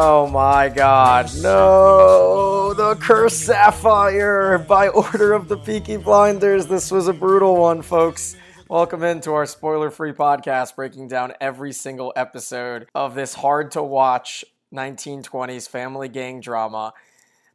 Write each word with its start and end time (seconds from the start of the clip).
Oh 0.00 0.28
my 0.28 0.68
god, 0.68 1.28
no! 1.42 2.72
The 2.72 2.94
Cursed 2.94 3.46
Sapphire 3.46 4.56
by 4.58 4.86
order 4.90 5.32
of 5.32 5.48
the 5.48 5.56
Peaky 5.56 5.96
Blinders. 5.96 6.68
This 6.68 6.92
was 6.92 7.08
a 7.08 7.12
brutal 7.12 7.56
one, 7.56 7.82
folks. 7.82 8.36
Welcome 8.68 9.02
into 9.02 9.32
our 9.32 9.44
spoiler 9.44 9.90
free 9.90 10.12
podcast, 10.12 10.76
breaking 10.76 11.08
down 11.08 11.32
every 11.40 11.72
single 11.72 12.12
episode 12.14 12.86
of 12.94 13.16
this 13.16 13.34
hard 13.34 13.72
to 13.72 13.82
watch 13.82 14.44
1920s 14.72 15.68
family 15.68 16.08
gang 16.08 16.40
drama 16.40 16.94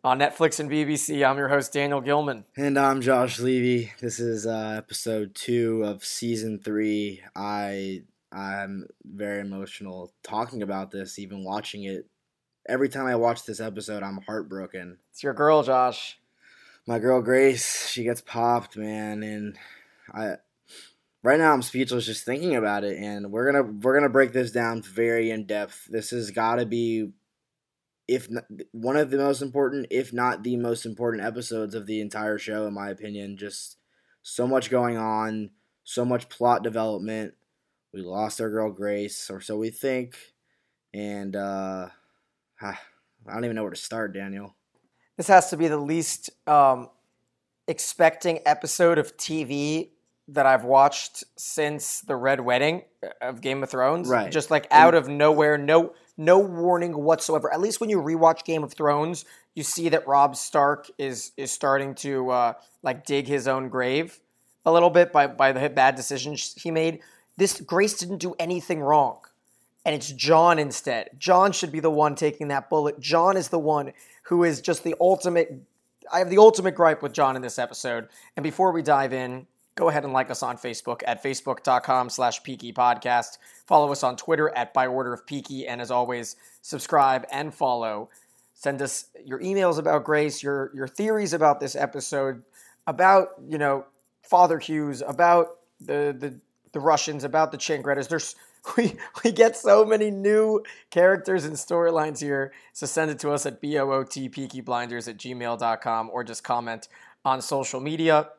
on 0.03 0.19
Netflix 0.19 0.59
and 0.59 0.69
BBC. 0.69 1.25
I'm 1.25 1.37
your 1.37 1.47
host, 1.47 1.71
Daniel 1.71 2.01
Gilman. 2.01 2.43
And 2.57 2.77
I'm 2.77 2.99
Josh 2.99 3.39
Levy. 3.39 3.93
This 4.01 4.19
is 4.19 4.45
uh, 4.45 4.75
episode 4.77 5.33
two 5.33 5.81
of 5.85 6.03
season 6.03 6.59
three. 6.59 7.21
I 7.37 8.01
I'm 8.33 8.87
very 9.05 9.41
emotional 9.41 10.11
talking 10.23 10.61
about 10.61 10.91
this, 10.91 11.19
even 11.19 11.45
watching 11.45 11.83
it. 11.83 12.07
Every 12.67 12.87
time 12.87 13.05
I 13.05 13.15
watch 13.15 13.45
this 13.45 13.59
episode, 13.59 14.03
I'm 14.03 14.21
heartbroken. 14.25 14.97
It's 15.11 15.23
your 15.23 15.33
girl, 15.33 15.63
Josh. 15.63 16.17
My 16.87 16.99
girl 16.99 17.21
Grace, 17.21 17.89
she 17.89 18.03
gets 18.03 18.21
popped, 18.21 18.77
man, 18.77 19.23
and 19.23 19.57
I 20.13 20.35
right 21.23 21.39
now 21.39 21.53
I'm 21.53 21.61
speechless 21.61 22.05
just 22.05 22.25
thinking 22.25 22.55
about 22.55 22.83
it. 22.83 22.97
And 22.97 23.31
we're 23.31 23.51
gonna 23.51 23.63
we're 23.63 23.95
gonna 23.95 24.09
break 24.09 24.33
this 24.33 24.51
down 24.51 24.81
very 24.81 25.31
in 25.31 25.45
depth. 25.45 25.87
This 25.89 26.11
has 26.11 26.31
got 26.31 26.55
to 26.55 26.65
be 26.65 27.11
if 28.07 28.29
not, 28.29 28.45
one 28.71 28.97
of 28.97 29.09
the 29.11 29.17
most 29.17 29.41
important, 29.41 29.87
if 29.89 30.13
not 30.13 30.43
the 30.43 30.57
most 30.57 30.85
important 30.85 31.23
episodes 31.23 31.73
of 31.73 31.85
the 31.85 32.01
entire 32.01 32.37
show, 32.37 32.67
in 32.67 32.73
my 32.73 32.89
opinion. 32.89 33.37
Just 33.37 33.77
so 34.21 34.47
much 34.47 34.69
going 34.69 34.97
on, 34.97 35.51
so 35.83 36.05
much 36.05 36.29
plot 36.29 36.63
development. 36.63 37.33
We 37.93 38.01
lost 38.01 38.41
our 38.41 38.49
girl 38.49 38.71
Grace, 38.71 39.29
or 39.29 39.39
so 39.39 39.57
we 39.57 39.69
think, 39.69 40.17
and 40.93 41.35
uh, 41.35 41.89
I 42.61 42.75
don't 43.25 43.45
even 43.45 43.55
know 43.55 43.63
where 43.63 43.71
to 43.71 43.77
start, 43.77 44.13
Daniel. 44.13 44.55
This 45.17 45.27
has 45.27 45.49
to 45.51 45.57
be 45.57 45.67
the 45.67 45.77
least 45.77 46.29
um, 46.47 46.89
expecting 47.67 48.39
episode 48.45 48.97
of 48.97 49.15
TV 49.17 49.89
that 50.29 50.45
I've 50.45 50.63
watched 50.63 51.23
since 51.35 52.01
the 52.01 52.15
Red 52.15 52.39
Wedding 52.39 52.83
of 53.21 53.41
Game 53.41 53.61
of 53.63 53.69
Thrones. 53.69 54.07
Right. 54.07 54.31
Just 54.31 54.49
like 54.51 54.67
out 54.71 54.95
of 54.95 55.07
nowhere, 55.07 55.57
no 55.57 55.93
no 56.17 56.39
warning 56.39 56.93
whatsoever. 56.93 57.51
At 57.53 57.59
least 57.59 57.81
when 57.81 57.89
you 57.89 57.99
rewatch 57.99 58.43
Game 58.43 58.63
of 58.63 58.73
Thrones, 58.73 59.25
you 59.55 59.63
see 59.63 59.89
that 59.89 60.07
Robb 60.07 60.35
Stark 60.35 60.89
is 60.97 61.31
is 61.37 61.51
starting 61.51 61.95
to 61.95 62.29
uh, 62.29 62.53
like 62.81 63.05
dig 63.05 63.27
his 63.27 63.47
own 63.47 63.69
grave 63.69 64.19
a 64.65 64.71
little 64.71 64.89
bit 64.89 65.11
by 65.11 65.27
by 65.27 65.51
the 65.51 65.69
bad 65.69 65.95
decisions 65.95 66.53
he 66.55 66.71
made. 66.71 67.01
This 67.37 67.59
Grace 67.59 67.95
didn't 67.95 68.19
do 68.19 68.35
anything 68.39 68.79
wrong. 68.79 69.19
And 69.85 69.93
it's 69.93 70.11
John 70.11 70.59
instead. 70.59 71.09
John 71.17 71.51
should 71.51 71.71
be 71.71 71.79
the 71.81 71.89
one 71.89 72.15
taking 72.15 72.47
that 72.49 72.69
bullet. 72.69 72.99
John 72.99 73.35
is 73.35 73.49
the 73.49 73.59
one 73.59 73.93
who 74.23 74.43
is 74.43 74.61
just 74.61 74.83
the 74.83 74.95
ultimate 74.99 75.61
I 76.11 76.19
have 76.19 76.29
the 76.29 76.37
ultimate 76.37 76.75
gripe 76.75 77.01
with 77.01 77.13
John 77.13 77.35
in 77.35 77.41
this 77.41 77.59
episode. 77.59 78.09
And 78.35 78.43
before 78.43 78.71
we 78.71 78.81
dive 78.81 79.13
in, 79.13 79.47
go 79.75 79.89
ahead 79.89 80.03
and 80.03 80.13
like 80.13 80.29
us 80.29 80.43
on 80.43 80.57
Facebook 80.57 81.01
at 81.05 81.23
facebook.com 81.23 82.09
slash 82.09 82.43
Peaky 82.43 82.73
Podcast. 82.73 83.37
Follow 83.65 83.91
us 83.91 84.03
on 84.03 84.15
Twitter 84.17 84.49
at 84.55 84.73
By 84.73 84.87
Order 84.87 85.13
of 85.13 85.25
Peaky. 85.25 85.67
And 85.67 85.81
as 85.81 85.91
always, 85.91 86.35
subscribe 86.61 87.25
and 87.31 87.53
follow. 87.53 88.09
Send 88.53 88.81
us 88.81 89.05
your 89.25 89.39
emails 89.39 89.77
about 89.77 90.03
Grace, 90.03 90.43
your 90.43 90.71
your 90.73 90.87
theories 90.87 91.33
about 91.33 91.59
this 91.59 91.75
episode, 91.75 92.43
about, 92.87 93.29
you 93.47 93.57
know, 93.57 93.85
Father 94.21 94.59
Hughes, 94.59 95.01
about 95.05 95.57
the 95.79 96.15
the, 96.17 96.39
the 96.71 96.79
Russians, 96.79 97.23
about 97.23 97.51
the 97.51 97.57
Changrettas. 97.57 98.07
There's 98.07 98.35
we 98.77 98.95
we 99.23 99.31
get 99.31 99.57
so 99.57 99.85
many 99.85 100.09
new 100.09 100.63
characters 100.89 101.45
and 101.45 101.55
storylines 101.55 102.19
here. 102.19 102.53
So 102.71 102.85
send 102.85 103.11
it 103.11 103.19
to 103.19 103.31
us 103.31 103.45
at 103.45 103.61
BOOT 103.61 104.31
Peaky 104.31 104.61
Blinders 104.61 105.07
at 105.07 105.17
gmail.com 105.17 106.09
or 106.11 106.23
just 106.23 106.43
comment 106.43 106.87
on 107.25 107.41
social 107.41 107.79
media. 107.79 108.29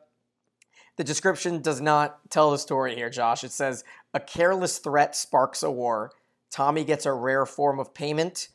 The 0.97 1.03
description 1.03 1.61
does 1.61 1.81
not 1.81 2.29
tell 2.29 2.51
the 2.51 2.57
story 2.57 2.95
here, 2.95 3.09
Josh. 3.09 3.43
It 3.43 3.51
says 3.51 3.83
a 4.13 4.19
careless 4.19 4.77
threat 4.77 5.15
sparks 5.15 5.61
a 5.61 5.69
war. 5.69 6.11
Tommy 6.49 6.85
gets 6.85 7.05
a 7.05 7.11
rare 7.11 7.45
form 7.45 7.79
of 7.79 7.93
payment, 7.93 8.47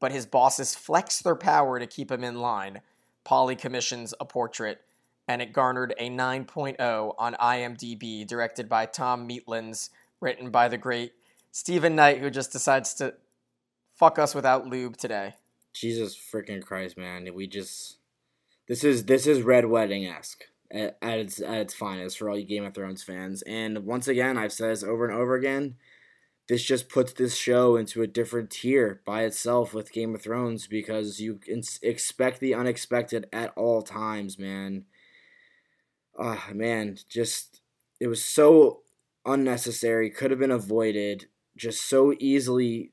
but 0.00 0.10
his 0.10 0.26
bosses 0.26 0.74
flex 0.74 1.20
their 1.20 1.36
power 1.36 1.78
to 1.78 1.86
keep 1.86 2.10
him 2.10 2.24
in 2.24 2.40
line. 2.40 2.80
Polly 3.22 3.54
commissions 3.54 4.12
a 4.18 4.24
portrait, 4.24 4.80
and 5.28 5.40
it 5.40 5.52
garnered 5.52 5.94
a 5.98 6.10
9.0 6.10 7.14
on 7.16 7.34
IMDb, 7.34 8.26
directed 8.26 8.68
by 8.68 8.86
Tom 8.86 9.28
Mielants, 9.28 9.90
written 10.24 10.50
by 10.50 10.66
the 10.68 10.78
great 10.78 11.12
Steven 11.52 11.94
Knight, 11.94 12.18
who 12.18 12.30
just 12.30 12.50
decides 12.50 12.94
to 12.94 13.14
fuck 13.94 14.18
us 14.18 14.34
without 14.34 14.66
lube 14.66 14.96
today. 14.96 15.34
Jesus 15.72 16.16
freaking 16.16 16.62
Christ, 16.62 16.96
man! 16.96 17.28
We 17.34 17.46
just 17.46 17.98
this 18.66 18.82
is 18.82 19.04
this 19.04 19.26
is 19.26 19.42
Red 19.42 19.66
Wedding 19.66 20.06
esque 20.06 20.44
at, 20.70 20.96
at 21.02 21.18
its 21.18 21.40
at 21.40 21.58
its 21.58 21.74
finest 21.74 22.18
for 22.18 22.30
all 22.30 22.38
you 22.38 22.46
Game 22.46 22.64
of 22.64 22.74
Thrones 22.74 23.02
fans. 23.02 23.42
And 23.42 23.84
once 23.84 24.08
again, 24.08 24.38
I've 24.38 24.52
said 24.52 24.70
this 24.70 24.82
over 24.82 25.06
and 25.06 25.16
over 25.16 25.34
again. 25.34 25.76
This 26.48 26.62
just 26.62 26.90
puts 26.90 27.12
this 27.14 27.36
show 27.36 27.76
into 27.76 28.02
a 28.02 28.06
different 28.06 28.50
tier 28.50 29.00
by 29.06 29.22
itself 29.22 29.72
with 29.72 29.92
Game 29.92 30.14
of 30.14 30.22
Thrones 30.22 30.66
because 30.66 31.18
you 31.18 31.40
expect 31.82 32.40
the 32.40 32.54
unexpected 32.54 33.26
at 33.32 33.52
all 33.56 33.80
times, 33.80 34.38
man. 34.38 34.84
Ah, 36.18 36.48
man, 36.52 36.98
just 37.08 37.60
it 37.98 38.08
was 38.08 38.22
so 38.22 38.83
unnecessary. 39.26 40.10
Could 40.10 40.30
have 40.30 40.40
been 40.40 40.50
avoided. 40.50 41.26
Just 41.56 41.88
so 41.88 42.14
easily 42.18 42.92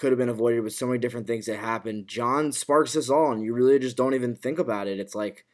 could 0.00 0.12
have 0.12 0.18
been 0.18 0.28
avoided 0.30 0.60
with 0.62 0.72
so 0.72 0.86
many 0.86 0.98
different 0.98 1.26
things 1.26 1.46
that 1.46 1.58
happened. 1.58 2.08
John 2.08 2.52
sparks 2.52 2.94
this 2.94 3.10
all, 3.10 3.32
and 3.32 3.42
you 3.44 3.52
really 3.52 3.78
just 3.78 3.96
don't 3.96 4.14
even 4.14 4.34
think 4.34 4.58
about 4.58 4.88
it. 4.88 4.98
It's 4.98 5.14
like, 5.14 5.44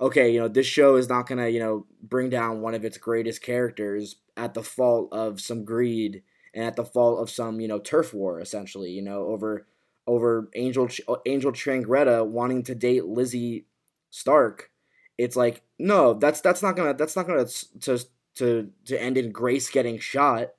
okay, 0.00 0.30
you 0.30 0.40
know, 0.40 0.48
this 0.48 0.66
show 0.66 0.96
is 0.96 1.08
not 1.08 1.28
gonna, 1.28 1.48
you 1.48 1.60
know, 1.60 1.86
bring 2.02 2.28
down 2.28 2.60
one 2.60 2.74
of 2.74 2.84
its 2.84 2.98
greatest 2.98 3.42
characters 3.42 4.16
at 4.36 4.54
the 4.54 4.62
fault 4.62 5.08
of 5.12 5.40
some 5.40 5.64
greed 5.64 6.22
and 6.52 6.64
at 6.64 6.74
the 6.74 6.84
fault 6.84 7.20
of 7.20 7.30
some, 7.30 7.60
you 7.60 7.68
know, 7.68 7.78
turf 7.78 8.12
war, 8.12 8.40
essentially, 8.40 8.90
you 8.90 9.02
know, 9.02 9.26
over 9.26 9.66
over 10.06 10.50
Angel 10.56 10.88
uh, 11.08 11.16
Angel 11.24 11.52
Changretta 11.52 12.26
wanting 12.26 12.64
to 12.64 12.74
date 12.74 13.04
Lizzie 13.04 13.66
Stark. 14.10 14.70
It's 15.16 15.36
like, 15.36 15.62
no, 15.78 16.14
that's 16.14 16.40
that's 16.40 16.62
not 16.62 16.76
gonna 16.76 16.94
that's 16.94 17.14
not 17.14 17.28
gonna 17.28 17.46
to 17.82 18.04
to 18.36 18.70
to 18.86 19.00
end 19.00 19.18
in 19.18 19.32
Grace 19.32 19.70
getting 19.70 19.98
shot. 19.98 20.50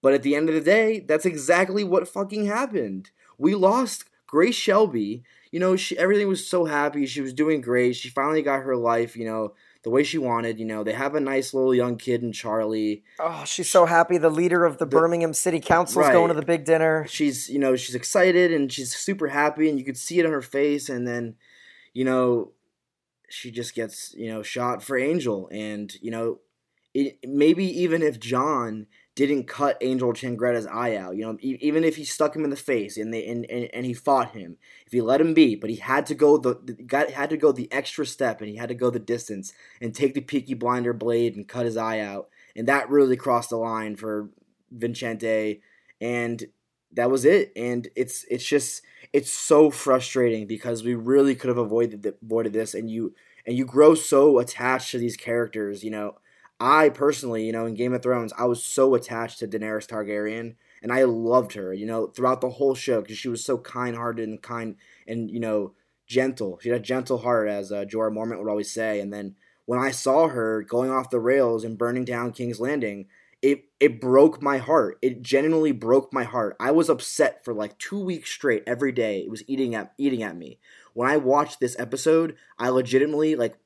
But 0.00 0.14
at 0.14 0.22
the 0.22 0.36
end 0.36 0.48
of 0.48 0.54
the 0.54 0.60
day, 0.60 1.00
that's 1.00 1.26
exactly 1.26 1.82
what 1.82 2.06
fucking 2.06 2.46
happened. 2.46 3.10
We 3.36 3.54
lost 3.54 4.04
Grace 4.26 4.54
Shelby. 4.54 5.24
You 5.50 5.58
know, 5.58 5.76
she, 5.76 5.98
everything 5.98 6.28
was 6.28 6.46
so 6.46 6.66
happy. 6.66 7.06
She 7.06 7.20
was 7.20 7.32
doing 7.32 7.60
great. 7.60 7.96
She 7.96 8.10
finally 8.10 8.42
got 8.42 8.62
her 8.62 8.76
life, 8.76 9.16
you 9.16 9.24
know, 9.24 9.54
the 9.82 9.90
way 9.90 10.04
she 10.04 10.18
wanted. 10.18 10.60
You 10.60 10.66
know, 10.66 10.84
they 10.84 10.92
have 10.92 11.14
a 11.14 11.20
nice 11.20 11.54
little 11.54 11.74
young 11.74 11.96
kid 11.96 12.22
in 12.22 12.32
Charlie. 12.32 13.02
Oh, 13.18 13.44
she's 13.46 13.68
so 13.68 13.86
happy. 13.86 14.18
The 14.18 14.30
leader 14.30 14.64
of 14.64 14.78
the, 14.78 14.84
the 14.84 14.90
Birmingham 14.90 15.32
City 15.32 15.58
Council 15.58 16.02
is 16.02 16.08
right. 16.08 16.12
going 16.12 16.28
to 16.28 16.34
the 16.34 16.44
big 16.44 16.64
dinner. 16.64 17.06
She's, 17.08 17.48
you 17.48 17.58
know, 17.58 17.76
she's 17.76 17.94
excited 17.94 18.52
and 18.52 18.70
she's 18.70 18.94
super 18.94 19.28
happy, 19.28 19.68
and 19.68 19.78
you 19.78 19.84
could 19.84 19.96
see 19.96 20.20
it 20.20 20.26
on 20.26 20.32
her 20.32 20.42
face. 20.42 20.88
And 20.88 21.08
then, 21.08 21.36
you 21.94 22.04
know, 22.04 22.52
she 23.30 23.50
just 23.50 23.74
gets, 23.74 24.14
you 24.14 24.28
know, 24.28 24.42
shot 24.42 24.82
for 24.82 24.96
Angel. 24.98 25.48
And, 25.50 25.92
you 26.02 26.10
know, 26.10 26.40
maybe 27.26 27.64
even 27.82 28.02
if 28.02 28.18
John 28.20 28.86
didn't 29.18 29.48
cut 29.48 29.76
Angel 29.80 30.12
Changretta's 30.12 30.68
eye 30.68 30.94
out. 30.94 31.16
You 31.16 31.26
know, 31.26 31.38
even 31.40 31.82
if 31.82 31.96
he 31.96 32.04
stuck 32.04 32.36
him 32.36 32.44
in 32.44 32.50
the 32.50 32.56
face 32.56 32.96
and 32.96 33.12
they 33.12 33.26
and, 33.26 33.44
and, 33.50 33.68
and 33.74 33.84
he 33.84 33.92
fought 33.92 34.30
him, 34.30 34.58
if 34.86 34.92
he 34.92 35.00
let 35.00 35.20
him 35.20 35.34
be, 35.34 35.56
but 35.56 35.70
he 35.70 35.76
had 35.76 36.06
to 36.06 36.14
go 36.14 36.38
the 36.38 36.54
got 36.86 37.10
had 37.10 37.30
to 37.30 37.36
go 37.36 37.50
the 37.50 37.70
extra 37.72 38.06
step 38.06 38.40
and 38.40 38.48
he 38.48 38.54
had 38.54 38.68
to 38.68 38.76
go 38.76 38.90
the 38.90 39.00
distance 39.00 39.52
and 39.80 39.92
take 39.92 40.14
the 40.14 40.20
Peaky 40.20 40.54
Blinder 40.54 40.92
blade 40.92 41.34
and 41.34 41.48
cut 41.48 41.66
his 41.66 41.76
eye 41.76 41.98
out, 41.98 42.28
and 42.54 42.68
that 42.68 42.88
really 42.90 43.16
crossed 43.16 43.50
the 43.50 43.56
line 43.56 43.96
for 43.96 44.30
Vincente, 44.70 45.62
and 46.00 46.44
that 46.92 47.10
was 47.10 47.24
it. 47.24 47.50
And 47.56 47.88
it's 47.96 48.24
it's 48.30 48.46
just 48.46 48.82
it's 49.12 49.32
so 49.32 49.68
frustrating 49.72 50.46
because 50.46 50.84
we 50.84 50.94
really 50.94 51.34
could 51.34 51.48
have 51.48 51.58
avoided 51.58 52.06
avoided 52.22 52.52
this, 52.52 52.72
and 52.72 52.88
you 52.88 53.16
and 53.44 53.56
you 53.56 53.64
grow 53.64 53.96
so 53.96 54.38
attached 54.38 54.92
to 54.92 54.98
these 54.98 55.16
characters, 55.16 55.82
you 55.82 55.90
know. 55.90 56.18
I 56.60 56.88
personally, 56.88 57.46
you 57.46 57.52
know, 57.52 57.66
in 57.66 57.74
Game 57.74 57.92
of 57.92 58.02
Thrones, 58.02 58.32
I 58.36 58.46
was 58.46 58.62
so 58.62 58.94
attached 58.94 59.38
to 59.38 59.48
Daenerys 59.48 59.86
Targaryen, 59.86 60.56
and 60.82 60.92
I 60.92 61.04
loved 61.04 61.52
her, 61.52 61.72
you 61.72 61.86
know, 61.86 62.08
throughout 62.08 62.40
the 62.40 62.50
whole 62.50 62.74
show 62.74 63.00
because 63.00 63.18
she 63.18 63.28
was 63.28 63.44
so 63.44 63.58
kind-hearted 63.58 64.28
and 64.28 64.42
kind 64.42 64.76
and 65.06 65.30
you 65.30 65.40
know 65.40 65.74
gentle. 66.06 66.58
She 66.60 66.70
had 66.70 66.80
a 66.80 66.82
gentle 66.82 67.18
heart, 67.18 67.48
as 67.48 67.70
uh, 67.70 67.84
Jorah 67.84 68.12
Mormont 68.12 68.38
would 68.38 68.50
always 68.50 68.72
say. 68.72 69.00
And 69.00 69.12
then 69.12 69.36
when 69.66 69.78
I 69.78 69.90
saw 69.90 70.28
her 70.28 70.62
going 70.62 70.90
off 70.90 71.10
the 71.10 71.20
rails 71.20 71.62
and 71.62 71.78
burning 71.78 72.04
down 72.04 72.32
King's 72.32 72.58
Landing, 72.58 73.06
it 73.40 73.64
it 73.78 74.00
broke 74.00 74.42
my 74.42 74.58
heart. 74.58 74.98
It 75.00 75.22
genuinely 75.22 75.72
broke 75.72 76.12
my 76.12 76.24
heart. 76.24 76.56
I 76.58 76.72
was 76.72 76.88
upset 76.88 77.44
for 77.44 77.54
like 77.54 77.78
two 77.78 78.00
weeks 78.00 78.30
straight 78.30 78.64
every 78.66 78.90
day. 78.90 79.20
It 79.20 79.30
was 79.30 79.44
eating 79.46 79.74
at 79.74 79.92
eating 79.96 80.22
at 80.22 80.36
me. 80.36 80.58
When 80.94 81.08
I 81.08 81.18
watched 81.18 81.60
this 81.60 81.78
episode, 81.78 82.34
I 82.58 82.70
legitimately 82.70 83.36
like 83.36 83.56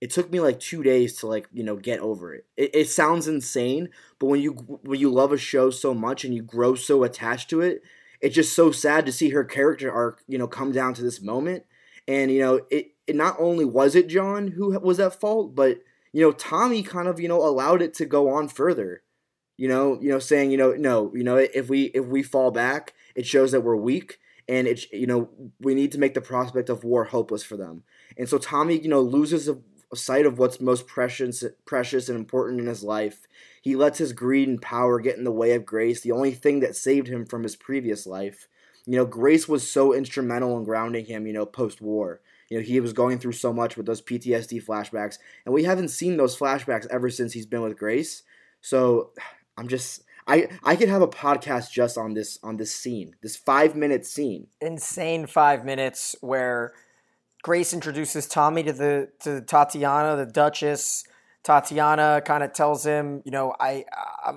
it 0.00 0.10
took 0.10 0.30
me 0.30 0.40
like 0.40 0.60
two 0.60 0.82
days 0.82 1.16
to 1.16 1.26
like 1.26 1.48
you 1.52 1.64
know 1.64 1.76
get 1.76 2.00
over 2.00 2.34
it. 2.34 2.46
it. 2.56 2.70
It 2.74 2.88
sounds 2.88 3.28
insane, 3.28 3.88
but 4.18 4.26
when 4.26 4.40
you 4.40 4.52
when 4.52 5.00
you 5.00 5.10
love 5.10 5.32
a 5.32 5.38
show 5.38 5.70
so 5.70 5.94
much 5.94 6.24
and 6.24 6.34
you 6.34 6.42
grow 6.42 6.74
so 6.74 7.04
attached 7.04 7.50
to 7.50 7.60
it, 7.60 7.82
it's 8.20 8.34
just 8.34 8.54
so 8.54 8.70
sad 8.70 9.06
to 9.06 9.12
see 9.12 9.30
her 9.30 9.44
character 9.44 9.92
arc 9.92 10.22
you 10.28 10.38
know 10.38 10.48
come 10.48 10.72
down 10.72 10.94
to 10.94 11.02
this 11.02 11.20
moment. 11.20 11.64
And 12.06 12.30
you 12.30 12.40
know 12.40 12.60
it, 12.70 12.92
it 13.06 13.16
not 13.16 13.36
only 13.38 13.64
was 13.64 13.94
it 13.94 14.08
John 14.08 14.48
who 14.48 14.78
was 14.80 15.00
at 15.00 15.20
fault, 15.20 15.54
but 15.54 15.80
you 16.12 16.22
know 16.22 16.32
Tommy 16.32 16.82
kind 16.82 17.08
of 17.08 17.20
you 17.20 17.28
know 17.28 17.44
allowed 17.44 17.82
it 17.82 17.94
to 17.94 18.06
go 18.06 18.30
on 18.30 18.48
further. 18.48 19.02
You 19.56 19.66
know, 19.66 19.98
you 20.00 20.08
know, 20.08 20.20
saying 20.20 20.52
you 20.52 20.56
know 20.56 20.72
no, 20.74 21.12
you 21.14 21.24
know 21.24 21.36
if 21.36 21.68
we 21.68 21.86
if 21.86 22.06
we 22.06 22.22
fall 22.22 22.52
back, 22.52 22.94
it 23.16 23.26
shows 23.26 23.50
that 23.50 23.62
we're 23.62 23.74
weak 23.74 24.18
and 24.48 24.66
it's 24.66 24.90
you 24.92 25.06
know 25.06 25.28
we 25.60 25.74
need 25.74 25.92
to 25.92 25.98
make 25.98 26.14
the 26.14 26.20
prospect 26.20 26.68
of 26.68 26.84
war 26.84 27.04
hopeless 27.04 27.42
for 27.42 27.56
them. 27.56 27.82
And 28.16 28.28
so 28.28 28.38
Tommy, 28.38 28.78
you 28.78 28.88
know, 28.88 29.00
loses 29.00 29.48
sight 29.94 30.26
of 30.26 30.38
what's 30.38 30.60
most 30.60 30.86
precious, 30.86 31.44
precious 31.64 32.08
and 32.08 32.18
important 32.18 32.60
in 32.60 32.66
his 32.66 32.82
life. 32.82 33.26
He 33.62 33.76
lets 33.76 33.98
his 33.98 34.12
greed 34.12 34.48
and 34.48 34.60
power 34.60 35.00
get 35.00 35.16
in 35.16 35.24
the 35.24 35.32
way 35.32 35.52
of 35.52 35.66
grace, 35.66 36.00
the 36.00 36.12
only 36.12 36.32
thing 36.32 36.60
that 36.60 36.76
saved 36.76 37.08
him 37.08 37.24
from 37.24 37.42
his 37.42 37.56
previous 37.56 38.06
life. 38.06 38.48
You 38.86 38.96
know, 38.96 39.04
grace 39.04 39.48
was 39.48 39.70
so 39.70 39.94
instrumental 39.94 40.56
in 40.58 40.64
grounding 40.64 41.06
him. 41.06 41.26
You 41.26 41.32
know, 41.32 41.46
post 41.46 41.80
war. 41.80 42.20
You 42.48 42.58
know, 42.58 42.64
he 42.64 42.80
was 42.80 42.94
going 42.94 43.18
through 43.18 43.32
so 43.32 43.52
much 43.52 43.76
with 43.76 43.84
those 43.84 44.00
PTSD 44.00 44.64
flashbacks, 44.64 45.18
and 45.44 45.54
we 45.54 45.64
haven't 45.64 45.88
seen 45.88 46.16
those 46.16 46.38
flashbacks 46.38 46.86
ever 46.86 47.10
since 47.10 47.34
he's 47.34 47.44
been 47.44 47.60
with 47.62 47.78
Grace. 47.78 48.22
So, 48.62 49.10
I'm 49.58 49.68
just 49.68 50.02
I 50.28 50.48
I 50.62 50.76
could 50.76 50.90
have 50.90 51.02
a 51.02 51.08
podcast 51.08 51.72
just 51.72 51.98
on 51.98 52.14
this 52.14 52.38
on 52.42 52.58
this 52.58 52.72
scene, 52.72 53.16
this 53.22 53.36
five 53.36 53.74
minute 53.74 54.06
scene. 54.06 54.46
Insane 54.60 55.26
five 55.26 55.64
minutes 55.64 56.14
where 56.20 56.74
Grace 57.48 57.72
introduces 57.72 58.26
Tommy 58.26 58.62
to 58.62 58.74
the 58.74 59.08
to 59.20 59.40
Tatiana, 59.40 60.16
the 60.16 60.26
Duchess. 60.26 61.04
Tatiana 61.42 62.20
kind 62.22 62.44
of 62.44 62.52
tells 62.52 62.84
him, 62.84 63.22
you 63.24 63.30
know, 63.30 63.54
I 63.58 63.86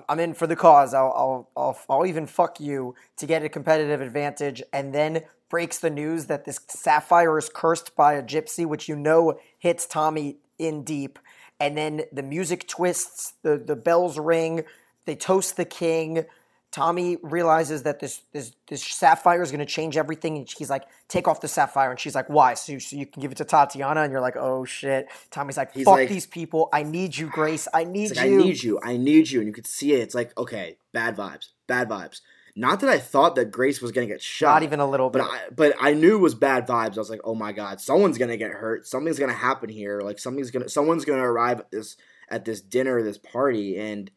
I'm 0.08 0.18
in 0.18 0.32
for 0.32 0.46
the 0.46 0.56
cause. 0.56 0.94
I'll, 0.94 1.12
I'll 1.14 1.50
I'll 1.54 1.78
I'll 1.90 2.06
even 2.06 2.26
fuck 2.26 2.58
you 2.58 2.94
to 3.18 3.26
get 3.26 3.44
a 3.44 3.50
competitive 3.50 4.00
advantage, 4.00 4.62
and 4.72 4.94
then 4.94 5.24
breaks 5.50 5.78
the 5.78 5.90
news 5.90 6.24
that 6.28 6.46
this 6.46 6.58
sapphire 6.68 7.36
is 7.36 7.50
cursed 7.54 7.94
by 7.94 8.14
a 8.14 8.22
gypsy, 8.22 8.64
which 8.64 8.88
you 8.88 8.96
know 8.96 9.38
hits 9.58 9.84
Tommy 9.84 10.38
in 10.58 10.82
deep. 10.82 11.18
And 11.60 11.76
then 11.76 12.04
the 12.14 12.22
music 12.22 12.66
twists, 12.66 13.34
the 13.42 13.58
the 13.58 13.76
bells 13.76 14.18
ring, 14.18 14.64
they 15.04 15.16
toast 15.16 15.58
the 15.58 15.66
king. 15.66 16.24
Tommy 16.72 17.18
realizes 17.22 17.82
that 17.82 18.00
this 18.00 18.22
this 18.32 18.52
this 18.66 18.82
sapphire 18.82 19.42
is 19.42 19.50
going 19.50 19.60
to 19.60 19.66
change 19.66 19.98
everything, 19.98 20.38
and 20.38 20.50
he's 20.50 20.70
like, 20.70 20.84
"Take 21.06 21.28
off 21.28 21.42
the 21.42 21.48
sapphire," 21.48 21.90
and 21.90 22.00
she's 22.00 22.14
like, 22.14 22.30
"Why?" 22.30 22.54
So 22.54 22.72
you, 22.72 22.80
so 22.80 22.96
you 22.96 23.04
can 23.04 23.20
give 23.20 23.30
it 23.30 23.36
to 23.36 23.44
Tatiana, 23.44 24.00
and 24.00 24.10
you're 24.10 24.22
like, 24.22 24.36
"Oh 24.36 24.64
shit!" 24.64 25.06
Tommy's 25.30 25.58
like, 25.58 25.72
He's 25.74 25.84
"Fuck 25.84 25.94
like- 25.94 26.08
these 26.08 26.26
people! 26.26 26.70
I 26.72 26.82
need 26.82 27.16
you, 27.16 27.28
Grace. 27.28 27.68
I 27.74 27.84
need 27.84 28.16
like, 28.16 28.26
you." 28.26 28.40
I 28.40 28.42
need 28.42 28.62
you. 28.62 28.80
I 28.82 28.96
need 28.96 29.30
you. 29.30 29.40
And 29.40 29.46
you 29.46 29.52
could 29.52 29.66
see 29.66 29.92
it. 29.92 30.00
It's 30.00 30.14
like, 30.14 30.36
okay, 30.38 30.78
bad 30.92 31.14
vibes. 31.14 31.50
Bad 31.66 31.90
vibes. 31.90 32.22
Not 32.56 32.80
that 32.80 32.90
I 32.90 32.98
thought 32.98 33.34
that 33.36 33.50
Grace 33.50 33.82
was 33.82 33.92
gonna 33.92 34.06
get 34.06 34.22
shot. 34.22 34.54
Not 34.54 34.62
even 34.62 34.80
a 34.80 34.88
little 34.88 35.10
bit. 35.10 35.22
But 35.22 35.30
I, 35.30 35.40
but 35.54 35.74
I 35.80 35.92
knew 35.92 36.16
it 36.16 36.20
was 36.20 36.34
bad 36.34 36.66
vibes. 36.66 36.96
I 36.96 37.00
was 37.00 37.10
like, 37.10 37.20
oh 37.24 37.34
my 37.34 37.52
god, 37.52 37.80
someone's 37.80 38.18
gonna 38.18 38.36
get 38.36 38.50
hurt. 38.50 38.86
Something's 38.86 39.18
gonna 39.18 39.32
happen 39.32 39.68
here. 39.68 40.00
Like 40.00 40.18
something's 40.18 40.50
gonna, 40.50 40.68
someone's 40.68 41.04
gonna 41.04 41.22
arrive 41.30 41.60
at 41.60 41.70
this 41.70 41.96
at 42.28 42.44
this 42.44 42.60
dinner, 42.62 43.02
this 43.02 43.18
party, 43.18 43.78
and 43.78 44.10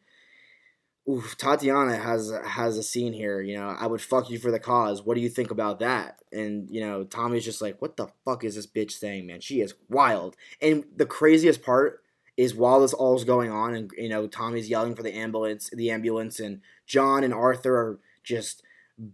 oof, 1.08 1.36
Tatiana 1.36 1.96
has 1.96 2.32
has 2.44 2.76
a 2.76 2.82
scene 2.82 3.12
here. 3.12 3.40
You 3.40 3.56
know, 3.56 3.68
I 3.68 3.86
would 3.86 4.00
fuck 4.00 4.30
you 4.30 4.38
for 4.38 4.50
the 4.50 4.58
cause. 4.58 5.02
What 5.02 5.14
do 5.14 5.20
you 5.20 5.28
think 5.28 5.50
about 5.50 5.80
that? 5.80 6.20
And 6.32 6.68
you 6.70 6.80
know, 6.80 7.04
Tommy's 7.04 7.44
just 7.44 7.62
like, 7.62 7.80
what 7.80 7.96
the 7.96 8.08
fuck 8.24 8.44
is 8.44 8.56
this 8.56 8.66
bitch 8.66 8.92
saying, 8.92 9.26
man? 9.26 9.40
She 9.40 9.60
is 9.60 9.74
wild. 9.88 10.36
And 10.60 10.84
the 10.94 11.06
craziest 11.06 11.62
part 11.62 12.02
is 12.36 12.54
while 12.54 12.80
this 12.80 12.92
all 12.92 13.16
is 13.16 13.24
going 13.24 13.50
on, 13.50 13.74
and 13.74 13.90
you 13.96 14.08
know, 14.08 14.26
Tommy's 14.26 14.68
yelling 14.68 14.94
for 14.94 15.02
the 15.02 15.14
ambulance, 15.14 15.70
the 15.70 15.90
ambulance, 15.90 16.40
and 16.40 16.60
John 16.86 17.24
and 17.24 17.32
Arthur 17.32 17.76
are 17.76 17.98
just 18.22 18.62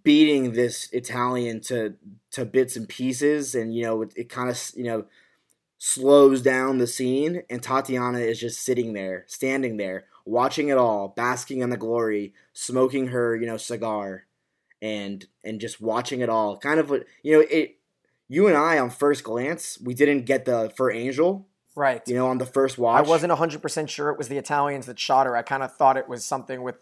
beating 0.04 0.52
this 0.52 0.88
Italian 0.92 1.60
to 1.60 1.94
to 2.32 2.44
bits 2.44 2.76
and 2.76 2.88
pieces, 2.88 3.54
and 3.54 3.74
you 3.74 3.82
know, 3.82 4.02
it, 4.02 4.12
it 4.16 4.28
kind 4.28 4.50
of 4.50 4.60
you 4.74 4.84
know 4.84 5.04
slows 5.78 6.42
down 6.42 6.78
the 6.78 6.86
scene, 6.86 7.42
and 7.50 7.62
Tatiana 7.62 8.18
is 8.18 8.38
just 8.38 8.60
sitting 8.60 8.92
there, 8.92 9.24
standing 9.26 9.76
there, 9.78 10.04
watching 10.24 10.68
it 10.68 10.78
all, 10.78 11.08
basking 11.08 11.60
in 11.60 11.70
the 11.70 11.76
glory, 11.76 12.32
smoking 12.52 13.08
her 13.08 13.36
you 13.36 13.46
know 13.46 13.56
cigar, 13.56 14.26
and 14.80 15.24
and 15.44 15.60
just 15.60 15.80
watching 15.80 16.20
it 16.20 16.28
all. 16.28 16.56
Kind 16.58 16.80
of 16.80 16.90
what 16.90 17.04
you 17.22 17.32
know 17.32 17.46
it. 17.50 17.76
You 18.28 18.46
and 18.46 18.56
I, 18.56 18.78
on 18.78 18.88
first 18.88 19.24
glance, 19.24 19.78
we 19.84 19.92
didn't 19.92 20.24
get 20.24 20.46
the 20.46 20.72
for 20.74 20.90
Angel. 20.90 21.46
right. 21.74 22.00
You 22.06 22.14
know, 22.14 22.28
on 22.28 22.38
the 22.38 22.46
first 22.46 22.78
watch, 22.78 23.04
I 23.04 23.06
wasn't 23.06 23.30
100% 23.30 23.88
sure 23.90 24.08
it 24.08 24.16
was 24.16 24.28
the 24.28 24.38
Italians 24.38 24.86
that 24.86 24.98
shot 24.98 25.26
her. 25.26 25.36
I 25.36 25.42
kind 25.42 25.62
of 25.62 25.76
thought 25.76 25.98
it 25.98 26.08
was 26.08 26.24
something 26.24 26.62
with 26.62 26.76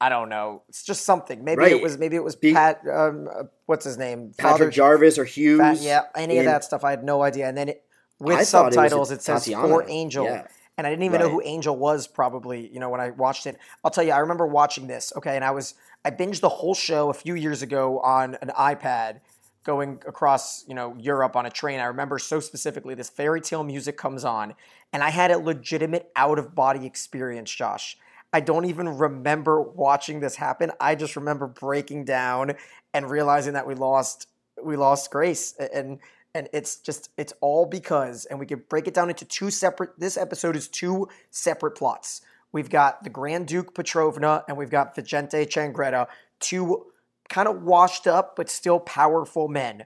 I 0.00 0.08
don't 0.10 0.28
know. 0.28 0.62
It's 0.68 0.82
just 0.82 1.04
something. 1.04 1.42
Maybe 1.42 1.64
it 1.64 1.82
was 1.82 1.98
maybe 1.98 2.16
it 2.16 2.24
was 2.24 2.36
Be- 2.36 2.52
Pat 2.52 2.80
um, 2.90 3.28
uh, 3.28 3.44
what's 3.66 3.84
his 3.84 3.96
name? 3.96 4.32
Patrick 4.36 4.58
Father- 4.58 4.70
Jarvis 4.70 5.18
or 5.18 5.24
Hughes. 5.24 5.60
Fat- 5.60 5.80
yeah, 5.80 6.02
any 6.14 6.38
of 6.38 6.44
that 6.44 6.64
stuff 6.64 6.84
I 6.84 6.90
had 6.90 7.02
no 7.02 7.22
idea. 7.22 7.48
And 7.48 7.56
then 7.56 7.70
it, 7.70 7.84
with 8.18 8.36
I 8.36 8.44
thought 8.44 8.68
it 8.68 8.74
subtitles 8.74 9.10
it, 9.10 9.22
says 9.22 9.46
for 9.46 9.88
Angel. 9.88 10.24
Yeah. 10.24 10.46
And 10.78 10.86
I 10.86 10.90
didn't 10.90 11.04
even 11.04 11.20
know 11.20 11.30
who 11.30 11.40
Angel 11.42 11.74
was 11.74 12.06
probably, 12.06 12.68
you 12.68 12.80
know, 12.80 12.90
when 12.90 13.00
I 13.00 13.10
watched 13.10 13.46
it. 13.46 13.56
I'll 13.82 13.90
tell 13.90 14.04
you, 14.04 14.12
I 14.12 14.18
remember 14.18 14.46
watching 14.46 14.86
this, 14.86 15.12
okay, 15.16 15.34
and 15.34 15.44
I 15.44 15.50
was 15.50 15.74
I 16.04 16.10
binged 16.10 16.40
the 16.40 16.48
whole 16.48 16.74
show 16.74 17.10
a 17.10 17.14
few 17.14 17.34
years 17.34 17.62
ago 17.62 17.98
on 18.00 18.36
an 18.42 18.50
iPad 18.56 19.20
going 19.64 20.00
across, 20.06 20.64
you 20.68 20.74
know, 20.74 20.94
Europe 20.98 21.34
on 21.34 21.46
a 21.46 21.50
train. 21.50 21.80
I 21.80 21.86
remember 21.86 22.18
so 22.18 22.38
specifically 22.38 22.94
this 22.94 23.10
fairy 23.10 23.40
tale 23.40 23.64
music 23.64 23.96
comes 23.96 24.24
on 24.24 24.54
and 24.92 25.02
I 25.02 25.10
had 25.10 25.32
a 25.32 25.38
legitimate 25.38 26.10
out 26.14 26.38
of 26.38 26.54
body 26.54 26.86
experience, 26.86 27.50
Josh. 27.50 27.98
I 28.32 28.40
don't 28.40 28.66
even 28.66 28.88
remember 28.88 29.60
watching 29.60 30.20
this 30.20 30.36
happen. 30.36 30.70
I 30.78 30.94
just 30.94 31.16
remember 31.16 31.46
breaking 31.46 32.04
down 32.04 32.52
and 32.94 33.10
realizing 33.10 33.54
that 33.54 33.66
we 33.66 33.74
lost 33.74 34.28
we 34.62 34.76
lost 34.76 35.10
Grace 35.10 35.54
and 35.58 35.98
and 36.36 36.48
it's 36.52 36.76
just 36.76 37.10
it's 37.16 37.32
all 37.40 37.64
because 37.64 38.26
and 38.26 38.38
we 38.38 38.46
could 38.46 38.68
break 38.68 38.86
it 38.86 38.94
down 38.94 39.08
into 39.08 39.24
two 39.24 39.50
separate 39.50 39.98
this 39.98 40.16
episode 40.16 40.54
is 40.54 40.68
two 40.68 41.08
separate 41.30 41.72
plots. 41.72 42.20
We've 42.52 42.70
got 42.70 43.02
the 43.02 43.10
Grand 43.10 43.48
Duke 43.48 43.74
Petrovna 43.74 44.44
and 44.46 44.56
we've 44.56 44.70
got 44.70 44.94
Vicente 44.94 45.46
Changretta, 45.46 46.06
two 46.38 46.86
kind 47.28 47.48
of 47.48 47.62
washed 47.62 48.06
up 48.06 48.36
but 48.36 48.50
still 48.50 48.78
powerful 48.78 49.48
men. 49.48 49.84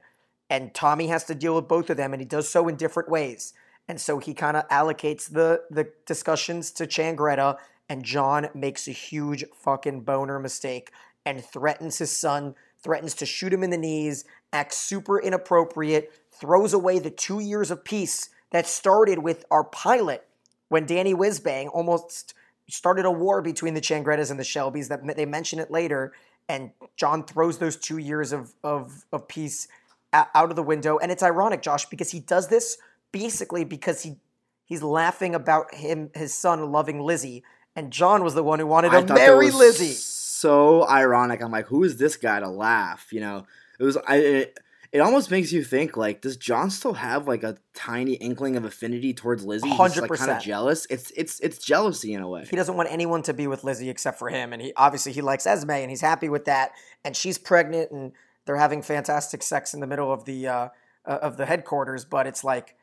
And 0.50 0.75
Tommy 0.75 1.06
has 1.06 1.25
to 1.25 1.34
deal 1.34 1.54
with 1.54 1.68
both 1.68 1.88
of 1.88 1.96
them 1.96 2.12
and 2.12 2.20
he 2.20 2.26
does 2.26 2.48
so 2.48 2.66
in 2.66 2.75
different 2.75 3.08
ways. 3.08 3.54
And 3.88 4.00
so 4.00 4.18
he 4.18 4.34
kind 4.34 4.56
of 4.56 4.68
allocates 4.68 5.30
the 5.30 5.62
the 5.70 5.88
discussions 6.04 6.72
to 6.72 6.86
Changretta 6.86 7.58
and 7.88 8.04
John 8.04 8.48
makes 8.54 8.88
a 8.88 8.92
huge 8.92 9.44
fucking 9.54 10.00
boner 10.00 10.40
mistake 10.40 10.90
and 11.25 11.44
threatens 11.44 11.98
his 11.98 12.16
son, 12.16 12.54
threatens 12.82 13.14
to 13.14 13.26
shoot 13.26 13.52
him 13.52 13.62
in 13.62 13.70
the 13.70 13.76
knees, 13.76 14.25
acts 14.52 14.76
super 14.76 15.20
inappropriate, 15.20 16.12
throws 16.40 16.73
away 16.73 16.99
the 16.99 17.11
two 17.11 17.38
years 17.40 17.70
of 17.70 17.85
peace 17.85 18.30
that 18.50 18.66
started 18.66 19.20
with 19.20 19.44
our 19.50 19.64
pilot 19.64 20.26
when 20.68 20.87
Danny 20.87 21.14
Whizbang 21.14 21.68
almost 21.73 22.35
started 22.68 23.04
a 23.04 23.11
war 23.11 23.42
between 23.42 23.75
the 23.75 23.80
Changrettas 23.80 24.30
and 24.30 24.38
the 24.38 24.44
Shelbys. 24.44 24.88
That 24.88 25.16
they 25.16 25.26
mention 25.26 25.59
it 25.59 25.70
later, 25.70 26.12
and 26.49 26.70
John 26.97 27.25
throws 27.25 27.59
those 27.59 27.76
two 27.76 27.99
years 27.99 28.32
of 28.32 28.52
of, 28.64 29.04
of 29.12 29.28
peace 29.28 29.68
out 30.12 30.50
of 30.50 30.56
the 30.56 30.62
window. 30.62 30.99
And 30.99 31.12
it's 31.12 31.23
ironic, 31.23 31.62
Josh, 31.62 31.87
because 31.87 32.11
he 32.11 32.20
does 32.20 32.49
this 32.49 32.78
basically 33.12 33.64
because 33.64 34.02
he 34.02 34.16
he's 34.64 34.82
laughing 34.82 35.35
about 35.35 35.75
him 35.75 36.11
his 36.14 36.35
son 36.35 36.73
loving 36.73 37.00
Lizzie, 37.00 37.44
and 37.76 37.92
John 37.92 38.25
was 38.25 38.35
the 38.35 38.42
one 38.42 38.59
who 38.59 38.66
wanted 38.66 38.92
I 38.92 39.02
to 39.02 39.14
marry 39.14 39.50
Lizzie. 39.50 39.92
So 39.92 40.88
ironic. 40.88 41.42
I'm 41.42 41.52
like, 41.52 41.66
who 41.66 41.85
is 41.85 41.99
this 41.99 42.16
guy 42.16 42.40
to 42.40 42.49
laugh? 42.49 43.09
You 43.12 43.20
know, 43.20 43.47
it 43.78 43.85
was. 43.85 43.97
I. 44.06 44.16
It, 44.16 44.59
it 44.92 44.99
almost 44.99 45.30
makes 45.30 45.52
you 45.52 45.62
think 45.62 45.97
like, 45.97 46.20
does 46.20 46.37
John 46.37 46.70
still 46.70 46.94
have 46.94 47.28
like 47.28 47.44
a 47.44 47.56
tiny 47.75 48.14
inkling 48.14 48.56
of 48.56 48.64
affinity 48.64 49.14
towards 49.14 49.44
Lizzie? 49.44 49.68
He's 49.68 49.78
like 49.78 49.94
kind 49.94 50.11
100%. 50.11 50.37
of 50.37 50.42
jealous. 50.42 50.87
It's 50.90 51.12
it's 51.12 51.38
it's 51.40 51.59
jealousy 51.59 52.12
in 52.12 52.23
a 52.23 52.28
way. 52.28 52.44
He 52.49 52.56
doesn't 52.56 52.76
want 52.76 52.90
anyone 52.90 53.23
to 53.23 53.35
be 53.35 53.47
with 53.47 53.62
Lizzie 53.62 53.88
except 53.88 54.18
for 54.18 54.28
him, 54.28 54.52
and 54.52 54.61
he 54.61 54.73
obviously 54.76 55.12
he 55.12 55.23
likes 55.23 55.47
Esme, 55.47 55.70
and 55.70 55.90
he's 55.90 56.00
happy 56.00 56.28
with 56.28 56.47
that. 56.47 56.73
And 57.04 57.16
she's 57.16 57.38
pregnant, 57.38 57.92
and 57.92 58.12
they're 58.47 58.56
having 58.56 58.82
fantastic 58.82 59.44
sex 59.44 59.75
in 59.75 59.80
the 59.80 59.87
middle 59.87 60.12
of 60.12 60.25
the 60.25 60.49
uh, 60.49 60.68
uh, 61.04 61.18
of 61.23 61.37
the 61.37 61.47
headquarters. 61.47 62.04
But 62.04 62.26
it's 62.26 62.42
like, 62.42 62.75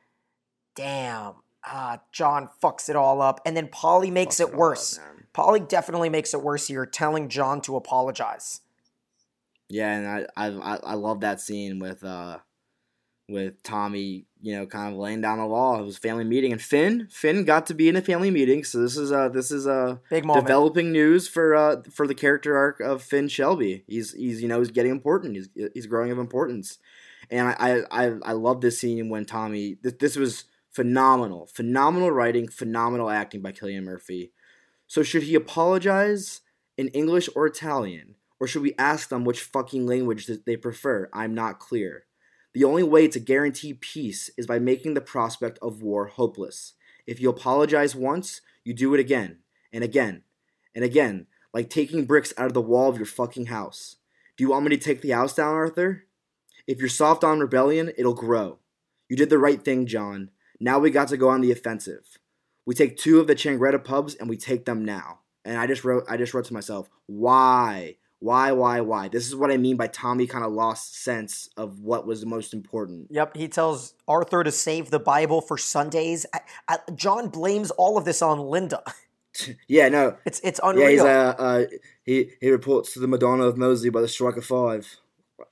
damn, 0.76 1.34
ah, 1.66 2.00
John 2.14 2.48
fucks 2.64 2.90
it 2.90 2.96
all 2.96 3.22
up, 3.22 3.42
and 3.46 3.58
then 3.58 3.68
Polly 3.68 4.12
makes 4.12 4.38
Fucks 4.38 4.40
it 4.40 4.44
it 4.44 4.48
all 4.48 4.54
up, 4.54 4.60
worse. 4.60 5.00
Polly 5.34 5.60
definitely 5.60 6.10
makes 6.10 6.34
it 6.34 6.42
worse 6.42 6.68
here, 6.68 6.86
telling 6.86 7.28
John 7.28 7.60
to 7.62 7.76
apologize. 7.76 8.62
Yeah, 9.70 9.94
and 9.98 10.28
I, 10.38 10.48
I 10.48 10.78
I 10.78 10.94
love 10.94 11.22
that 11.22 11.42
scene 11.42 11.80
with 11.80 12.04
uh 12.04 12.40
with 13.30 13.62
Tommy, 13.62 14.26
you 14.42 14.56
know, 14.56 14.66
kind 14.66 14.94
of 14.94 15.00
laying 15.00 15.20
down 15.20 15.40
the 15.40 15.46
law. 15.46 15.80
It 15.80 15.84
was 15.84 15.98
a 15.98 16.00
family 16.00 16.24
meeting, 16.24 16.54
and 16.54 16.62
Finn 16.62 17.08
Finn 17.12 17.44
got 17.44 17.66
to 17.68 17.74
be 17.74 17.90
in 17.90 17.98
a 17.98 18.02
family 18.02 18.32
meeting. 18.32 18.64
So 18.64 18.80
this 18.80 18.96
is 18.96 19.12
uh 19.12 19.30
this 19.30 19.52
is 19.52 19.68
uh 19.68 19.98
Big 20.10 20.26
moment. 20.26 20.46
developing 20.46 20.92
news 20.92 21.28
for 21.28 21.56
uh 21.56 21.82
for 21.92 22.08
the 22.08 22.16
character 22.16 22.56
arc 22.56 22.80
of 22.80 23.02
Finn 23.02 23.28
Shelby. 23.28 23.84
He's 23.88 24.14
he's 24.14 24.42
you 24.42 24.48
know 24.48 24.60
he's 24.60 24.72
getting 24.72 24.92
important. 24.92 25.36
He's 25.36 25.50
he's 25.74 25.88
growing 25.88 26.12
of 26.12 26.20
importance, 26.20 26.78
and 27.30 27.50
I 27.50 27.56
I 27.60 28.06
I, 28.06 28.12
I 28.24 28.32
love 28.32 28.62
this 28.62 28.80
scene 28.80 29.10
when 29.10 29.26
Tommy. 29.26 29.78
This, 29.82 29.94
this 30.00 30.16
was 30.16 30.46
phenomenal, 30.72 31.50
phenomenal 31.54 32.12
writing, 32.12 32.48
phenomenal 32.48 33.10
acting 33.10 33.42
by 33.42 33.52
Cillian 33.52 33.84
Murphy. 33.84 34.32
So 34.86 35.04
should 35.04 35.24
he 35.24 35.36
apologize 35.36 36.42
in 36.78 36.88
English 36.90 37.28
or 37.36 37.48
Italian? 37.48 38.16
Or 38.40 38.48
should 38.48 38.62
we 38.62 38.76
ask 38.78 39.10
them 39.10 39.26
which 39.26 39.42
fucking 39.42 39.86
language 39.86 40.30
they 40.46 40.58
prefer? 40.58 41.10
I'm 41.14 41.34
not 41.34 41.60
clear. 41.60 42.06
The 42.54 42.64
only 42.64 42.84
way 42.84 43.08
to 43.08 43.20
guarantee 43.20 43.74
peace 43.74 44.30
is 44.38 44.48
by 44.48 44.60
making 44.60 44.94
the 44.94 45.02
prospect 45.02 45.60
of 45.62 45.82
war 45.82 46.08
hopeless. 46.08 46.74
If 47.06 47.20
you 47.20 47.30
apologize 47.30 47.96
once, 47.96 48.42
you 48.64 48.74
do 48.74 48.94
it 48.94 49.00
again, 49.00 49.40
and 49.72 49.84
again, 49.84 50.24
and 50.76 50.84
again, 50.84 51.28
like 51.54 51.70
taking 51.70 52.06
bricks 52.06 52.34
out 52.38 52.48
of 52.48 52.54
the 52.54 52.62
wall 52.62 52.90
of 52.90 52.98
your 52.98 53.06
fucking 53.06 53.48
house. 53.48 53.98
Do 54.36 54.44
you 54.44 54.52
want 54.52 54.66
me 54.66 54.70
to 54.70 54.78
take 54.78 55.02
the 55.02 55.12
house 55.12 55.34
down, 55.34 55.54
Arthur? 55.54 56.04
If 56.68 56.80
you're 56.80 56.90
soft 56.90 57.24
on 57.24 57.40
rebellion, 57.40 57.92
it'll 57.98 58.14
grow. 58.14 58.60
You 59.10 59.16
did 59.16 59.30
the 59.30 59.38
right 59.38 59.64
thing, 59.64 59.86
John. 59.86 60.32
Now 60.60 60.80
we 60.80 60.92
got 60.92 61.08
to 61.10 61.18
go 61.18 61.30
on 61.30 61.42
the 61.42 61.52
offensive. 61.52 62.18
We 62.66 62.76
take 62.76 62.98
two 62.98 63.20
of 63.20 63.28
the 63.28 63.36
Changretta 63.36 63.84
pubs 63.84 64.16
and 64.16 64.30
we 64.30 64.36
take 64.36 64.66
them 64.66 64.84
now. 64.84 65.20
And 65.46 65.58
I 65.58 65.66
just 65.66 65.86
wrote 65.86 66.04
I 66.10 66.18
just 66.18 66.34
wrote 66.34 66.46
to 66.46 66.54
myself, 66.54 66.90
why? 67.06 67.96
Why, 68.20 68.52
why, 68.52 68.82
why? 68.82 69.10
This 69.10 69.28
is 69.28 69.36
what 69.36 69.52
I 69.52 69.58
mean 69.58 69.78
by 69.78 69.88
Tommy 69.88 70.26
kind 70.26 70.44
of 70.44 70.52
lost 70.52 71.04
sense 71.04 71.50
of 71.56 71.82
what 71.82 72.08
was 72.08 72.22
the 72.22 72.26
most 72.26 72.54
important. 72.54 73.08
Yep, 73.12 73.38
he 73.38 73.48
tells 73.48 73.94
Arthur 74.08 74.44
to 74.44 74.52
save 74.52 74.90
the 74.90 75.00
Bible 75.00 75.40
for 75.40 75.58
Sundays. 75.58 76.26
I, 76.34 76.40
I, 76.68 76.78
John 76.96 77.30
blames 77.30 77.70
all 77.72 77.98
of 77.98 78.06
this 78.06 78.22
on 78.22 78.40
Linda. 78.40 78.82
Yeah, 79.68 79.90
no. 79.90 80.18
It's 80.26 80.40
it's 80.40 80.60
Yeah, 80.64 80.70
unreal. 80.72 80.90
he's 80.90 81.02
uh, 81.02 81.36
uh 81.38 81.66
he 82.04 82.32
he 82.42 82.50
reports 82.50 82.94
to 82.94 83.00
the 83.00 83.08
Madonna 83.08 83.44
of 83.44 83.56
Mosley 83.56 83.92
by 83.92 84.02
the 84.02 84.08
strike 84.08 84.36
of 84.36 84.44
five. 84.46 84.98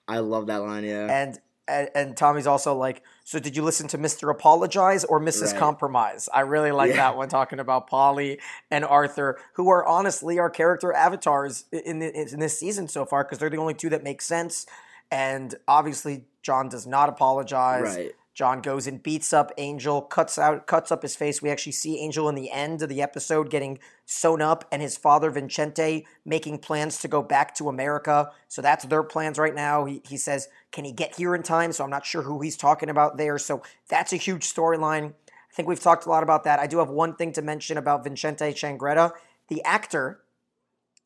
I 0.07 0.19
love 0.19 0.47
that 0.47 0.63
line, 0.63 0.83
yeah. 0.85 1.05
and, 1.07 1.39
and 1.67 1.89
and 1.95 2.17
Tommy's 2.17 2.47
also 2.47 2.75
like, 2.75 3.01
so 3.23 3.39
did 3.39 3.55
you 3.55 3.63
listen 3.63 3.87
to 3.89 3.97
Mr. 3.97 4.29
Apologize 4.31 5.03
or 5.03 5.19
Mrs. 5.19 5.51
Right. 5.51 5.59
Compromise? 5.59 6.29
I 6.33 6.41
really 6.41 6.71
like 6.71 6.89
Yeah. 6.89 6.97
that 6.97 7.17
one 7.17 7.29
talking 7.29 7.59
about 7.59 7.87
Polly 7.87 8.39
and 8.69 8.85
Arthur, 8.85 9.39
who 9.53 9.69
are 9.69 9.85
honestly 9.85 10.39
our 10.39 10.49
character 10.49 10.93
avatars 10.93 11.65
in 11.71 11.99
the, 11.99 12.13
in 12.33 12.39
this 12.39 12.59
season 12.59 12.87
so 12.87 13.05
far 13.05 13.23
because 13.23 13.39
they're 13.39 13.49
the 13.49 13.57
only 13.57 13.73
two 13.73 13.89
that 13.89 14.03
make 14.03 14.21
sense. 14.21 14.65
And 15.11 15.55
obviously, 15.67 16.25
John 16.41 16.69
does 16.69 16.85
not 16.87 17.09
apologize. 17.09 17.95
Right. 17.95 18.15
John 18.35 18.61
goes 18.61 18.85
and 18.85 19.01
beats 19.01 19.31
up 19.31 19.53
Angel, 19.57 20.01
cuts 20.01 20.37
out, 20.37 20.67
cuts 20.67 20.91
up 20.91 21.03
his 21.03 21.15
face. 21.15 21.41
We 21.41 21.49
actually 21.49 21.71
see 21.71 21.99
Angel 21.99 22.27
in 22.27 22.35
the 22.35 22.51
end 22.51 22.81
of 22.81 22.89
the 22.89 23.01
episode 23.01 23.49
getting 23.49 23.79
sewn 24.05 24.41
up, 24.41 24.65
and 24.73 24.81
his 24.81 24.97
father 24.97 25.31
Vincente 25.31 26.05
making 26.25 26.59
plans 26.59 26.99
to 26.99 27.07
go 27.07 27.23
back 27.23 27.55
to 27.55 27.69
America. 27.69 28.31
So 28.49 28.61
that's 28.61 28.83
their 28.85 29.03
plans 29.03 29.39
right 29.39 29.55
now. 29.55 29.85
He, 29.85 30.01
he 30.05 30.17
says, 30.17 30.49
"Can 30.73 30.83
he 30.83 30.91
get 30.91 31.15
here 31.15 31.33
in 31.33 31.43
time?" 31.43 31.71
So 31.71 31.85
I'm 31.85 31.89
not 31.89 32.05
sure 32.05 32.23
who 32.23 32.41
he's 32.41 32.57
talking 32.57 32.89
about 32.89 33.15
there. 33.15 33.39
So 33.39 33.63
that's 33.87 34.11
a 34.11 34.17
huge 34.17 34.43
storyline. 34.43 35.13
I 35.29 35.53
think 35.55 35.69
we've 35.69 35.79
talked 35.79 36.05
a 36.05 36.09
lot 36.09 36.21
about 36.21 36.43
that. 36.43 36.59
I 36.59 36.67
do 36.67 36.79
have 36.79 36.89
one 36.89 37.15
thing 37.15 37.31
to 37.33 37.41
mention 37.41 37.77
about 37.77 38.03
Vincente 38.03 38.51
Changretta. 38.53 39.13
The 39.47 39.63
actor 39.63 40.19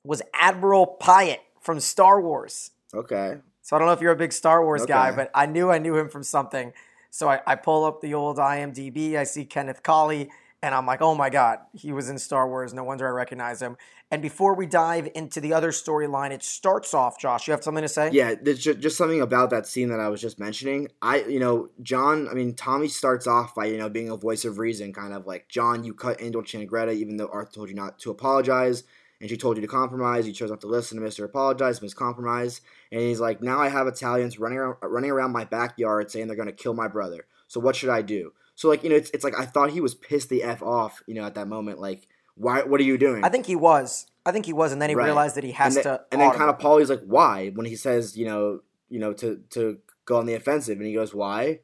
was 0.04 0.24
Admiral 0.34 0.98
Piett 1.00 1.42
from 1.62 1.80
Star 1.80 2.20
Wars. 2.20 2.72
Okay. 2.92 3.38
So 3.62 3.76
I 3.76 3.80
don't 3.80 3.88
know 3.88 3.94
if 3.94 4.02
you're 4.02 4.14
a 4.14 4.16
big 4.16 4.34
Star 4.34 4.64
Wars 4.64 4.88
guy, 4.88 5.12
but 5.12 5.30
I 5.36 5.46
knew 5.46 5.70
I 5.70 5.78
knew 5.78 5.96
him 5.96 6.10
from 6.10 6.24
something. 6.24 6.74
So 7.10 7.30
I, 7.30 7.42
I 7.46 7.56
pull 7.56 7.86
up 7.86 8.02
the 8.02 8.14
old 8.14 8.38
IMDb, 8.38 9.16
I 9.16 9.24
see 9.24 9.46
Kenneth 9.46 9.84
Colley, 9.84 10.30
and 10.62 10.76
I'm 10.76 10.86
like, 10.86 11.02
oh 11.02 11.16
my 11.16 11.30
God, 11.30 11.60
he 11.74 11.92
was 11.92 12.10
in 12.10 12.18
Star 12.18 12.48
Wars. 12.48 12.74
No 12.74 12.84
wonder 12.84 13.08
I 13.08 13.12
recognize 13.12 13.62
him. 13.62 13.78
And 14.12 14.22
before 14.22 14.56
we 14.56 14.66
dive 14.66 15.08
into 15.14 15.40
the 15.40 15.54
other 15.54 15.72
storyline, 15.72 16.32
it 16.32 16.44
starts 16.44 16.94
off, 16.94 17.20
Josh. 17.20 17.48
You 17.48 17.52
have 17.52 17.64
something 17.64 17.84
to 17.84 17.88
say? 17.88 18.10
Yeah, 18.12 18.34
just, 18.34 18.80
just 18.80 18.98
something 18.98 19.22
about 19.22 19.52
that 19.52 19.68
scene 19.68 19.90
that 19.90 20.00
I 20.00 20.10
was 20.10 20.20
just 20.20 20.40
mentioning. 20.40 20.88
I, 21.02 21.22
you 21.22 21.40
know, 21.40 21.70
John, 21.84 22.28
I 22.28 22.34
mean, 22.34 22.56
Tommy 22.56 22.88
starts 22.88 23.28
off 23.28 23.54
by, 23.54 23.66
you 23.66 23.78
know, 23.78 23.88
being 23.88 24.10
a 24.10 24.18
voice 24.18 24.46
of 24.46 24.58
reason, 24.58 24.94
kind 24.94 25.14
of 25.14 25.28
like, 25.28 25.48
John, 25.48 25.84
you 25.84 25.94
cut 25.94 26.22
Angel 26.22 26.42
Changretta 26.42 26.94
even 26.94 27.18
though 27.18 27.30
Arthur 27.32 27.52
told 27.52 27.70
you 27.70 27.76
not 27.76 28.00
to 28.00 28.12
apologize, 28.12 28.84
and 29.22 29.30
she 29.30 29.38
told 29.38 29.58
you 29.58 29.62
to 29.62 29.68
compromise. 29.68 30.28
You 30.28 30.34
chose 30.34 30.50
not 30.50 30.62
to 30.62 30.68
listen 30.68 31.00
to 31.00 31.06
Mr. 31.06 31.26
Apologize, 31.26 31.82
Miss 31.82 31.94
Compromise. 31.94 32.62
And 32.92 33.02
he's 33.02 33.20
like, 33.20 33.42
now 33.42 33.60
I 33.60 33.70
have 33.70 33.88
Italians 33.88 34.40
running 34.40 34.58
around, 34.58 34.78
running 34.82 35.12
around 35.12 35.32
my 35.32 35.46
backyard 35.46 36.10
saying 36.10 36.28
they're 36.28 36.36
going 36.36 36.48
to 36.48 36.54
kill 36.54 36.74
my 36.74 36.88
brother. 36.88 37.26
So 37.48 37.60
what 37.60 37.76
should 37.76 37.90
I 37.90 38.02
do? 38.02 38.34
So, 38.56 38.68
like, 38.68 38.84
you 38.84 38.90
know, 38.90 38.96
it's, 38.96 39.10
it's 39.12 39.24
like 39.24 39.38
I 39.38 39.46
thought 39.46 39.72
he 39.72 39.82
was 39.82 39.96
pissed 39.96 40.30
the 40.30 40.44
F 40.44 40.62
off, 40.62 41.02
you 41.08 41.14
know, 41.16 41.24
at 41.26 41.36
that 41.36 41.48
moment. 41.48 41.80
Like, 41.80 42.08
why, 42.36 42.64
what 42.64 42.80
are 42.80 42.84
you 42.84 42.98
doing? 42.98 43.24
I 43.24 43.30
think 43.30 43.46
he 43.46 43.56
was. 43.56 44.06
I 44.26 44.32
think 44.32 44.46
he 44.46 44.54
was, 44.54 44.72
and 44.72 44.82
then 44.82 44.90
he 44.90 44.96
Right. 44.96 45.06
realized 45.06 45.36
that 45.36 45.44
he 45.44 45.52
has 45.54 45.76
and 45.76 45.86
then, 45.86 45.94
to. 45.96 46.06
and 46.12 46.22
then 46.22 46.32
kind 46.32 46.50
of 46.50 46.60
Polly's 46.60 46.90
like, 46.90 47.02
why? 47.06 47.50
When 47.50 47.66
he 47.66 47.76
says, 47.76 48.18
you 48.18 48.26
know, 48.26 48.62
you 48.90 49.00
know, 49.00 49.14
to 49.14 49.42
to 49.52 49.80
go 50.06 50.18
on 50.18 50.26
the 50.26 50.34
offensive, 50.34 50.78
and 50.78 50.86
he 50.88 50.94
goes, 50.94 51.14
why? 51.14 51.60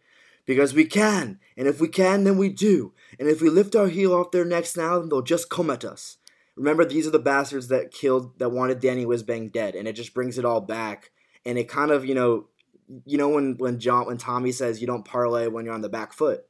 Because 0.46 0.74
we 0.74 0.86
can, 0.86 1.40
and 1.58 1.68
if 1.68 1.82
we 1.82 1.88
can, 1.88 2.24
then 2.24 2.38
we 2.38 2.50
do, 2.50 2.94
and 3.20 3.28
if 3.28 3.42
we 3.42 3.50
lift 3.50 3.76
our 3.76 3.88
heel 3.88 4.14
off 4.14 4.32
their 4.32 4.46
necks 4.46 4.78
now, 4.78 5.00
then 5.00 5.10
they'll 5.10 5.22
just 5.22 5.50
come 5.50 5.70
at 5.70 5.84
us. 5.84 6.18
Remember, 6.56 6.86
these 6.86 7.06
are 7.06 7.12
the 7.12 7.20
bastards 7.20 7.68
that 7.68 7.92
killed, 7.92 8.40
that 8.40 8.50
wanted 8.50 8.80
Danny 8.80 9.06
Wisbang 9.06 9.52
dead, 9.52 9.76
and 9.76 9.88
it 9.88 9.94
just 9.94 10.14
brings 10.14 10.38
it 10.38 10.46
all 10.46 10.62
back, 10.62 11.12
and 11.46 11.58
it 11.58 11.68
kind 11.68 11.92
of, 11.92 12.06
you 12.06 12.16
know, 12.16 12.48
you 13.06 13.18
know 13.18 13.30
when 13.30 13.58
when 13.58 13.80
John 13.80 14.06
when 14.06 14.18
Tommy 14.18 14.52
says 14.52 14.80
you 14.80 14.88
don't 14.88 15.04
parlay 15.06 15.48
when 15.48 15.66
you're 15.66 15.74
on 15.74 15.82
the 15.82 15.90
back 15.90 16.14
foot, 16.14 16.46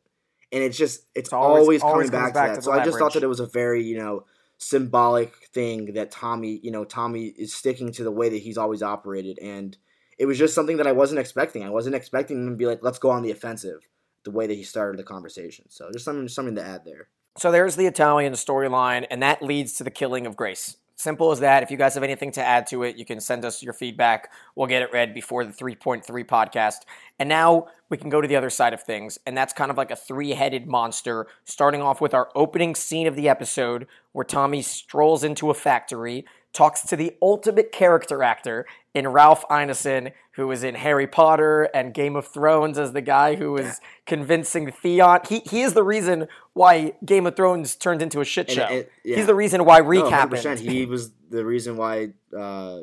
and 0.52 0.62
it's 0.64 0.78
just 0.78 1.00
it's, 1.16 1.30
It's 1.30 1.34
always- 1.34 1.82
always, 1.82 1.82
coming 1.82 2.10
back, 2.10 2.34
back 2.34 2.50
to 2.50 2.56
to 2.56 2.56
that. 2.56 2.56
the 2.56 2.62
so 2.62 2.72
I 2.72 2.84
just 2.86 2.98
thought 2.98 3.14
that 3.14 3.24
it 3.24 3.28
was 3.28 3.40
a 3.40 3.46
very 3.48 3.84
you 3.84 3.98
know 3.98 4.26
symbolic 4.58 5.34
thing 5.54 5.94
that 5.94 6.12
Tommy, 6.12 6.60
you 6.64 6.72
know, 6.72 6.84
Tommy 6.86 7.26
is 7.28 7.54
sticking 7.54 7.92
to 7.94 8.04
the 8.04 8.12
way 8.12 8.30
that 8.30 8.38
he's 8.38 8.58
always 8.58 8.84
operated, 8.84 9.40
and 9.40 9.78
it 10.18 10.26
was 10.26 10.38
just 10.38 10.54
something 10.54 10.78
that 10.78 10.88
I 10.88 10.92
wasn't 10.92 11.20
expecting. 11.20 11.64
I 11.64 11.70
wasn't 11.70 11.96
expecting 11.96 12.38
him 12.44 12.50
to 12.52 12.56
be 12.56 12.66
like, 12.66 12.80
"Let's 12.82 13.00
go 13.00 13.10
on 13.10 13.24
the 13.24 13.32
offensive," 13.32 13.88
the 14.24 14.32
way 14.32 14.46
that 14.48 14.54
he 14.56 14.64
started 14.64 15.00
the 15.00 15.04
conversation. 15.04 15.66
So 15.70 15.90
just 15.92 16.06
something, 16.06 16.28
something 16.28 16.56
to 16.56 16.64
add 16.64 16.84
there. 16.86 17.10
So 17.38 17.52
there's 17.52 17.76
the 17.76 17.86
Italian 17.86 18.32
storyline, 18.34 19.06
and 19.12 19.22
that 19.22 19.42
leads 19.42 19.74
to 19.74 19.84
the 19.84 19.92
killing 19.92 20.26
of 20.26 20.38
Grace. 20.38 20.78
Simple 20.96 21.32
as 21.32 21.42
that. 21.42 21.64
If 21.64 21.70
you 21.70 21.76
guys 21.76 21.94
have 21.96 22.04
anything 22.04 22.32
to 22.32 22.42
add 22.42 22.66
to 22.68 22.84
it, 22.84 22.96
you 22.96 23.04
can 23.04 23.20
send 23.20 23.44
us 23.44 23.62
your 23.62 23.74
feedback. 23.74 24.32
We'll 24.56 24.68
get 24.68 24.82
it 24.82 24.94
read 24.94 25.14
before 25.14 25.44
the 25.44 25.52
3.3 25.52 26.06
podcast. 26.26 26.84
And 27.20 27.28
now 27.28 27.68
we 27.90 27.98
can 27.98 28.10
go 28.10 28.22
to 28.22 28.28
the 28.30 28.38
other 28.38 28.50
side 28.50 28.74
of 28.74 28.82
things, 28.82 29.20
and 29.26 29.36
that's 29.36 29.52
kind 29.52 29.70
of 29.70 29.76
like 29.76 29.92
a 29.92 29.98
three 29.98 30.32
headed 30.32 30.66
monster, 30.66 31.28
starting 31.44 31.82
off 31.82 32.00
with 32.00 32.14
our 32.14 32.30
opening 32.36 32.74
scene 32.74 33.06
of 33.06 33.18
the 33.18 33.28
episode 33.28 33.86
where 34.14 34.24
Tommy 34.24 34.62
strolls 34.62 35.26
into 35.26 35.50
a 35.50 35.54
factory, 35.54 36.24
talks 36.56 36.82
to 36.88 36.96
the 36.96 37.16
ultimate 37.22 37.72
character 37.72 38.24
actor 38.24 38.66
in 38.96 39.08
Ralph 39.10 39.44
Ineson, 39.50 40.14
who 40.32 40.48
was 40.48 40.64
in 40.64 40.74
Harry 40.76 41.06
Potter 41.06 41.64
and 41.74 41.94
Game 41.94 42.16
of 42.16 42.28
Thrones 42.28 42.78
as 42.80 42.94
the 42.94 43.02
guy 43.02 43.36
who 43.36 43.52
was 43.52 43.80
convincing 44.06 44.72
Theon. 44.72 45.20
He, 45.28 45.40
he 45.50 45.62
is 45.62 45.74
the 45.74 45.84
reason 45.84 46.28
why 46.54 46.94
Game 47.06 47.28
of 47.28 47.36
Thrones 47.36 47.76
turned 47.76 48.02
into 48.02 48.22
a 48.22 48.26
shit 48.26 48.50
show. 48.50 48.64
and- 48.64 48.88
yeah. 49.04 49.18
He's 49.18 49.28
the 49.28 49.36
reason 49.36 49.66
why 49.66 49.80
Reek 49.80 50.06
No, 50.06 50.10
happened. 50.10 50.42
100%. 50.42 50.60
He 50.60 50.86
was 50.86 51.12
the 51.30 51.46
reason 51.46 51.78
why 51.78 52.14
uh, 52.36 52.80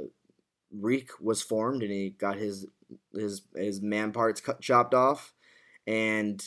Reek 0.70 1.10
was 1.20 1.42
formed, 1.42 1.82
and 1.82 1.90
he 1.90 2.10
got 2.10 2.36
his 2.36 2.66
his 3.14 3.42
his 3.56 3.80
man 3.80 4.12
parts 4.12 4.40
cut, 4.40 4.60
chopped 4.60 4.94
off. 4.94 5.32
And 5.86 6.42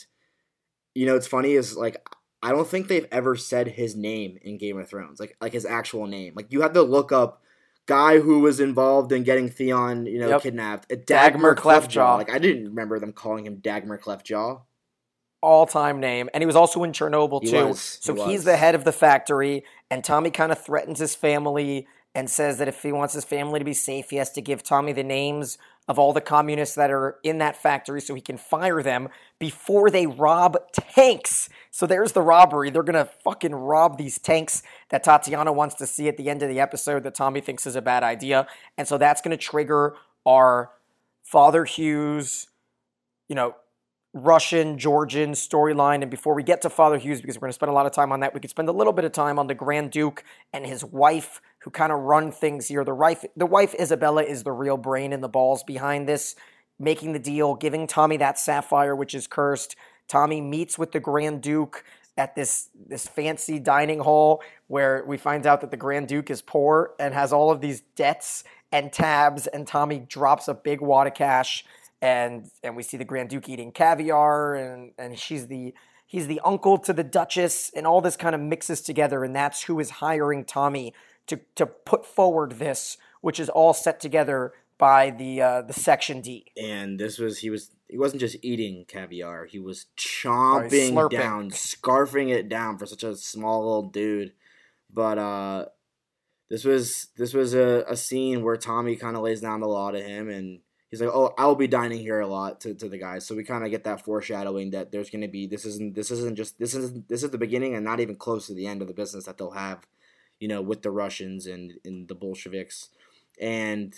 you 0.93 1.05
know, 1.05 1.15
it's 1.15 1.27
funny 1.27 1.53
is 1.53 1.75
like 1.75 2.07
I 2.45 2.51
don't 2.51 2.67
think 2.67 2.87
they've 2.87 3.07
ever 3.11 3.35
said 3.35 3.67
his 3.69 3.95
name 3.95 4.37
in 4.41 4.57
Game 4.57 4.77
of 4.79 4.87
Thrones, 4.89 5.19
like 5.19 5.35
like 5.41 5.53
his 5.53 5.65
actual 5.65 6.07
name. 6.07 6.33
Like 6.35 6.51
you 6.51 6.61
had 6.61 6.73
to 6.75 6.81
look 6.83 7.11
up 7.11 7.41
guy 7.87 8.19
who 8.19 8.39
was 8.39 8.59
involved 8.59 9.11
in 9.11 9.23
getting 9.23 9.49
Theon, 9.49 10.05
you 10.05 10.19
know, 10.19 10.29
Yep. 10.29 10.41
kidnapped. 10.41 10.91
Uh, 10.91 10.95
Dagmar 11.07 11.55
Dagmar 11.55 11.55
Cleftjaw. 11.55 11.87
Cleftjaw. 11.87 12.17
Like 12.17 12.31
I 12.31 12.39
didn't 12.39 12.65
remember 12.69 12.99
them 12.99 13.13
calling 13.13 13.45
him 13.45 13.57
Dagmar 13.57 13.99
Cleftjaw. 13.99 14.61
all 15.41 15.65
time 15.65 15.99
name, 15.99 16.29
and 16.33 16.41
he 16.41 16.45
was 16.45 16.55
also 16.55 16.83
in 16.83 16.91
Chernobyl 16.91 17.41
He 17.41 17.49
too. 17.49 17.67
was, 17.69 17.99
so 18.01 18.15
he 18.15 18.21
he's 18.31 18.43
the 18.43 18.57
head 18.57 18.75
of 18.75 18.83
the 18.83 18.91
factory, 18.91 19.63
and 19.91 20.03
Tommy 20.03 20.31
kind 20.31 20.51
of 20.51 20.63
threatens 20.63 20.99
his 20.99 21.15
family 21.15 21.87
and 22.15 22.29
says 22.29 22.57
that 22.57 22.67
if 22.67 22.81
he 22.81 22.91
wants 22.91 23.13
his 23.13 23.25
family 23.25 23.59
to 23.59 23.65
be 23.65 23.73
safe, 23.73 24.09
he 24.09 24.15
has 24.17 24.31
to 24.31 24.41
give 24.41 24.63
Tommy 24.63 24.93
the 24.93 25.03
names 25.03 25.57
of 25.87 25.99
all 25.99 26.13
the 26.13 26.21
communists 26.21 26.75
that 26.75 26.89
are 26.89 27.17
in 27.23 27.37
that 27.37 27.55
factory 27.55 28.01
so 28.01 28.15
he 28.15 28.21
can 28.21 28.37
fire 28.37 28.81
them 28.81 29.07
before 29.39 29.89
they 29.89 30.07
rob 30.07 30.57
tanks. 30.73 31.47
So 31.69 31.85
there's 31.85 32.13
the 32.13 32.21
robbery. 32.21 32.69
They're 32.71 32.83
gonna 32.83 33.09
fucking 33.23 33.53
rob 33.53 33.97
these 33.97 34.17
tanks 34.17 34.63
that 34.89 35.03
Tatiana 35.03 35.51
wants 35.53 35.75
to 35.75 35.85
see 35.85 36.07
at 36.07 36.17
the 36.17 36.29
end 36.29 36.41
of 36.41 36.49
the 36.49 36.59
episode 36.59 37.03
that 37.03 37.13
Tommy 37.15 37.41
thinks 37.41 37.67
is 37.67 37.75
a 37.75 37.81
bad 37.81 38.03
idea. 38.03 38.47
And 38.77 38.87
so 38.87 38.97
that's 38.97 39.21
gonna 39.21 39.37
trigger 39.37 39.95
our 40.25 40.71
Father 41.23 41.65
Hughes, 41.65 42.47
you 43.27 43.35
know, 43.35 43.55
Russian, 44.15 44.77
Georgian 44.77 45.33
storyline. 45.33 46.01
And 46.01 46.09
before 46.09 46.33
we 46.33 46.41
get 46.41 46.61
to 46.61 46.69
Father 46.69 46.97
Hughes, 46.97 47.19
because 47.19 47.35
we're 47.35 47.47
going 47.47 47.49
to 47.49 47.55
spend 47.55 47.69
a 47.69 47.73
lot 47.73 47.85
of 47.85 47.91
time 47.91 48.13
on 48.13 48.21
that, 48.21 48.33
we 48.33 48.39
could 48.39 48.49
spend 48.49 48.69
a 48.69 48.71
little 48.71 48.93
bit 48.93 49.03
of 49.03 49.11
time 49.11 49.37
on 49.37 49.47
the 49.47 49.53
Grand 49.53 49.91
Duke 49.91 50.23
and 50.53 50.65
his 50.65 50.85
wife, 50.85 51.41
who 51.59 51.69
kind 51.69 51.91
of 51.91 51.99
run 51.99 52.31
things 52.31 52.69
here. 52.69 52.85
The 52.85 52.95
wife, 52.95 53.25
the 53.35 53.45
wife 53.45 53.75
Isabella, 53.77 54.23
is 54.23 54.43
the 54.43 54.53
real 54.53 54.77
brain 54.77 55.11
and 55.11 55.21
the 55.21 55.27
balls 55.27 55.63
behind 55.63 56.07
this, 56.07 56.37
making 56.79 57.11
the 57.11 57.19
deal, 57.19 57.55
giving 57.55 57.87
Tommy 57.87 58.15
that 58.17 58.39
sapphire, 58.39 58.95
which 58.95 59.13
is 59.13 59.27
cursed. 59.27 59.75
Tommy 60.07 60.39
meets 60.39 60.79
with 60.79 60.93
the 60.93 61.01
Grand 61.01 61.41
Duke 61.41 61.83
at 62.17 62.35
this 62.35 62.69
this 62.87 63.05
fancy 63.05 63.59
dining 63.59 63.99
hall 63.99 64.41
where 64.67 65.03
we 65.05 65.17
find 65.17 65.45
out 65.45 65.59
that 65.59 65.71
the 65.71 65.77
Grand 65.77 66.07
Duke 66.07 66.29
is 66.29 66.41
poor 66.41 66.91
and 66.97 67.13
has 67.13 67.33
all 67.33 67.51
of 67.51 67.59
these 67.59 67.81
debts 67.97 68.45
and 68.71 68.93
tabs 68.93 69.47
and 69.47 69.67
Tommy 69.67 69.99
drops 69.99 70.47
a 70.47 70.53
big 70.53 70.79
wad 70.79 71.07
of 71.07 71.13
cash 71.13 71.65
and 72.01 72.49
and 72.63 72.75
we 72.75 72.83
see 72.83 72.97
the 72.97 73.05
Grand 73.05 73.29
Duke 73.29 73.49
eating 73.49 73.71
caviar 73.71 74.55
and 74.55 74.91
and 74.97 75.17
she's 75.17 75.47
the 75.47 75.73
he's 76.05 76.27
the 76.27 76.41
uncle 76.45 76.77
to 76.79 76.93
the 76.93 77.03
Duchess, 77.03 77.71
and 77.75 77.87
all 77.87 78.01
this 78.01 78.15
kind 78.15 78.35
of 78.35 78.41
mixes 78.41 78.81
together, 78.81 79.23
and 79.23 79.35
that's 79.35 79.63
who 79.63 79.79
is 79.79 79.89
hiring 79.89 80.45
Tommy 80.45 80.93
to 81.27 81.39
to 81.55 81.65
put 81.65 82.05
forward 82.05 82.53
this, 82.53 82.97
which 83.21 83.39
is 83.39 83.49
all 83.49 83.73
set 83.73 83.99
together 83.99 84.53
by 84.77 85.09
the 85.09 85.41
uh, 85.41 85.61
the 85.61 85.73
Section 85.73 86.21
D. 86.21 86.45
and 86.61 86.99
this 86.99 87.17
was 87.17 87.39
he 87.39 87.49
was 87.49 87.71
he 87.87 87.97
wasn't 87.97 88.19
just 88.19 88.37
eating 88.41 88.85
caviar 88.87 89.45
he 89.45 89.59
was 89.59 89.85
chomping 89.97 90.91
slurping. 90.93 91.11
down 91.11 91.49
scarfing 91.49 92.29
it 92.29 92.49
down 92.49 92.77
for 92.77 92.85
such 92.85 93.03
a 93.03 93.15
small 93.15 93.59
little 93.59 93.89
dude 93.89 94.33
but 94.91 95.17
uh 95.17 95.65
this 96.49 96.63
was 96.63 97.07
this 97.17 97.33
was 97.33 97.53
a, 97.53 97.85
a 97.87 97.95
scene 97.95 98.43
where 98.43 98.57
tommy 98.57 98.95
kind 98.95 99.15
of 99.15 99.23
lays 99.23 99.41
down 99.41 99.61
the 99.61 99.67
law 99.67 99.91
to 99.91 100.01
him 100.01 100.29
and 100.29 100.59
he's 100.95 101.01
like 101.01 101.13
oh 101.13 101.33
i'll 101.37 101.55
be 101.55 101.67
dining 101.67 101.99
here 101.99 102.21
a 102.21 102.27
lot 102.27 102.61
to, 102.61 102.73
to 102.73 102.87
the 102.87 102.97
guys. 102.97 103.25
So 103.25 103.35
we 103.35 103.43
kind 103.43 103.65
of 103.65 103.71
get 103.71 103.83
that 103.83 104.05
foreshadowing 104.05 104.71
that 104.71 104.91
there's 104.91 105.09
going 105.09 105.21
to 105.21 105.27
be 105.27 105.45
this 105.45 105.65
isn't 105.65 105.93
this 105.93 106.09
isn't 106.09 106.37
just 106.37 106.57
this 106.57 106.73
is 106.73 106.93
this 107.09 107.21
is 107.21 107.31
the 107.31 107.37
beginning 107.37 107.75
and 107.75 107.83
not 107.83 107.99
even 107.99 108.15
close 108.15 108.47
to 108.47 108.53
the 108.53 108.67
end 108.67 108.81
of 108.81 108.87
the 108.87 108.93
business 108.93 109.25
that 109.25 109.37
they'll 109.37 109.51
have 109.51 109.79
you 110.39 110.47
know 110.47 110.61
with 110.61 110.81
the 110.83 110.91
russians 110.91 111.45
and, 111.45 111.73
and 111.83 112.07
the 112.07 112.15
bolsheviks. 112.15 112.89
And 113.39 113.93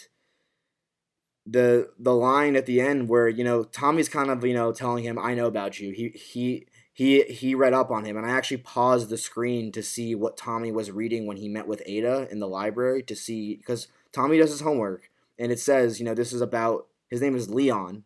the 1.45 1.91
the 1.97 2.13
line 2.13 2.55
at 2.55 2.65
the 2.65 2.81
end 2.81 3.07
where 3.07 3.29
you 3.29 3.43
know 3.43 3.63
Tommy's 3.63 4.09
kind 4.09 4.29
of 4.29 4.43
you 4.43 4.53
know 4.53 4.73
telling 4.73 5.03
him 5.03 5.17
I 5.17 5.33
know 5.33 5.45
about 5.45 5.79
you. 5.79 5.91
He 5.91 6.09
he 6.09 6.67
he 6.91 7.23
he 7.23 7.53
read 7.53 7.73
up 7.73 7.91
on 7.91 8.05
him, 8.05 8.17
and 8.17 8.25
I 8.25 8.31
actually 8.31 8.57
paused 8.57 9.09
the 9.09 9.17
screen 9.17 9.71
to 9.71 9.83
see 9.83 10.15
what 10.15 10.35
Tommy 10.35 10.71
was 10.71 10.91
reading 10.91 11.27
when 11.27 11.37
he 11.37 11.47
met 11.47 11.67
with 11.67 11.83
Ada 11.85 12.27
in 12.31 12.39
the 12.39 12.47
library 12.47 13.03
to 13.03 13.15
see 13.15 13.55
because 13.55 13.87
Tommy 14.11 14.39
does 14.39 14.49
his 14.49 14.61
homework, 14.61 15.11
and 15.39 15.51
it 15.51 15.59
says 15.59 15.99
you 15.99 16.05
know 16.05 16.13
this 16.13 16.33
is 16.33 16.41
about 16.41 16.87
his 17.09 17.21
name 17.21 17.35
is 17.35 17.49
Leon, 17.49 18.03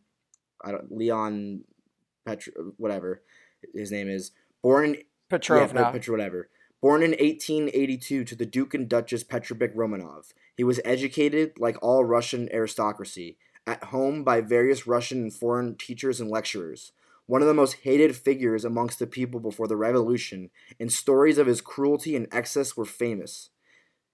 I 0.63 0.71
don't 0.71 0.91
Leon, 0.91 1.63
Petr 2.27 2.50
whatever 2.77 3.23
his 3.73 3.91
name 3.91 4.09
is 4.09 4.31
born 4.61 4.97
Petrovna. 5.29 5.81
yeah, 5.81 5.91
Petr- 5.91 6.09
whatever. 6.09 6.50
Born 6.81 7.03
in 7.03 7.11
1882 7.11 8.23
to 8.23 8.35
the 8.35 8.45
Duke 8.45 8.73
and 8.73 8.89
Duchess 8.89 9.23
Petrovich 9.23 9.73
Romanov, 9.75 10.33
he 10.57 10.63
was 10.63 10.81
educated, 10.83 11.53
like 11.59 11.77
all 11.81 12.03
Russian 12.03 12.50
aristocracy, 12.51 13.38
at 13.67 13.85
home 13.85 14.23
by 14.23 14.41
various 14.41 14.88
Russian 14.88 15.19
and 15.19 15.33
foreign 15.33 15.75
teachers 15.75 16.19
and 16.19 16.29
lecturers. 16.29 16.91
One 17.27 17.41
of 17.41 17.47
the 17.47 17.53
most 17.53 17.77
hated 17.83 18.15
figures 18.15 18.65
amongst 18.65 19.00
the 19.00 19.07
people 19.07 19.39
before 19.39 19.67
the 19.67 19.77
revolution, 19.77 20.50
and 20.79 20.91
stories 20.91 21.38
of 21.38 21.47
his 21.47 21.61
cruelty 21.61 22.15
and 22.15 22.27
excess 22.31 22.75
were 22.75 22.83
famous. 22.83 23.51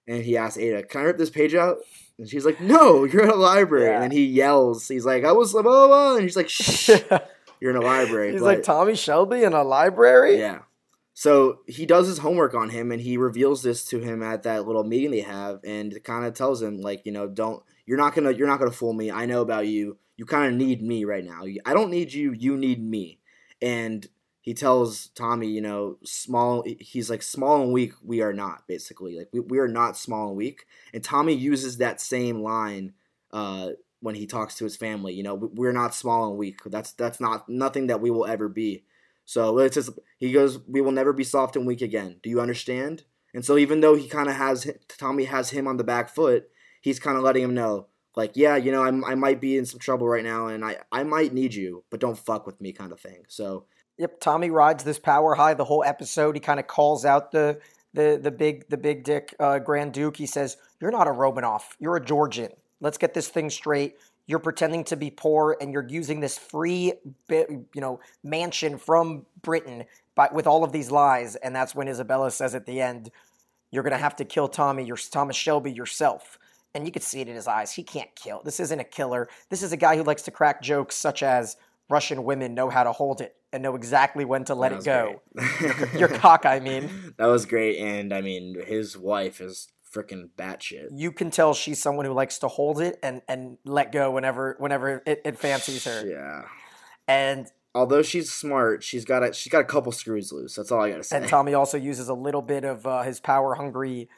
And 0.07 0.23
he 0.23 0.37
asks 0.37 0.57
Ada, 0.57 0.83
Can 0.83 1.01
I 1.01 1.03
rip 1.05 1.17
this 1.17 1.29
page 1.29 1.53
out? 1.55 1.77
And 2.17 2.29
she's 2.29 2.45
like, 2.45 2.59
No, 2.61 3.03
you're 3.03 3.23
in 3.23 3.29
a 3.29 3.35
library. 3.35 3.85
Yeah. 3.87 3.93
And 3.95 4.03
then 4.03 4.11
he 4.11 4.25
yells, 4.25 4.87
He's 4.87 5.05
like, 5.05 5.23
I 5.23 5.31
was 5.33 5.51
blah, 5.51 5.61
blah, 5.61 5.87
blah. 5.87 6.15
And 6.15 6.23
she's 6.23 6.37
like, 6.37 6.49
Shh, 6.49 6.89
you're 7.59 7.71
in 7.71 7.77
a 7.77 7.81
library. 7.85 8.31
He's 8.31 8.41
But- 8.41 8.45
like 8.45 8.63
Tommy 8.63 8.95
Shelby 8.95 9.43
in 9.43 9.53
a 9.53 9.63
library. 9.63 10.39
yeah. 10.39 10.59
So 11.13 11.61
he 11.65 11.87
does 11.87 12.05
his 12.07 12.19
homework 12.19 12.53
on 12.53 12.69
him 12.69 12.91
and 12.91 13.01
he 13.01 13.17
reveals 13.17 13.63
this 13.63 13.83
to 13.85 13.99
him 13.99 14.21
at 14.21 14.43
that 14.43 14.67
little 14.67 14.83
meeting 14.83 15.09
they 15.09 15.21
have 15.21 15.61
and 15.63 15.97
kind 16.03 16.25
of 16.25 16.35
tells 16.35 16.61
him 16.61 16.79
like, 16.79 17.07
you 17.07 17.11
know, 17.11 17.27
don't 17.27 17.63
you're 17.87 17.97
not 17.97 18.13
to 18.13 18.35
you're 18.35 18.45
not 18.47 18.59
going 18.59 18.69
to 18.69 18.77
fool 18.77 18.93
me. 18.93 19.09
I 19.09 19.25
know 19.25 19.41
about 19.41 19.65
you. 19.65 19.97
You 20.15 20.27
kind 20.27 20.51
of 20.53 20.59
need 20.59 20.83
me 20.83 21.05
right 21.05 21.25
now. 21.25 21.41
I 21.65 21.73
don't 21.73 21.89
need 21.89 22.13
you, 22.13 22.33
you 22.33 22.55
need 22.55 22.83
me. 22.83 23.17
And 23.63 24.07
he 24.47 24.53
tells 24.53 25.07
Tommy, 25.09 25.47
you 25.49 25.59
know, 25.61 25.97
small 26.05 26.63
he's 26.79 27.09
like 27.09 27.21
small 27.21 27.61
and 27.61 27.73
weak 27.73 27.93
we 28.01 28.21
are 28.21 28.31
not 28.33 28.65
basically. 28.67 29.17
Like 29.17 29.29
we, 29.33 29.41
we 29.41 29.59
are 29.59 29.67
not 29.67 29.97
small 29.97 30.29
and 30.29 30.37
weak. 30.37 30.65
And 30.93 31.03
Tommy 31.03 31.33
uses 31.33 31.77
that 31.77 31.99
same 32.01 32.41
line 32.41 32.93
uh 33.31 33.71
when 33.99 34.15
he 34.15 34.25
talks 34.27 34.55
to 34.55 34.63
his 34.63 34.77
family, 34.77 35.13
you 35.13 35.23
know, 35.23 35.35
"We- 35.35 35.47
we're 35.53 35.71
not 35.73 35.93
small 35.95 36.29
and 36.29 36.37
weak. 36.37 36.59
That's 36.65 36.93
that's 36.93 37.19
not 37.19 37.49
nothing 37.49 37.87
that 37.87 37.99
we 38.01 38.11
will 38.11 38.25
ever 38.25 38.47
be. 38.47 38.85
So 39.25 39.57
it's 39.59 39.75
just 39.75 39.89
he 40.17 40.31
goes, 40.31 40.59
"We 40.67 40.81
will 40.81 40.91
never 40.93 41.11
be 41.13 41.23
soft 41.23 41.55
and 41.57 41.67
weak 41.67 41.81
again." 41.81 42.19
Do 42.23 42.29
you 42.29 42.39
understand? 42.39 43.03
And 43.33 43.43
so 43.43 43.57
even 43.57 43.81
though 43.81 43.95
he 43.95 44.07
kind 44.07 44.29
of 44.29 44.35
has 44.35 44.71
Tommy 44.87 45.25
has 45.25 45.49
him 45.49 45.67
on 45.67 45.77
the 45.77 45.83
back 45.83 46.09
foot, 46.09 46.49
he's 46.81 46.99
kind 46.99 47.17
of 47.17 47.23
letting 47.23 47.43
him 47.43 47.53
know, 47.53 47.87
like, 48.15 48.31
yeah, 48.35 48.55
you 48.55 48.71
know, 48.71 48.83
I'm, 48.83 49.03
I 49.03 49.15
might 49.15 49.41
be 49.41 49.57
in 49.57 49.65
some 49.65 49.79
trouble 49.79 50.07
right 50.07 50.23
now, 50.23 50.47
and 50.47 50.63
I 50.63 50.77
I 50.91 51.03
might 51.03 51.33
need 51.33 51.53
you, 51.53 51.83
but 51.89 51.99
don't 51.99 52.17
fuck 52.17 52.45
with 52.47 52.61
me, 52.61 52.71
kind 52.73 52.91
of 52.93 52.99
thing. 53.01 53.23
So 53.27 53.65
Yep, 53.97 54.19
Tommy 54.19 54.51
rides 54.51 54.83
this 54.83 54.99
power 54.99 55.35
high 55.35 55.55
the 55.55 55.65
whole 55.65 55.83
episode. 55.83 56.35
He 56.35 56.39
kind 56.39 56.59
of 56.59 56.67
calls 56.67 57.03
out 57.03 57.31
the 57.31 57.59
the 57.93 58.19
the 58.21 58.31
big 58.31 58.69
the 58.69 58.77
big 58.77 59.03
dick 59.03 59.33
uh, 59.39 59.59
Grand 59.59 59.93
Duke. 59.93 60.17
He 60.17 60.27
says, 60.27 60.57
"You're 60.79 60.91
not 60.91 61.07
a 61.07 61.11
Romanov. 61.11 61.63
You're 61.79 61.95
a 61.95 62.03
Georgian. 62.03 62.51
Let's 62.79 62.97
get 62.97 63.13
this 63.13 63.27
thing 63.27 63.49
straight. 63.49 63.97
You're 64.27 64.39
pretending 64.39 64.83
to 64.85 64.95
be 64.95 65.09
poor, 65.09 65.57
and 65.59 65.73
you're 65.73 65.87
using 65.87 66.19
this 66.19 66.37
free, 66.37 66.93
you 67.29 67.65
know, 67.75 67.99
mansion 68.23 68.77
from 68.77 69.25
Britain, 69.41 69.85
but 70.15 70.33
with 70.33 70.45
all 70.45 70.63
of 70.63 70.71
these 70.71 70.91
lies." 70.91 71.35
And 71.35 71.55
that's 71.55 71.73
when 71.73 71.87
Isabella 71.87 72.29
says 72.29 72.53
at 72.53 72.67
the 72.67 72.79
end, 72.81 73.09
"You're 73.71 73.83
gonna 73.83 73.97
have 73.97 74.17
to 74.17 74.25
kill 74.25 74.47
Tommy, 74.47 74.83
your 74.83 74.97
Thomas 74.97 75.35
Shelby 75.35 75.71
yourself." 75.71 76.37
And 76.75 76.85
you 76.85 76.91
could 76.91 77.01
see 77.01 77.21
it 77.21 77.27
in 77.27 77.35
his 77.35 77.47
eyes. 77.47 77.71
He 77.71 77.81
can't 77.81 78.13
kill. 78.15 78.43
This 78.43 78.59
isn't 78.59 78.79
a 78.79 78.83
killer. 78.83 79.27
This 79.49 79.63
is 79.63 79.71
a 79.71 79.77
guy 79.77 79.95
who 79.95 80.03
likes 80.03 80.21
to 80.23 80.31
crack 80.31 80.61
jokes 80.61 80.95
such 80.95 81.23
as 81.23 81.57
Russian 81.89 82.23
women 82.23 82.53
know 82.53 82.69
how 82.69 82.83
to 82.83 82.91
hold 82.91 83.21
it 83.21 83.35
and 83.57 83.63
know 83.63 83.75
exactly 83.75 84.23
when 84.23 84.45
to 84.45 84.55
let 84.55 84.71
it 84.71 84.83
go. 84.83 85.21
Your 85.97 86.07
cock, 86.07 86.45
I 86.45 86.59
mean. 86.59 87.13
that 87.17 87.25
was 87.25 87.45
great, 87.45 87.79
and 87.79 88.13
I 88.13 88.21
mean 88.21 88.55
his 88.65 88.95
wife 88.95 89.41
is 89.41 89.67
freaking 89.91 90.29
batshit. 90.37 90.89
You 90.93 91.11
can 91.11 91.31
tell 91.31 91.53
she's 91.53 91.81
someone 91.81 92.05
who 92.05 92.13
likes 92.13 92.37
to 92.39 92.47
hold 92.47 92.79
it 92.79 92.99
and, 93.01 93.23
and 93.27 93.57
let 93.65 93.91
go 93.91 94.11
whenever 94.11 94.55
whenever 94.59 95.01
it, 95.07 95.21
it 95.25 95.39
fancies 95.39 95.85
her. 95.85 96.07
Yeah. 96.07 96.43
And 97.07 97.47
Although 97.73 98.01
she's 98.01 98.31
smart, 98.31 98.83
she's 98.83 99.05
got 99.05 99.23
a 99.23 99.33
she's 99.33 99.51
got 99.51 99.61
a 99.61 99.65
couple 99.65 99.91
screws 99.91 100.31
loose. 100.31 100.55
That's 100.55 100.71
all 100.71 100.81
I 100.81 100.91
gotta 100.91 101.03
say. 101.03 101.17
and 101.17 101.27
Tommy 101.27 101.53
also 101.53 101.77
uses 101.77 102.09
a 102.09 102.13
little 102.13 102.41
bit 102.41 102.63
of 102.63 102.85
uh, 102.85 103.03
his 103.03 103.19
power 103.19 103.55
hungry 103.55 104.09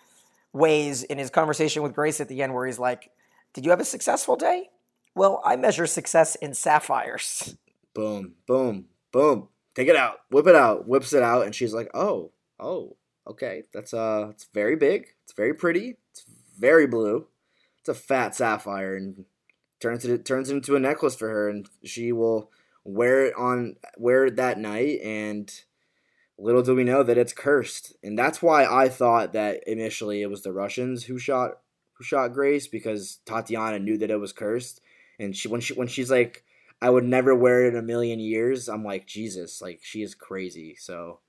ways 0.54 1.04
in 1.04 1.18
his 1.18 1.30
conversation 1.30 1.84
with 1.84 1.94
Grace 1.94 2.22
at 2.22 2.28
the 2.28 2.42
end, 2.42 2.54
where 2.54 2.66
he's 2.66 2.80
like, 2.80 3.12
"Did 3.54 3.66
you 3.66 3.72
have 3.72 3.80
a 3.80 3.86
successful 3.86 4.36
day?" 4.36 4.70
Well, 5.16 5.42
I 5.44 5.56
measure 5.58 5.88
success 5.88 6.36
in 6.36 6.54
sapphires. 6.54 7.56
boom, 7.94 8.36
boom, 8.48 8.86
boom. 9.12 9.50
Take 9.76 9.88
it 9.88 9.96
out. 9.96 10.18
Whip 10.30 10.48
it 10.48 10.56
out. 10.56 10.88
Whips 10.88 11.14
it 11.14 11.24
out, 11.24 11.46
and 11.46 11.56
she's 11.56 11.74
like, 11.74 11.90
"Oh, 11.94 12.32
oh, 12.60 12.98
okay. 13.28 13.64
That's 13.74 13.94
uh, 13.94 14.28
it's 14.32 14.48
very 14.54 14.76
big. 14.76 15.08
It's 15.24 15.34
very 15.34 15.54
pretty. 15.54 15.98
It's 16.12 16.26
very 16.58 16.88
blue. 16.88 17.28
It's 17.80 17.90
a 17.90 17.94
fat 17.94 18.36
sapphire, 18.36 18.96
and 18.96 19.26
turns 19.80 20.06
it 20.06 20.26
turns 20.26 20.50
it 20.50 20.56
into 20.56 20.76
a 20.76 20.80
necklace 20.80 21.16
for 21.16 21.30
her, 21.30 21.50
and 21.50 21.68
she 21.84 22.12
will 22.12 22.52
wear 22.84 23.26
it 23.26 23.34
on 23.38 23.76
wear 23.98 24.26
it 24.26 24.36
that 24.36 24.58
night. 24.58 25.00
And 25.02 25.52
little 26.38 26.64
do 26.64 26.76
we 26.76 26.84
know 26.84 27.04
that 27.04 27.18
it's 27.18 27.34
cursed, 27.34 27.96
and 28.04 28.18
that's 28.18 28.42
why 28.42 28.66
I 28.66 28.90
thought 28.90 29.34
that 29.34 29.64
initially 29.68 30.22
it 30.22 30.30
was 30.30 30.44
the 30.44 30.54
Russians 30.54 31.06
who 31.06 31.18
shot 31.18 31.60
who 31.94 32.04
shot 32.04 32.34
Grace 32.34 32.68
because 32.68 33.20
Tatiana 33.26 33.80
knew 33.80 33.98
that 33.98 34.12
it 34.12 34.20
was 34.20 34.34
cursed, 34.34 34.82
and 35.20 35.36
she 35.36 35.48
when 35.48 35.62
she 35.62 35.74
when 35.74 35.88
she's 35.88 36.12
like. 36.12 36.44
I 36.82 36.90
would 36.90 37.04
never 37.04 37.36
wear 37.36 37.66
it 37.66 37.70
in 37.70 37.76
a 37.76 37.82
million 37.82 38.20
years. 38.20 38.70
I'm 38.70 38.84
like, 38.84 39.06
Jesus, 39.06 39.62
like 39.62 39.80
she 39.84 40.02
is 40.02 40.16
crazy. 40.16 40.76
So 40.80 41.20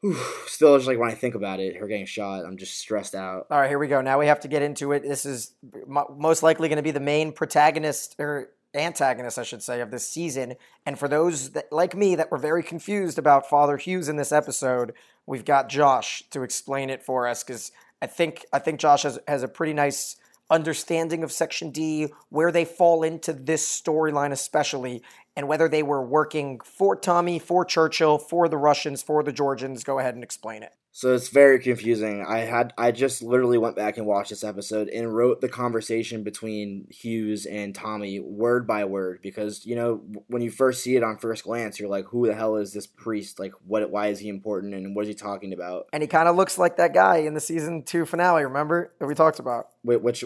whew, 0.00 0.16
still 0.46 0.76
just 0.76 0.88
like 0.88 0.98
when 0.98 1.10
I 1.10 1.14
think 1.14 1.34
about 1.34 1.60
it, 1.60 1.76
her 1.76 1.86
getting 1.86 2.06
shot, 2.06 2.44
I'm 2.44 2.56
just 2.56 2.78
stressed 2.78 3.14
out. 3.14 3.46
All 3.50 3.60
right, 3.60 3.68
here 3.68 3.78
we 3.78 3.88
go. 3.88 4.00
Now 4.00 4.18
we 4.18 4.26
have 4.26 4.40
to 4.40 4.48
get 4.48 4.62
into 4.62 4.92
it. 4.92 5.02
This 5.02 5.26
is 5.26 5.52
most 5.86 6.42
likely 6.42 6.68
going 6.68 6.76
to 6.76 6.82
be 6.82 6.90
the 6.90 7.00
main 7.00 7.32
protagonist 7.32 8.16
or 8.18 8.50
antagonist, 8.74 9.38
I 9.38 9.42
should 9.42 9.62
say, 9.62 9.80
of 9.80 9.90
this 9.90 10.08
season. 10.08 10.54
And 10.86 10.98
for 10.98 11.08
those 11.08 11.50
that, 11.50 11.72
like 11.72 11.94
me 11.94 12.14
that 12.14 12.30
were 12.30 12.38
very 12.38 12.62
confused 12.62 13.18
about 13.18 13.48
Father 13.48 13.76
Hughes 13.76 14.08
in 14.08 14.16
this 14.16 14.32
episode, 14.32 14.92
we've 15.26 15.44
got 15.44 15.68
Josh 15.68 16.22
to 16.30 16.42
explain 16.42 16.90
it 16.90 17.02
for 17.02 17.26
us 17.26 17.42
because 17.42 17.72
I 18.00 18.06
think 18.06 18.44
I 18.52 18.58
think 18.58 18.80
Josh 18.80 19.02
has 19.02 19.18
has 19.26 19.42
a 19.42 19.48
pretty 19.48 19.72
nice 19.72 20.16
understanding 20.50 21.22
of 21.22 21.32
Section 21.32 21.70
D, 21.70 22.08
where 22.30 22.52
they 22.52 22.64
fall 22.64 23.02
into 23.02 23.32
this 23.32 23.66
storyline, 23.66 24.32
especially, 24.32 25.02
and 25.36 25.48
whether 25.48 25.68
they 25.68 25.82
were 25.82 26.04
working 26.04 26.60
for 26.60 26.96
Tommy, 26.96 27.38
for 27.38 27.64
Churchill, 27.64 28.18
for 28.18 28.48
the 28.48 28.56
Russians, 28.56 29.02
for 29.02 29.22
the 29.22 29.32
Georgians. 29.32 29.84
Go 29.84 29.98
ahead 29.98 30.14
and 30.14 30.24
explain 30.24 30.62
it. 30.62 30.72
So 30.98 31.14
it's 31.14 31.28
very 31.28 31.60
confusing. 31.60 32.24
I 32.26 32.38
had 32.38 32.72
I 32.76 32.90
just 32.90 33.22
literally 33.22 33.56
went 33.56 33.76
back 33.76 33.98
and 33.98 34.06
watched 34.06 34.30
this 34.30 34.42
episode 34.42 34.88
and 34.88 35.14
wrote 35.14 35.40
the 35.40 35.48
conversation 35.48 36.24
between 36.24 36.88
Hughes 36.90 37.46
and 37.46 37.72
Tommy 37.72 38.18
word 38.18 38.66
by 38.66 38.84
word 38.84 39.20
because 39.22 39.64
you 39.64 39.76
know 39.76 40.02
when 40.26 40.42
you 40.42 40.50
first 40.50 40.82
see 40.82 40.96
it 40.96 41.04
on 41.04 41.16
first 41.18 41.44
glance 41.44 41.78
you're 41.78 41.88
like 41.88 42.06
who 42.06 42.26
the 42.26 42.34
hell 42.34 42.56
is 42.56 42.72
this 42.72 42.88
priest 42.88 43.38
like 43.38 43.52
what 43.64 43.88
why 43.90 44.08
is 44.08 44.18
he 44.18 44.28
important 44.28 44.74
and 44.74 44.96
what 44.96 45.02
is 45.02 45.08
he 45.10 45.14
talking 45.14 45.52
about 45.52 45.86
And 45.92 46.02
he 46.02 46.08
kind 46.08 46.28
of 46.28 46.34
looks 46.34 46.58
like 46.58 46.78
that 46.78 46.94
guy 46.94 47.18
in 47.18 47.34
the 47.34 47.40
season 47.40 47.84
two 47.84 48.04
finale, 48.04 48.42
remember? 48.42 48.92
That 48.98 49.06
we 49.06 49.14
talked 49.14 49.38
about. 49.38 49.68
Wait, 49.84 50.02
which 50.02 50.24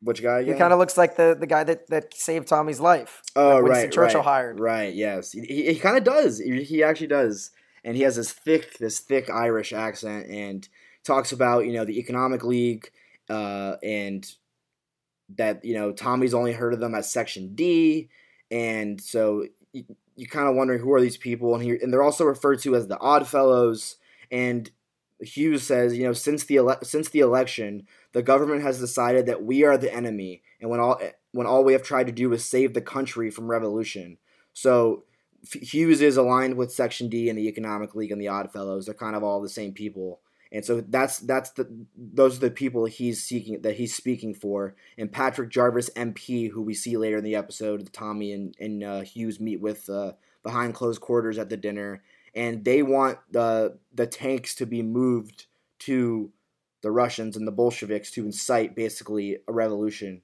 which 0.00 0.22
guy 0.22 0.42
He 0.44 0.54
kind 0.54 0.72
of 0.72 0.78
looks 0.78 0.96
like 0.96 1.16
the, 1.16 1.36
the 1.38 1.46
guy 1.46 1.64
that, 1.64 1.88
that 1.88 2.14
saved 2.14 2.48
Tommy's 2.48 2.80
life. 2.80 3.22
Oh, 3.34 3.62
Winston 3.62 3.70
right, 3.70 3.92
Churchill 3.92 4.20
right, 4.20 4.24
hired. 4.24 4.60
Right, 4.60 4.94
yes, 4.94 5.32
he, 5.32 5.40
he, 5.40 5.74
he 5.74 5.78
kind 5.78 5.96
of 5.96 6.04
does. 6.04 6.38
He, 6.38 6.62
he 6.62 6.82
actually 6.82 7.08
does, 7.08 7.50
and 7.84 7.96
he 7.96 8.02
has 8.02 8.16
this 8.16 8.32
thick, 8.32 8.78
this 8.78 9.00
thick 9.00 9.28
Irish 9.30 9.72
accent, 9.72 10.28
and 10.28 10.68
talks 11.04 11.32
about 11.32 11.66
you 11.66 11.72
know 11.72 11.84
the 11.84 11.98
economic 11.98 12.44
league, 12.44 12.90
uh, 13.28 13.76
and 13.82 14.26
that 15.36 15.64
you 15.64 15.74
know 15.74 15.92
Tommy's 15.92 16.34
only 16.34 16.52
heard 16.52 16.74
of 16.74 16.80
them 16.80 16.94
as 16.94 17.10
Section 17.10 17.54
D, 17.54 18.08
and 18.50 19.00
so 19.00 19.46
y- 19.74 19.84
you 20.16 20.26
kind 20.26 20.48
of 20.48 20.54
wondering 20.54 20.80
who 20.80 20.92
are 20.92 21.00
these 21.00 21.16
people, 21.16 21.54
and 21.54 21.62
here 21.62 21.78
and 21.80 21.92
they're 21.92 22.02
also 22.02 22.24
referred 22.24 22.60
to 22.60 22.76
as 22.76 22.86
the 22.86 22.98
Odd 22.98 23.26
Fellows. 23.26 23.96
And 24.30 24.70
Hughes 25.20 25.64
says, 25.64 25.96
you 25.96 26.04
know, 26.04 26.12
since 26.12 26.44
the 26.44 26.58
ele- 26.58 26.82
since 26.82 27.08
the 27.08 27.20
election, 27.20 27.86
the 28.12 28.22
government 28.22 28.62
has 28.62 28.78
decided 28.78 29.26
that 29.26 29.42
we 29.42 29.64
are 29.64 29.76
the 29.76 29.92
enemy, 29.92 30.42
and 30.60 30.70
when 30.70 30.80
all 30.80 31.00
when 31.32 31.46
all 31.46 31.64
we 31.64 31.72
have 31.72 31.82
tried 31.82 32.06
to 32.06 32.12
do 32.12 32.32
is 32.32 32.44
save 32.44 32.74
the 32.74 32.80
country 32.80 33.30
from 33.30 33.50
revolution. 33.50 34.18
So 34.52 35.04
Hughes 35.52 36.00
is 36.00 36.16
aligned 36.16 36.56
with 36.56 36.72
Section 36.72 37.08
D 37.08 37.28
and 37.28 37.38
the 37.38 37.48
Economic 37.48 37.94
League 37.94 38.12
and 38.12 38.20
the 38.20 38.28
Odd 38.28 38.52
Fellows. 38.52 38.86
They're 38.86 38.94
kind 38.94 39.16
of 39.16 39.22
all 39.22 39.40
the 39.40 39.48
same 39.48 39.72
people, 39.72 40.20
and 40.52 40.64
so 40.64 40.80
that's 40.80 41.18
that's 41.18 41.50
the 41.50 41.68
those 41.96 42.36
are 42.36 42.40
the 42.40 42.50
people 42.50 42.84
he's 42.84 43.22
seeking 43.22 43.60
that 43.62 43.76
he's 43.76 43.94
speaking 43.94 44.34
for. 44.34 44.74
And 44.96 45.10
Patrick 45.10 45.50
Jarvis 45.50 45.90
MP, 45.90 46.50
who 46.50 46.62
we 46.62 46.74
see 46.74 46.96
later 46.96 47.18
in 47.18 47.24
the 47.24 47.36
episode, 47.36 47.92
Tommy 47.92 48.32
and 48.32 48.54
and 48.58 48.84
uh, 48.84 49.00
Hughes 49.00 49.40
meet 49.40 49.60
with 49.60 49.88
uh, 49.90 50.12
behind 50.42 50.74
closed 50.74 51.00
quarters 51.00 51.38
at 51.38 51.48
the 51.48 51.56
dinner, 51.56 52.02
and 52.34 52.64
they 52.64 52.82
want 52.82 53.18
the 53.30 53.78
the 53.92 54.06
tanks 54.06 54.54
to 54.56 54.66
be 54.66 54.82
moved 54.82 55.46
to 55.80 56.30
the 56.82 56.90
Russians 56.90 57.36
and 57.36 57.46
the 57.46 57.52
Bolsheviks 57.52 58.10
to 58.12 58.24
incite 58.24 58.76
basically 58.76 59.38
a 59.46 59.52
revolution 59.52 60.22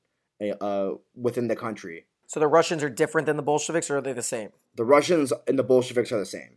uh, 0.61 0.93
within 1.15 1.49
the 1.49 1.57
country. 1.57 2.07
So 2.27 2.41
the 2.41 2.49
Russians 2.49 2.83
are 2.83 2.91
different 2.91 3.27
than 3.27 3.37
the 3.37 3.43
Bolsheviks, 3.43 3.91
or 3.91 3.99
are 3.99 4.01
they 4.01 4.13
the 4.13 4.23
same? 4.23 4.51
The 4.77 4.85
Russians 4.85 5.33
and 5.47 5.59
the 5.59 5.65
Bolsheviks 5.65 6.11
are 6.13 6.19
the 6.19 6.27
same. 6.27 6.57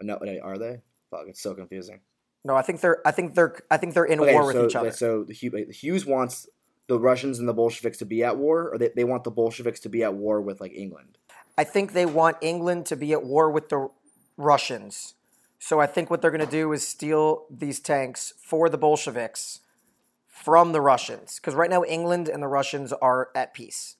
No, 0.00 0.18
are 0.42 0.58
they? 0.58 0.80
Fuck, 1.10 1.26
it's 1.28 1.40
so 1.40 1.54
confusing. 1.54 2.00
No, 2.44 2.56
I 2.56 2.62
think 2.62 2.80
they're. 2.80 3.06
I 3.06 3.12
think 3.12 3.34
they're. 3.34 3.56
I 3.70 3.76
think 3.76 3.94
they're 3.94 4.04
in 4.04 4.20
Okay, 4.20 4.32
war 4.32 4.46
with 4.46 4.56
so, 4.56 4.66
each 4.66 4.74
other. 4.74 4.90
So 4.90 5.24
the 5.24 5.32
Hughes 5.34 6.04
wants 6.04 6.48
the 6.88 6.98
Russians 6.98 7.38
and 7.38 7.48
the 7.48 7.54
Bolsheviks 7.54 7.98
to 7.98 8.04
be 8.04 8.24
at 8.24 8.36
war, 8.36 8.70
or 8.70 8.78
they, 8.78 8.90
they 8.96 9.04
want 9.04 9.22
the 9.24 9.30
Bolsheviks 9.30 9.80
to 9.80 9.88
be 9.88 10.02
at 10.02 10.14
war 10.14 10.40
with 10.40 10.60
like 10.60 10.72
England. 10.74 11.18
I 11.56 11.64
think 11.64 11.92
they 11.92 12.06
want 12.06 12.38
England 12.40 12.86
to 12.86 12.96
be 12.96 13.12
at 13.12 13.24
war 13.24 13.50
with 13.50 13.68
the 13.68 13.88
Russians. 14.36 15.14
So 15.58 15.80
I 15.80 15.86
think 15.86 16.10
what 16.10 16.20
they're 16.20 16.30
going 16.30 16.44
to 16.44 16.50
do 16.50 16.72
is 16.72 16.86
steal 16.86 17.46
these 17.50 17.80
tanks 17.80 18.34
for 18.38 18.68
the 18.68 18.78
Bolsheviks 18.78 19.60
from 20.26 20.72
the 20.72 20.80
Russians. 20.80 21.38
Because 21.38 21.54
right 21.54 21.70
now, 21.70 21.84
England 21.84 22.28
and 22.28 22.42
the 22.42 22.48
Russians 22.48 22.92
are 22.92 23.30
at 23.34 23.54
peace. 23.54 23.96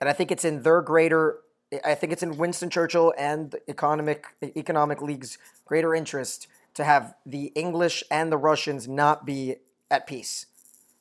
And 0.00 0.08
I 0.08 0.12
think 0.12 0.30
it's 0.30 0.44
in 0.44 0.62
their 0.62 0.80
greater, 0.80 1.40
I 1.84 1.94
think 1.94 2.12
it's 2.12 2.22
in 2.22 2.36
Winston 2.36 2.70
Churchill 2.70 3.12
and 3.18 3.50
the 3.50 3.60
economic, 3.68 4.26
economic 4.56 5.02
league's 5.02 5.38
greater 5.64 5.94
interest 5.94 6.46
to 6.74 6.84
have 6.84 7.14
the 7.24 7.52
English 7.54 8.02
and 8.10 8.32
the 8.32 8.36
Russians 8.36 8.88
not 8.88 9.24
be 9.24 9.56
at 9.90 10.06
peace. 10.06 10.46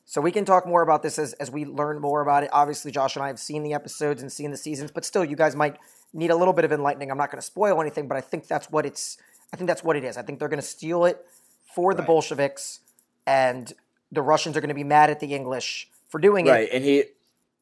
So 0.06 0.20
we 0.22 0.32
can 0.32 0.46
talk 0.46 0.68
more 0.68 0.82
about 0.82 1.02
this 1.02 1.18
as, 1.18 1.34
as 1.34 1.50
we 1.50 1.66
learn 1.66 2.00
more 2.00 2.22
about 2.22 2.44
it. 2.44 2.50
Obviously, 2.52 2.92
Josh 2.92 3.16
and 3.16 3.24
I 3.24 3.28
have 3.28 3.40
seen 3.40 3.64
the 3.64 3.74
episodes 3.74 4.22
and 4.22 4.32
seen 4.32 4.52
the 4.52 4.58
seasons, 4.58 4.92
but 4.92 5.06
still, 5.06 5.24
you 5.24 5.36
guys 5.36 5.56
might 5.56 5.78
need 6.14 6.30
a 6.30 6.36
little 6.36 6.54
bit 6.54 6.66
of 6.66 6.72
enlightening. 6.72 7.10
I'm 7.10 7.18
not 7.18 7.32
going 7.32 7.40
to 7.40 7.46
spoil 7.46 7.80
anything, 7.82 8.08
but 8.08 8.18
I 8.18 8.22
think 8.22 8.48
that's 8.48 8.70
what 8.70 8.86
it's. 8.86 9.18
I 9.54 9.58
think 9.58 9.68
that's 9.68 9.84
what 9.84 9.96
it 9.96 10.04
is. 10.04 10.18
I 10.18 10.22
think 10.24 10.40
they're 10.40 10.50
going 10.50 10.60
to 10.60 10.66
steal 10.66 11.06
it 11.06 11.26
for 11.74 11.94
the 11.94 12.02
Right. 12.02 12.08
Bolsheviks, 12.08 12.80
and 13.26 13.72
the 14.12 14.22
Russians 14.22 14.58
are 14.58 14.62
going 14.62 14.70
to 14.70 14.76
be 14.76 14.84
mad 14.84 15.10
at 15.10 15.20
the 15.20 15.34
English 15.34 15.90
for 16.10 16.20
doing 16.20 16.46
Right, 16.48 16.68
it. 16.68 16.74
and 16.74 16.84
he 16.84 17.04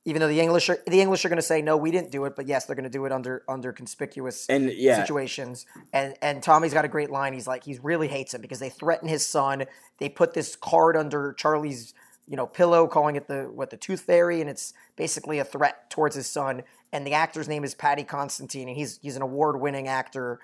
Even 0.06 0.20
though 0.22 0.28
the 0.28 0.40
English 0.42 0.68
are 0.70 0.80
the 0.88 1.00
English 1.00 1.24
are 1.26 1.30
going 1.30 1.38
to 1.38 1.42
say 1.44 1.62
no, 1.62 1.78
we 1.78 1.92
didn't 1.92 2.12
do 2.12 2.26
it, 2.26 2.36
but 2.36 2.48
yes, 2.48 2.66
they're 2.66 2.76
going 2.76 2.84
to 2.86 2.90
do 2.90 3.06
it 3.06 3.12
under 3.12 3.44
under 3.48 3.72
conspicuous 3.72 4.48
and 4.50 4.72
yeah, 4.72 5.00
situations. 5.02 5.66
And 5.94 6.16
and 6.22 6.42
Tommy's 6.42 6.74
got 6.74 6.86
a 6.86 6.90
great 6.90 7.12
line. 7.12 7.34
He's 7.34 7.48
like, 7.48 7.64
he 7.66 7.78
really 7.84 8.08
hates 8.08 8.34
him 8.34 8.42
because 8.42 8.60
they 8.60 8.70
threaten 8.70 9.08
his 9.08 9.26
son. 9.26 9.66
They 10.00 10.10
put 10.10 10.34
this 10.34 10.56
card 10.56 10.98
under 10.98 11.34
Charlie's, 11.34 11.94
you 12.32 12.38
know, 12.38 12.48
pillow, 12.48 12.88
calling 12.88 13.18
it 13.18 13.28
the 13.28 13.52
what 13.54 13.72
the 13.72 13.78
Tooth 13.78 14.00
Fairy, 14.00 14.40
and 14.40 14.50
it's 14.50 14.74
basically 14.96 15.40
a 15.40 15.44
threat 15.44 15.90
towards 15.90 16.16
his 16.16 16.28
son. 16.28 16.64
And 16.94 17.06
the 17.06 17.12
actor's 17.12 17.50
name 17.50 17.66
is 17.66 17.76
Paddy 17.76 18.06
Considine, 18.06 18.70
and 18.70 18.78
he's 18.78 19.00
he's 19.02 19.18
an 19.18 19.22
award-winning 19.22 19.90
actor 19.90 20.40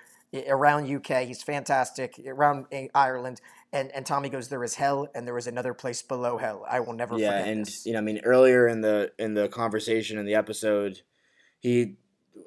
around 0.49 0.93
UK. 0.93 1.23
He's 1.23 1.41
fantastic 1.41 2.19
around 2.27 2.65
uh, 2.73 2.87
Ireland. 2.93 3.39
And 3.71 3.89
and 3.93 4.05
Tommy 4.05 4.27
goes, 4.27 4.49
there 4.49 4.65
is 4.65 4.75
hell, 4.75 5.07
and 5.15 5.25
there 5.25 5.37
is 5.37 5.47
another 5.47 5.73
place 5.73 6.01
below 6.01 6.37
hell. 6.37 6.65
I 6.69 6.81
will 6.81 6.91
never 6.91 7.17
yeah, 7.17 7.39
forget 7.39 7.47
and 7.47 7.65
this. 7.65 7.85
you 7.85 7.93
know, 7.93 7.99
I 7.99 8.01
mean, 8.01 8.19
earlier 8.25 8.67
in 8.67 8.81
the 8.81 9.13
in 9.17 9.33
the 9.33 9.47
conversation 9.47 10.17
in 10.17 10.25
the 10.25 10.35
episode, 10.35 11.03
he 11.57 11.95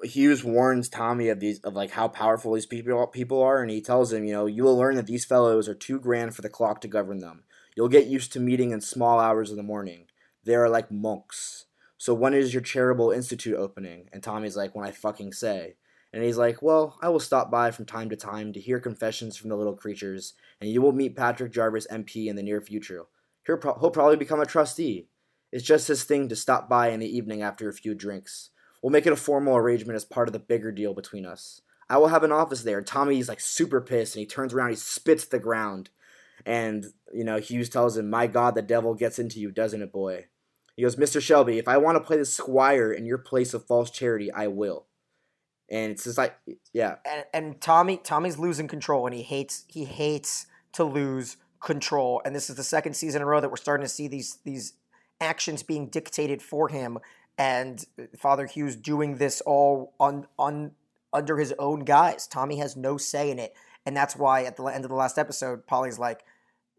Hughes 0.03 0.43
warns 0.43 0.87
Tommy 0.87 1.29
of 1.29 1.39
these 1.39 1.59
of 1.61 1.73
like 1.73 1.89
how 1.89 2.07
powerful 2.07 2.53
these 2.53 2.67
people 2.67 3.07
people 3.07 3.41
are, 3.41 3.59
and 3.59 3.71
he 3.71 3.81
tells 3.81 4.13
him, 4.13 4.23
you 4.23 4.33
know, 4.33 4.45
you 4.45 4.63
will 4.63 4.77
learn 4.77 4.97
that 4.97 5.07
these 5.07 5.25
fellows 5.25 5.67
are 5.67 5.73
too 5.73 5.99
grand 5.99 6.35
for 6.35 6.43
the 6.43 6.49
clock 6.49 6.79
to 6.81 6.87
govern 6.87 7.17
them. 7.17 7.43
You'll 7.81 7.89
get 7.89 8.05
used 8.05 8.31
to 8.33 8.39
meeting 8.39 8.69
in 8.69 8.79
small 8.79 9.19
hours 9.19 9.49
of 9.49 9.57
the 9.57 9.63
morning. 9.63 10.05
They 10.43 10.53
are 10.53 10.69
like 10.69 10.91
monks. 10.91 11.65
So 11.97 12.13
when 12.13 12.35
is 12.35 12.53
your 12.53 12.61
charitable 12.61 13.09
institute 13.09 13.57
opening? 13.57 14.07
And 14.13 14.21
Tommy's 14.21 14.55
like, 14.55 14.75
when 14.75 14.85
I 14.85 14.91
fucking 14.91 15.33
say. 15.33 15.77
And 16.13 16.23
he's 16.23 16.37
like, 16.37 16.61
well, 16.61 16.99
I 17.01 17.09
will 17.09 17.19
stop 17.19 17.49
by 17.49 17.71
from 17.71 17.85
time 17.85 18.07
to 18.11 18.15
time 18.15 18.53
to 18.53 18.59
hear 18.59 18.79
confessions 18.79 19.35
from 19.35 19.49
the 19.49 19.55
little 19.55 19.75
creatures, 19.75 20.35
and 20.61 20.69
you 20.69 20.79
will 20.79 20.91
meet 20.91 21.15
Patrick 21.15 21.51
Jarvis 21.51 21.87
MP 21.91 22.27
in 22.27 22.35
the 22.35 22.43
near 22.43 22.61
future. 22.61 23.05
He'll, 23.47 23.57
pro- 23.57 23.79
he'll 23.79 23.89
probably 23.89 24.17
become 24.17 24.41
a 24.41 24.45
trustee. 24.45 25.07
It's 25.51 25.65
just 25.65 25.87
his 25.87 26.03
thing 26.03 26.29
to 26.29 26.35
stop 26.35 26.69
by 26.69 26.89
in 26.89 26.99
the 26.99 27.17
evening 27.17 27.41
after 27.41 27.67
a 27.67 27.73
few 27.73 27.95
drinks. 27.95 28.51
We'll 28.83 28.91
make 28.91 29.07
it 29.07 29.13
a 29.13 29.15
formal 29.15 29.57
arrangement 29.57 29.95
as 29.95 30.05
part 30.05 30.29
of 30.29 30.33
the 30.33 30.39
bigger 30.39 30.71
deal 30.71 30.93
between 30.93 31.25
us. 31.25 31.63
I 31.89 31.97
will 31.97 32.09
have 32.09 32.23
an 32.23 32.31
office 32.31 32.61
there. 32.61 32.83
Tommy's 32.83 33.27
like 33.27 33.39
super 33.39 33.81
pissed 33.81 34.15
and 34.15 34.19
he 34.19 34.27
turns 34.27 34.53
around, 34.53 34.69
he 34.69 34.75
spits 34.75 35.25
the 35.25 35.39
ground. 35.39 35.89
And, 36.45 36.85
you 37.13 37.23
know, 37.23 37.39
Hughes 37.39 37.69
tells 37.69 37.97
him, 37.97 38.09
My 38.09 38.27
God, 38.27 38.55
the 38.55 38.61
devil 38.61 38.93
gets 38.93 39.19
into 39.19 39.39
you, 39.39 39.51
doesn't 39.51 39.81
it, 39.81 39.91
boy? 39.91 40.25
He 40.75 40.83
goes, 40.83 40.95
Mr. 40.95 41.21
Shelby, 41.21 41.57
if 41.57 41.67
I 41.67 41.77
want 41.77 41.97
to 41.97 42.03
play 42.03 42.17
the 42.17 42.25
squire 42.25 42.91
in 42.91 43.05
your 43.05 43.17
place 43.17 43.53
of 43.53 43.65
false 43.65 43.91
charity, 43.91 44.31
I 44.31 44.47
will. 44.47 44.87
And 45.69 45.91
it's 45.91 46.03
just 46.03 46.17
like, 46.17 46.35
yeah, 46.73 46.95
and, 47.05 47.25
and 47.33 47.61
Tommy 47.61 47.97
Tommy's 47.97 48.37
losing 48.37 48.67
control 48.67 49.05
and 49.05 49.15
he 49.15 49.21
hates 49.21 49.63
he 49.69 49.85
hates 49.85 50.47
to 50.73 50.83
lose 50.83 51.37
control 51.61 52.21
and 52.25 52.35
this 52.35 52.49
is 52.49 52.57
the 52.57 52.63
second 52.63 52.93
season 52.93 53.21
in 53.21 53.23
a 53.23 53.29
row 53.29 53.39
that 53.39 53.49
we're 53.49 53.55
starting 53.55 53.85
to 53.85 53.89
see 53.89 54.07
these 54.07 54.39
these 54.43 54.73
actions 55.21 55.63
being 55.63 55.87
dictated 55.87 56.41
for 56.41 56.67
him 56.67 56.97
and 57.37 57.85
Father 58.17 58.47
Hughes 58.47 58.75
doing 58.75 59.15
this 59.15 59.39
all 59.41 59.93
on 59.97 60.27
on 60.37 60.71
under 61.13 61.37
his 61.37 61.53
own 61.57 61.81
guise. 61.81 62.27
Tommy 62.27 62.57
has 62.57 62.75
no 62.75 62.97
say 62.97 63.31
in 63.31 63.39
it 63.39 63.53
and 63.85 63.95
that's 63.95 64.17
why 64.17 64.43
at 64.43 64.57
the 64.57 64.65
end 64.65 64.83
of 64.83 64.89
the 64.89 64.95
last 64.95 65.17
episode 65.17 65.65
Polly's 65.67 65.99
like 65.99 66.25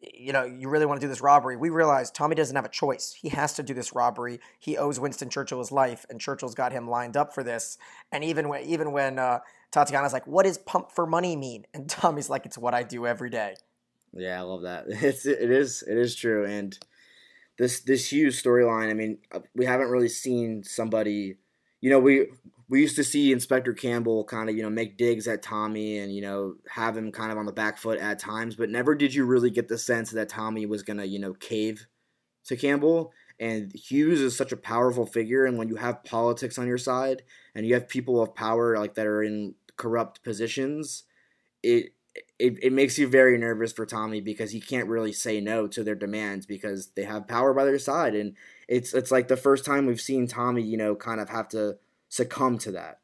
you 0.03 0.33
know, 0.33 0.45
you 0.45 0.69
really 0.69 0.87
want 0.87 1.01
to 1.01 1.05
do 1.05 1.09
this 1.09 1.21
robbery. 1.21 1.57
We 1.57 1.71
realize 1.71 2.11
Tommy 2.11 2.35
doesn't 2.35 2.57
have 2.57 2.65
a 2.65 2.71
choice. 2.71 3.13
He 3.13 3.29
has 3.31 3.55
to 3.55 3.63
do 3.63 3.73
this 3.73 3.95
robbery. 3.95 4.41
He 4.59 4.77
owes 4.77 4.99
Winston 4.99 5.31
Churchill 5.31 5.59
his 5.59 5.71
life, 5.71 6.05
and 6.11 6.21
Churchill's 6.21 6.55
got 6.55 6.73
him 6.73 6.89
lined 6.89 7.17
up 7.17 7.33
for 7.33 7.45
this. 7.45 7.79
And 8.11 8.25
even 8.25 8.49
when 8.49 8.63
even 8.65 8.93
when 8.93 9.19
uh, 9.19 9.41
Tatiana's 9.71 10.13
like, 10.13 10.27
"What 10.27 10.45
does 10.45 10.59
pump 10.59 10.91
for 10.91 11.07
money 11.07 11.37
mean?" 11.37 11.67
and 11.73 11.89
Tommy's 11.89 12.29
like, 12.29 12.47
"It's 12.47 12.59
what 12.59 12.75
I 12.75 12.83
do 12.83 13.07
every 13.07 13.31
day." 13.31 13.55
Yeah, 14.13 14.39
I 14.39 14.43
love 14.43 14.63
that. 14.63 14.87
It's 14.89 15.25
it 15.25 15.51
is 15.51 15.83
it 15.87 15.97
is 15.97 16.17
true, 16.17 16.45
and 16.45 16.77
this 17.59 17.81
this 17.81 18.13
Hughes 18.13 18.43
storyline. 18.43 18.91
I 18.91 18.95
mean, 18.95 19.19
uh, 19.31 19.41
we 19.55 19.65
haven't 19.67 19.91
really 19.91 20.09
seen 20.09 20.65
somebody. 20.65 21.37
You 21.83 21.91
know, 21.91 21.99
we 21.99 22.29
we 22.71 22.81
used 22.81 22.97
to 22.97 23.05
see 23.05 23.33
Inspector 23.33 23.71
Campbell 23.75 24.25
kind 24.25 24.49
of 24.49 24.57
you 24.57 24.63
know 24.63 24.71
make 24.71 24.97
digs 24.97 25.29
at 25.29 25.43
Tommy 25.43 25.99
and 25.99 26.15
you 26.15 26.23
know 26.23 26.55
have 26.71 26.97
him 26.97 27.13
kind 27.13 27.31
of 27.31 27.37
on 27.37 27.45
the 27.45 27.53
back 27.53 27.77
foot 27.77 27.99
at 27.99 28.19
times, 28.19 28.57
but 28.57 28.71
never 28.71 28.95
did 28.95 29.15
you 29.15 29.27
really 29.27 29.51
get 29.51 29.69
the 29.69 29.77
sense 29.77 30.11
that 30.13 30.31
Tommy 30.31 30.65
was 30.65 30.83
gonna 30.83 31.05
you 31.05 31.19
know 31.19 31.35
cave 31.35 31.87
to 32.47 32.57
Campbell. 32.57 33.13
And 33.39 33.73
Hughes 33.75 34.21
is 34.21 34.37
such 34.37 34.53
a 34.53 34.57
powerful 34.57 35.05
figure, 35.05 35.45
and 35.45 35.59
when 35.59 35.69
you 35.69 35.77
have 35.77 36.05
politics 36.05 36.59
on 36.59 36.67
your 36.67 36.79
side 36.79 37.23
and 37.55 37.67
you 37.67 37.75
have 37.75 37.89
people 37.89 38.23
of 38.23 38.35
power 38.35 38.79
like 38.79 38.95
that 38.95 39.07
are 39.07 39.23
in 39.23 39.55
corrupt 39.77 40.23
positions, 40.23 41.05
it 41.63 41.93
it, 42.39 42.59
it 42.63 42.73
makes 42.73 42.99
you 42.99 43.09
very 43.09 43.39
nervous 43.39 43.73
for 43.73 43.87
Tommy 43.87 44.21
because 44.21 44.51
he 44.51 44.61
can't 44.61 44.89
really 44.89 45.13
say 45.13 45.41
no 45.41 45.67
to 45.69 45.83
their 45.83 45.95
demands 45.95 46.47
because 46.47 46.89
they 46.95 47.05
have 47.05 47.29
power 47.29 47.55
by 47.55 47.65
their 47.65 47.79
side 47.79 48.15
and 48.15 48.35
it's 48.77 48.95
it's 48.95 49.11
like 49.11 49.29
the 49.29 49.37
first 49.37 49.65
time 49.65 49.87
we've 49.87 50.01
seen 50.01 50.27
Tommy, 50.27 50.63
you 50.63 50.77
know, 50.77 50.95
kind 50.97 51.21
of 51.21 51.29
have 51.29 51.49
to 51.51 51.77
succumb 52.09 52.59
to 52.59 52.73
that. 52.73 52.99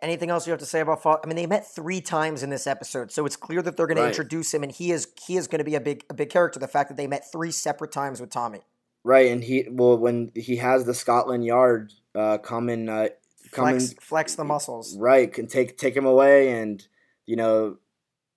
Anything 0.00 0.30
else 0.30 0.46
you 0.46 0.52
have 0.52 0.60
to 0.60 0.66
say 0.66 0.80
about? 0.80 1.02
Fa- 1.02 1.18
I 1.22 1.26
mean, 1.26 1.36
they 1.36 1.44
met 1.46 1.66
three 1.66 2.00
times 2.00 2.42
in 2.42 2.48
this 2.48 2.66
episode, 2.66 3.12
so 3.12 3.26
it's 3.26 3.36
clear 3.36 3.60
that 3.60 3.76
they're 3.76 3.86
going 3.86 3.98
Right. 3.98 4.04
to 4.04 4.08
introduce 4.08 4.54
him, 4.54 4.62
and 4.62 4.72
he 4.72 4.90
is 4.90 5.08
he 5.26 5.36
is 5.36 5.46
going 5.48 5.58
to 5.58 5.64
be 5.64 5.74
a 5.74 5.80
big 5.80 6.02
a 6.08 6.14
big 6.14 6.30
character. 6.30 6.58
The 6.58 6.66
fact 6.68 6.88
that 6.88 6.96
they 6.96 7.06
met 7.06 7.30
three 7.30 7.50
separate 7.50 7.92
times 7.92 8.18
with 8.20 8.30
Tommy. 8.30 8.60
Right, 9.04 9.30
and 9.30 9.44
he 9.44 9.68
well 9.70 9.98
when 9.98 10.32
he 10.34 10.56
has 10.56 10.84
the 10.86 10.94
Scotland 10.94 11.44
Yard 11.44 11.92
uh 12.14 12.38
come 12.38 12.70
and 12.70 12.88
uh 12.88 13.08
come 13.52 13.66
Flex, 13.68 13.90
and 13.90 14.00
flex 14.00 14.34
the 14.34 14.44
muscles. 14.44 14.96
right 14.98 15.30
can 15.32 15.46
take 15.46 15.76
take 15.76 15.94
him 15.94 16.06
away 16.06 16.48
and 16.60 16.88
you 17.26 17.36
know 17.36 17.76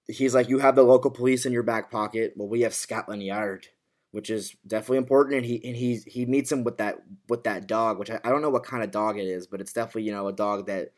he's 0.08 0.36
like 0.36 0.50
you 0.50 0.60
have 0.60 0.76
the 0.76 0.84
local 0.84 1.10
police 1.10 1.46
in 1.46 1.54
your 1.54 1.64
back 1.64 1.90
pocket 1.90 2.34
well 2.36 2.48
we 2.50 2.62
have 2.62 2.74
Scotland 2.74 3.24
Yard 3.24 3.68
which 4.12 4.30
is 4.30 4.56
definitely 4.65 4.98
important 4.98 5.38
and 5.38 5.45
he 5.45 5.62
and 5.65 5.76
he 5.76 5.98
he 6.08 6.26
meets 6.26 6.52
him 6.52 6.63
with 6.63 6.78
that 6.78 7.00
with 7.28 7.43
that 7.43 7.67
dog 7.67 8.00
which 8.00 8.10
I, 8.10 8.19
I 8.24 8.30
don't 8.30 8.41
know 8.41 8.50
what 8.50 8.63
kind 8.63 8.84
of 8.84 8.91
dog 8.91 9.17
it 9.17 9.28
is 9.28 9.48
but 9.48 9.62
it's 9.62 9.74
definitely 9.74 10.04
you 10.04 10.12
know 10.12 10.28
a 10.28 10.34
dog 10.34 10.67
that 10.67 10.91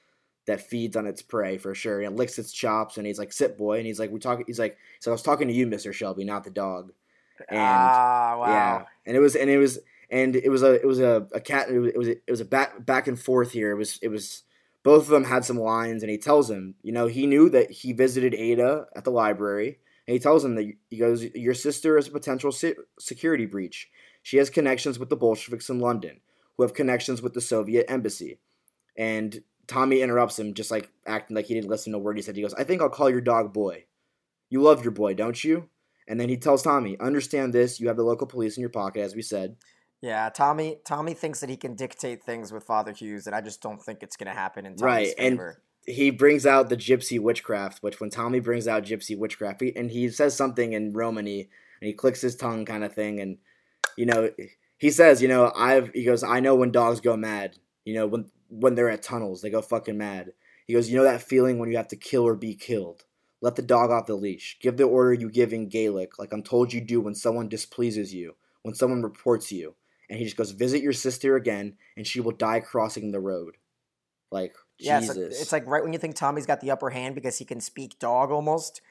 that 0.47 0.61
feeds 0.61 0.95
on 0.95 1.05
its 1.05 1.21
prey 1.21 1.57
for 1.57 1.75
sure 1.75 2.01
and 2.01 2.17
licks 2.17 2.39
its 2.39 2.51
chops 2.51 2.97
and 2.97 3.05
he's 3.05 3.19
like 3.19 3.31
sit 3.31 3.57
boy 3.57 3.77
and 3.77 3.85
he's 3.85 3.99
like 3.99 4.11
we 4.11 4.19
talk 4.19 4.41
he's 4.47 4.59
like 4.59 4.77
so 4.99 5.11
I 5.11 5.13
was 5.13 5.21
talking 5.21 5.47
to 5.47 5.53
you 5.53 5.67
Mr. 5.67 5.93
Shelby 5.93 6.23
not 6.23 6.43
the 6.43 6.49
dog 6.49 6.93
and 7.49 7.59
ah, 7.59 8.37
wow. 8.37 8.47
yeah, 8.47 8.83
and 9.05 9.15
it 9.15 9.19
was 9.19 9.35
and 9.35 9.49
it 9.49 9.57
was 9.57 9.79
and 10.09 10.35
it 10.35 10.49
was 10.49 10.63
a 10.63 10.73
it 10.73 10.85
was 10.85 10.99
a, 10.99 11.27
a 11.33 11.39
cat 11.39 11.69
it 11.69 11.79
was 11.79 11.91
it 11.91 11.97
was 11.97 12.07
a, 12.07 12.11
it 12.11 12.31
was 12.31 12.41
a 12.41 12.45
back 12.45 12.85
back 12.85 13.07
and 13.07 13.19
forth 13.19 13.51
here. 13.51 13.71
It 13.71 13.77
was 13.77 13.97
it 14.01 14.09
was 14.09 14.43
both 14.83 15.03
of 15.03 15.09
them 15.09 15.23
had 15.23 15.45
some 15.45 15.59
lines, 15.59 16.03
and 16.03 16.09
he 16.09 16.17
tells 16.17 16.49
him, 16.49 16.75
you 16.81 16.91
know, 16.91 17.07
he 17.07 17.27
knew 17.27 17.49
that 17.49 17.71
he 17.71 17.93
visited 17.93 18.33
Ada 18.33 18.87
at 18.95 19.03
the 19.03 19.11
library, 19.11 19.79
and 20.07 20.13
he 20.13 20.19
tells 20.19 20.43
him 20.43 20.55
that 20.55 20.71
he 20.89 20.97
goes, 20.97 21.23
your 21.23 21.53
sister 21.53 21.97
is 21.97 22.07
a 22.07 22.11
potential 22.11 22.51
se- 22.51 22.75
security 22.99 23.45
breach. 23.45 23.89
She 24.23 24.37
has 24.37 24.49
connections 24.49 24.99
with 24.99 25.09
the 25.09 25.15
Bolsheviks 25.15 25.69
in 25.69 25.79
London, 25.79 26.21
who 26.57 26.63
have 26.63 26.73
connections 26.73 27.21
with 27.21 27.33
the 27.33 27.41
Soviet 27.41 27.85
embassy. 27.89 28.39
And 28.97 29.43
Tommy 29.67 30.01
interrupts 30.01 30.37
him, 30.37 30.53
just 30.53 30.71
like 30.71 30.91
acting 31.07 31.35
like 31.35 31.45
he 31.45 31.53
didn't 31.53 31.69
listen 31.69 31.93
to 31.93 31.97
a 31.97 32.01
word 32.01 32.17
he 32.17 32.21
said. 32.23 32.35
He 32.35 32.41
goes, 32.41 32.53
I 32.53 32.63
think 32.63 32.81
I'll 32.81 32.89
call 32.89 33.09
your 33.09 33.21
dog 33.21 33.53
Boy. 33.53 33.85
You 34.49 34.61
love 34.61 34.83
your 34.83 34.91
boy, 34.91 35.13
don't 35.13 35.41
you? 35.43 35.69
And 36.07 36.19
then 36.19 36.27
he 36.27 36.35
tells 36.35 36.61
Tommy, 36.61 36.99
understand 36.99 37.53
this, 37.53 37.79
you 37.79 37.87
have 37.87 37.95
the 37.95 38.03
local 38.03 38.27
police 38.27 38.57
in 38.57 38.61
your 38.61 38.69
pocket, 38.69 39.01
as 39.01 39.15
we 39.15 39.21
said. 39.21 39.55
Yeah, 40.01 40.29
Tommy. 40.29 40.79
Tommy 40.83 41.13
thinks 41.13 41.39
that 41.39 41.49
he 41.49 41.55
can 41.55 41.75
dictate 41.75 42.23
things 42.23 42.51
with 42.51 42.63
Father 42.65 42.91
Hughes, 42.91 43.27
and 43.27 43.35
I 43.35 43.39
just 43.41 43.61
don't 43.61 43.81
think 43.81 43.99
it's 44.01 44.17
going 44.17 44.27
to 44.27 44.37
happen 44.37 44.65
in 44.65 44.75
Tommy's 44.75 44.81
Right, 44.83 45.13
and- 45.17 45.33
favor. 45.35 45.61
He 45.85 46.11
brings 46.11 46.45
out 46.45 46.69
the 46.69 46.77
gypsy 46.77 47.19
witchcraft, 47.19 47.81
which 47.81 47.99
when 47.99 48.09
Tommy 48.09 48.39
brings 48.39 48.67
out 48.67 48.85
gypsy 48.85 49.17
witchcraft, 49.17 49.61
he, 49.61 49.75
and 49.75 49.91
he 49.91 50.09
says 50.09 50.35
something 50.35 50.73
in 50.73 50.93
Romany, 50.93 51.49
and 51.81 51.87
he 51.87 51.93
clicks 51.93 52.21
his 52.21 52.35
tongue, 52.35 52.65
kind 52.65 52.83
of 52.83 52.93
thing, 52.93 53.19
and 53.19 53.37
you 53.97 54.05
know, 54.05 54.29
he 54.77 54.89
says, 54.89 55.21
you 55.21 55.27
know, 55.27 55.51
I've, 55.55 55.91
he 55.93 56.03
goes, 56.03 56.23
I 56.23 56.39
know 56.39 56.55
when 56.55 56.71
dogs 56.71 57.01
go 57.01 57.17
mad, 57.17 57.57
you 57.85 57.93
know, 57.93 58.07
when 58.07 58.31
when 58.49 58.75
they're 58.75 58.89
at 58.89 59.01
tunnels, 59.01 59.41
they 59.41 59.49
go 59.49 59.61
fucking 59.61 59.97
mad. 59.97 60.33
He 60.67 60.73
goes, 60.73 60.89
you 60.89 60.97
know 60.97 61.03
that 61.03 61.21
feeling 61.21 61.57
when 61.57 61.69
you 61.69 61.77
have 61.77 61.87
to 61.89 61.95
kill 61.95 62.23
or 62.23 62.35
be 62.35 62.53
killed. 62.53 63.05
Let 63.41 63.55
the 63.55 63.61
dog 63.61 63.91
off 63.91 64.05
the 64.05 64.15
leash. 64.15 64.57
Give 64.61 64.77
the 64.77 64.83
order 64.83 65.13
you 65.13 65.29
give 65.29 65.53
in 65.53 65.69
Gaelic, 65.69 66.19
like 66.19 66.33
I'm 66.33 66.43
told 66.43 66.73
you 66.73 66.81
do 66.81 67.01
when 67.01 67.15
someone 67.15 67.49
displeases 67.49 68.13
you, 68.13 68.35
when 68.61 68.75
someone 68.75 69.01
reports 69.01 69.51
you. 69.51 69.75
And 70.09 70.19
he 70.19 70.25
just 70.25 70.37
goes, 70.37 70.51
visit 70.51 70.81
your 70.81 70.93
sister 70.93 71.37
again, 71.37 71.77
and 71.95 72.05
she 72.05 72.19
will 72.19 72.33
die 72.33 72.59
crossing 72.59 73.11
the 73.11 73.19
road. 73.21 73.55
Like 74.31 74.55
Yeah, 74.81 74.99
Jesus. 74.99 75.15
so 75.15 75.21
it's 75.21 75.51
like 75.51 75.67
right 75.67 75.83
when 75.83 75.93
you 75.93 75.99
think 75.99 76.15
Tommy's 76.15 76.45
got 76.45 76.61
the 76.61 76.71
upper 76.71 76.89
hand 76.89 77.15
because 77.15 77.37
he 77.37 77.45
can 77.45 77.61
speak 77.61 77.99
dog 77.99 78.31
almost. 78.31 78.81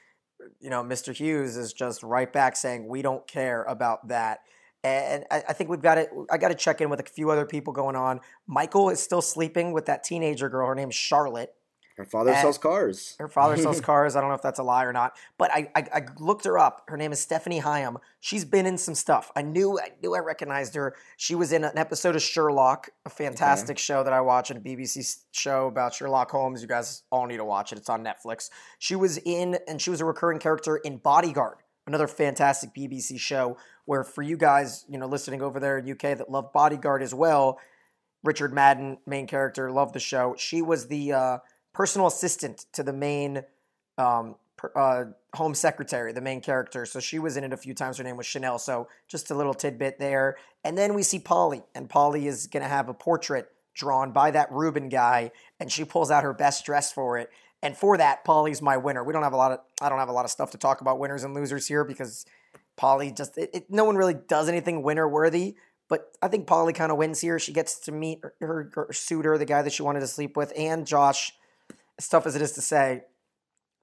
You 0.59 0.69
know, 0.69 0.83
Mr. 0.83 1.13
Hughes 1.13 1.57
is 1.57 1.73
just 1.73 2.01
right 2.01 2.31
back 2.31 2.55
saying 2.55 2.87
we 2.87 3.01
don't 3.01 3.27
care 3.27 3.63
about 3.63 4.07
that. 4.07 4.39
And 4.83 5.25
I, 5.29 5.43
I 5.49 5.53
think 5.53 5.69
we've 5.69 5.81
got 5.81 5.95
to. 5.95 6.25
I 6.31 6.37
got 6.37 6.47
to 6.47 6.55
check 6.55 6.81
in 6.81 6.89
with 6.89 6.99
a 6.99 7.03
few 7.03 7.29
other 7.29 7.45
people 7.45 7.73
going 7.73 7.95
on. 7.95 8.19
Michael 8.47 8.89
is 8.89 8.99
still 8.99 9.21
sleeping 9.21 9.73
with 9.73 9.85
that 9.85 10.03
teenager 10.03 10.49
girl. 10.49 10.67
Her 10.67 10.75
name's 10.75 10.95
Charlotte. 10.95 11.53
Her 12.01 12.09
father 12.09 12.33
sells 12.33 12.57
cars. 12.57 13.15
Her 13.19 13.27
father 13.27 13.57
sells 13.57 13.79
cars. 13.91 14.15
I 14.15 14.21
don't 14.21 14.29
know 14.29 14.35
if 14.35 14.41
that's 14.41 14.57
a 14.57 14.63
lie 14.63 14.85
or 14.85 14.91
not, 14.91 15.15
but 15.37 15.51
I, 15.51 15.69
I, 15.75 15.85
I 15.93 16.05
looked 16.17 16.45
her 16.45 16.57
up. 16.57 16.81
Her 16.87 16.97
name 16.97 17.11
is 17.11 17.19
Stephanie 17.19 17.61
Hyam. 17.61 17.97
She's 18.21 18.43
been 18.43 18.65
in 18.65 18.79
some 18.79 18.95
stuff. 18.95 19.31
I 19.35 19.43
knew 19.43 19.79
I 19.79 19.91
knew 20.01 20.15
I 20.15 20.19
recognized 20.19 20.73
her. 20.73 20.95
She 21.17 21.35
was 21.35 21.51
in 21.51 21.63
an 21.63 21.77
episode 21.77 22.15
of 22.15 22.23
Sherlock, 22.23 22.89
a 23.05 23.09
fantastic 23.09 23.77
show 23.77 24.03
that 24.03 24.13
I 24.13 24.21
watch, 24.21 24.49
a 24.49 24.55
BBC 24.55 25.21
show 25.31 25.67
about 25.67 25.93
Sherlock 25.93 26.31
Holmes. 26.31 26.63
You 26.63 26.67
guys 26.67 27.03
all 27.11 27.27
need 27.27 27.37
to 27.37 27.45
watch 27.45 27.71
it. 27.71 27.77
It's 27.77 27.89
on 27.89 28.03
Netflix. 28.03 28.49
She 28.79 28.95
was 28.95 29.19
in, 29.19 29.59
and 29.67 29.79
she 29.79 29.91
was 29.91 30.01
a 30.01 30.05
recurring 30.05 30.39
character 30.39 30.77
in 30.77 30.97
Bodyguard, 30.97 31.57
another 31.85 32.07
fantastic 32.07 32.73
BBC 32.73 33.19
show. 33.19 33.57
Where 33.85 34.03
for 34.03 34.23
you 34.23 34.37
guys, 34.37 34.85
you 34.89 34.97
know, 34.97 35.05
listening 35.05 35.43
over 35.43 35.59
there 35.59 35.77
in 35.77 35.91
UK 35.91 36.17
that 36.17 36.31
love 36.31 36.51
Bodyguard 36.51 37.03
as 37.03 37.13
well, 37.13 37.59
Richard 38.23 38.53
Madden, 38.53 38.97
main 39.05 39.27
character, 39.27 39.71
loved 39.71 39.93
the 39.93 39.99
show. 39.99 40.35
She 40.37 40.61
was 40.61 40.87
the 40.87 41.13
uh, 41.13 41.37
personal 41.73 42.07
assistant 42.07 42.65
to 42.73 42.83
the 42.83 42.93
main 42.93 43.43
um, 43.97 44.35
per, 44.57 44.71
uh, 44.75 45.05
home 45.35 45.55
secretary, 45.55 46.11
the 46.13 46.21
main 46.21 46.41
character. 46.41 46.85
So 46.85 46.99
she 46.99 47.19
was 47.19 47.37
in 47.37 47.43
it 47.43 47.53
a 47.53 47.57
few 47.57 47.73
times. 47.73 47.97
Her 47.97 48.03
name 48.03 48.17
was 48.17 48.25
Chanel. 48.25 48.59
So 48.59 48.87
just 49.07 49.31
a 49.31 49.35
little 49.35 49.53
tidbit 49.53 49.99
there. 49.99 50.37
And 50.63 50.77
then 50.77 50.93
we 50.93 51.03
see 51.03 51.19
Polly, 51.19 51.63
and 51.73 51.89
Polly 51.89 52.27
is 52.27 52.47
going 52.47 52.63
to 52.63 52.69
have 52.69 52.89
a 52.89 52.93
portrait 52.93 53.49
drawn 53.73 54.11
by 54.11 54.31
that 54.31 54.51
Ruben 54.51 54.89
guy, 54.89 55.31
and 55.59 55.71
she 55.71 55.85
pulls 55.85 56.11
out 56.11 56.23
her 56.23 56.33
best 56.33 56.65
dress 56.65 56.91
for 56.91 57.17
it. 57.17 57.29
And 57.63 57.77
for 57.77 57.97
that, 57.97 58.23
Polly's 58.23 58.61
my 58.61 58.77
winner. 58.77 59.03
We 59.03 59.13
don't 59.13 59.23
have 59.23 59.33
a 59.33 59.37
lot 59.37 59.51
of 59.51 59.59
I 59.81 59.89
don't 59.89 59.99
have 59.99 60.09
a 60.09 60.13
lot 60.13 60.25
of 60.25 60.31
stuff 60.31 60.51
to 60.51 60.57
talk 60.57 60.81
about 60.81 60.99
winners 60.99 61.23
and 61.23 61.33
losers 61.33 61.67
here 61.67 61.83
because 61.83 62.25
Polly 62.75 63.11
just 63.11 63.37
it, 63.37 63.51
it, 63.53 63.65
no 63.69 63.83
one 63.85 63.95
really 63.95 64.15
does 64.15 64.49
anything 64.49 64.81
winner 64.81 65.07
worthy. 65.07 65.55
But 65.87 66.11
I 66.21 66.27
think 66.27 66.47
Polly 66.47 66.73
kind 66.73 66.91
of 66.91 66.97
wins 66.97 67.21
here. 67.21 67.37
She 67.37 67.51
gets 67.51 67.79
to 67.81 67.91
meet 67.91 68.21
her, 68.23 68.33
her, 68.39 68.71
her 68.75 68.93
suitor, 68.93 69.37
the 69.37 69.45
guy 69.45 69.61
that 69.61 69.73
she 69.73 69.83
wanted 69.83 69.99
to 69.99 70.07
sleep 70.07 70.37
with, 70.37 70.53
and 70.57 70.87
Josh. 70.87 71.33
As 72.01 72.07
tough 72.07 72.25
as 72.25 72.35
it 72.35 72.41
is 72.41 72.53
to 72.53 72.61
say, 72.61 73.03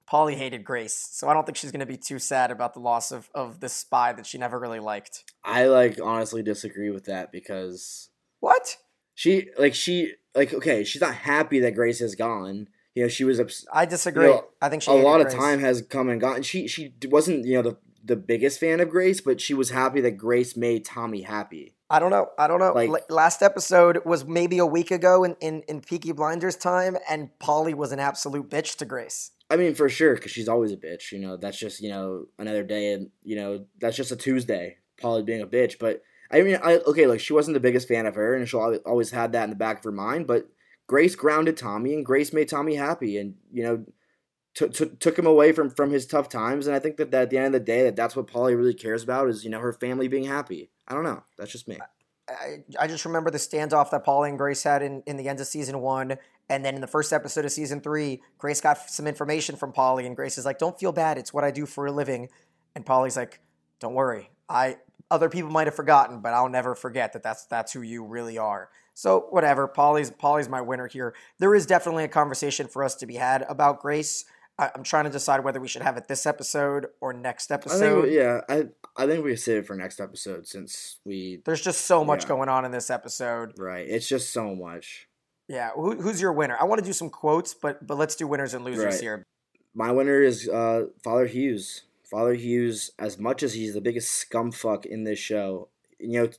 Polly 0.05 0.35
hated 0.35 0.65
Grace, 0.65 1.07
so 1.09 1.29
I 1.29 1.33
don't 1.33 1.45
think 1.45 1.55
she's 1.55 1.71
going 1.71 1.79
to 1.79 1.85
be 1.85 1.95
too 1.95 2.19
sad 2.19 2.51
about 2.51 2.73
the 2.73 2.81
loss 2.81 3.13
of 3.13 3.29
of 3.33 3.61
this 3.61 3.71
spy 3.71 4.11
that 4.11 4.25
she 4.25 4.37
never 4.37 4.59
really 4.59 4.81
liked. 4.81 5.23
I 5.41 5.67
like 5.67 6.01
honestly 6.03 6.43
disagree 6.43 6.89
with 6.89 7.05
that 7.05 7.31
because 7.31 8.09
What? 8.41 8.75
she 9.15 9.47
like 9.57 9.73
she 9.73 10.15
like 10.35 10.53
okay, 10.53 10.83
she's 10.83 11.01
not 11.01 11.13
happy 11.15 11.61
that 11.61 11.75
Grace 11.75 12.01
is 12.01 12.15
gone. 12.15 12.67
You 12.93 13.03
know, 13.03 13.07
she 13.07 13.23
was 13.23 13.39
ups- 13.39 13.65
I 13.71 13.85
disagree. 13.85 14.25
know, 14.27 14.47
I 14.61 14.67
think 14.67 14.83
she 14.83 14.91
a 14.91 14.95
lot 14.95 15.21
of 15.21 15.31
time 15.31 15.59
has 15.59 15.81
come 15.81 16.09
and 16.09 16.19
gone. 16.19 16.41
She 16.41 16.67
she 16.67 16.93
wasn't 17.05 17.45
you 17.45 17.53
know 17.55 17.69
the 17.69 17.77
the 18.03 18.17
biggest 18.17 18.59
fan 18.59 18.81
of 18.81 18.89
Grace, 18.89 19.21
but 19.21 19.39
she 19.39 19.53
was 19.53 19.69
happy 19.69 20.01
that 20.01 20.17
Grace 20.17 20.57
made 20.57 20.83
Tommy 20.83 21.21
happy. 21.21 21.73
I 21.89 21.99
don't 21.99 22.11
know. 22.11 22.29
I 22.37 22.47
don't 22.47 22.59
know. 22.59 22.73
Like- 22.73 22.89
L- 22.89 22.99
Last 23.09 23.41
episode 23.41 23.99
was 24.05 24.25
maybe 24.25 24.57
a 24.59 24.65
week 24.65 24.91
ago 24.91 25.23
in, 25.23 25.35
in, 25.41 25.63
in 25.67 25.81
Peaky 25.81 26.11
Blinders 26.11 26.55
time, 26.55 26.97
and 27.09 27.29
Polly 27.39 27.73
was 27.73 27.91
an 27.91 27.99
absolute 27.99 28.49
bitch 28.49 28.75
to 28.77 28.85
Grace. 28.85 29.31
I 29.49 29.55
mean, 29.55 29.73
for 29.73 29.89
sure, 29.89 30.13
because 30.13 30.31
she's 30.31 30.47
always 30.47 30.71
a 30.71 30.77
bitch. 30.77 31.11
You 31.11 31.19
know, 31.19 31.35
that's 31.37 31.57
just 31.57 31.81
you 31.81 31.89
know 31.89 32.25
another 32.37 32.63
day, 32.63 32.93
and 32.93 33.09
you 33.23 33.35
know 33.35 33.65
that's 33.79 33.97
just 33.97 34.11
a 34.11 34.15
Tuesday. 34.15 34.77
Polly 35.01 35.23
being 35.23 35.41
a 35.41 35.47
bitch, 35.47 35.79
but 35.79 36.03
I 36.31 36.41
mean, 36.43 36.59
I 36.61 36.77
okay, 36.85 37.07
like 37.07 37.19
she 37.21 37.33
wasn't 37.33 37.55
the 37.55 37.59
biggest 37.59 37.87
fan 37.87 38.05
of 38.05 38.13
her, 38.15 38.35
and 38.35 38.47
she'll 38.47 38.59
always- 38.59 38.81
always 38.85 39.09
had 39.11 39.31
that 39.31 39.45
in 39.45 39.49
the 39.49 39.55
back 39.55 39.79
of 39.79 39.83
her 39.85 39.91
mind. 39.91 40.27
But 40.27 40.47
Grace 40.85 41.15
grounded 41.15 41.57
Tommy, 41.57 41.95
and 41.95 42.05
Grace 42.05 42.31
made 42.33 42.49
Tommy 42.49 42.75
happy, 42.75 43.17
and 43.17 43.33
you 43.51 43.63
know, 43.63 43.85
took 44.59 44.73
took 44.73 44.99
took 44.99 45.17
him 45.17 45.25
away 45.25 45.53
from 45.53 45.69
from 45.69 45.91
his 45.91 46.05
tough 46.05 46.27
times. 46.27 46.67
And 46.67 46.75
I 46.75 46.79
think 46.79 46.97
that, 46.97 47.11
that 47.11 47.23
at 47.23 47.29
the 47.29 47.37
end 47.37 47.47
of 47.47 47.53
the 47.53 47.59
day, 47.61 47.83
that 47.83 47.95
that's 47.95 48.15
what 48.15 48.27
Polly 48.27 48.55
really 48.55 48.73
cares 48.73 49.03
about 49.03 49.29
is 49.29 49.45
you 49.45 49.49
know 49.49 49.59
her 49.59 49.71
family 49.71 50.09
being 50.09 50.25
happy. 50.25 50.69
I 50.87 50.93
don't 50.93 51.05
know. 51.05 51.23
That's 51.37 51.51
just 51.51 51.67
me. 51.67 51.77
I, 52.27 52.57
I 52.77 52.87
just 52.87 53.05
remember 53.05 53.31
the 53.31 53.37
standoff 53.37 53.89
that 53.91 54.03
Polly 54.03 54.29
and 54.29 54.37
Grace 54.37 54.61
had 54.61 54.83
in, 54.83 55.01
in 55.07 55.17
the 55.17 55.29
end 55.29 55.39
of 55.39 55.47
season 55.47 55.79
one. 55.79 56.17
And 56.47 56.65
then 56.65 56.75
in 56.75 56.81
the 56.81 56.87
first 56.87 57.13
episode 57.13 57.45
of 57.45 57.51
season 57.51 57.79
three, 57.79 58.21
Grace 58.37 58.59
got 58.59 58.89
some 58.89 59.07
information 59.07 59.55
from 59.55 59.71
Polly, 59.71 60.05
and 60.05 60.15
Grace 60.15 60.37
is 60.37 60.45
like, 60.45 60.59
Don't 60.59 60.77
feel 60.77 60.91
bad. 60.91 61.17
It's 61.17 61.33
what 61.33 61.43
I 61.43 61.51
do 61.51 61.65
for 61.65 61.85
a 61.85 61.91
living. 61.91 62.27
And 62.75 62.85
Polly's 62.85 63.15
like, 63.15 63.39
Don't 63.79 63.93
worry. 63.93 64.29
I 64.49 64.77
other 65.09 65.29
people 65.29 65.49
might 65.49 65.67
have 65.67 65.75
forgotten, 65.75 66.19
but 66.19 66.33
I'll 66.33 66.49
never 66.49 66.75
forget 66.75 67.13
that 67.13 67.23
that's 67.23 67.45
that's 67.45 67.71
who 67.71 67.81
you 67.81 68.03
really 68.03 68.37
are. 68.37 68.69
So 68.93 69.27
whatever. 69.29 69.67
Polly's 69.67 70.11
Polly's 70.11 70.49
my 70.49 70.61
winner 70.61 70.87
here. 70.87 71.15
There 71.39 71.55
is 71.55 71.65
definitely 71.65 72.03
a 72.03 72.09
conversation 72.09 72.67
for 72.67 72.83
us 72.83 72.95
to 72.95 73.05
be 73.05 73.15
had 73.15 73.43
about 73.43 73.81
Grace. 73.81 74.25
I, 74.59 74.69
I'm 74.75 74.83
trying 74.83 75.05
to 75.05 75.09
decide 75.09 75.43
whether 75.43 75.59
we 75.59 75.67
should 75.67 75.81
have 75.81 75.97
it 75.97 76.07
this 76.07 76.25
episode 76.25 76.87
or 77.01 77.13
next 77.13 77.51
I 77.51 77.55
episode. 77.55 78.01
think 78.03 78.13
yeah, 78.13 78.41
I 78.49 78.65
I 78.97 79.07
think 79.07 79.23
we 79.23 79.35
save 79.35 79.57
it 79.59 79.65
for 79.65 79.75
next 79.75 79.99
episode 79.99 80.45
since 80.47 80.99
we 81.05 81.41
There's 81.45 81.61
just 81.61 81.85
so 81.85 82.03
much 82.03 82.23
Yeah. 82.23 82.29
going 82.29 82.49
on 82.49 82.65
in 82.65 82.71
this 82.71 82.89
episode. 82.89 83.53
right. 83.57 83.87
It's 83.87 84.07
just 84.07 84.31
so 84.31 84.53
much. 84.55 85.07
Yeah, 85.47 85.71
Who, 85.71 85.95
who's 85.99 86.21
your 86.21 86.31
winner? 86.33 86.55
I 86.59 86.65
want 86.65 86.79
to 86.79 86.85
do 86.85 86.93
some 86.93 87.09
quotes, 87.09 87.53
but 87.55 87.85
but 87.87 87.97
let's 87.97 88.15
do 88.15 88.27
winners 88.27 88.53
and 88.53 88.63
losers 88.65 88.85
Right. 88.93 89.01
here. 89.01 89.23
My 89.73 89.91
winner 89.91 90.21
is 90.21 90.47
uh, 90.49 90.87
Father 91.03 91.25
Hughes. 91.25 91.83
Father 92.03 92.33
Hughes, 92.33 92.91
as 92.99 93.17
much 93.19 93.43
as 93.43 93.53
he's 93.53 93.73
the 93.75 93.81
biggest 93.81 94.29
scumfuck 94.29 94.85
in 94.85 95.03
this 95.05 95.19
show, 95.19 95.69
you 95.99 96.19
know, 96.19 96.29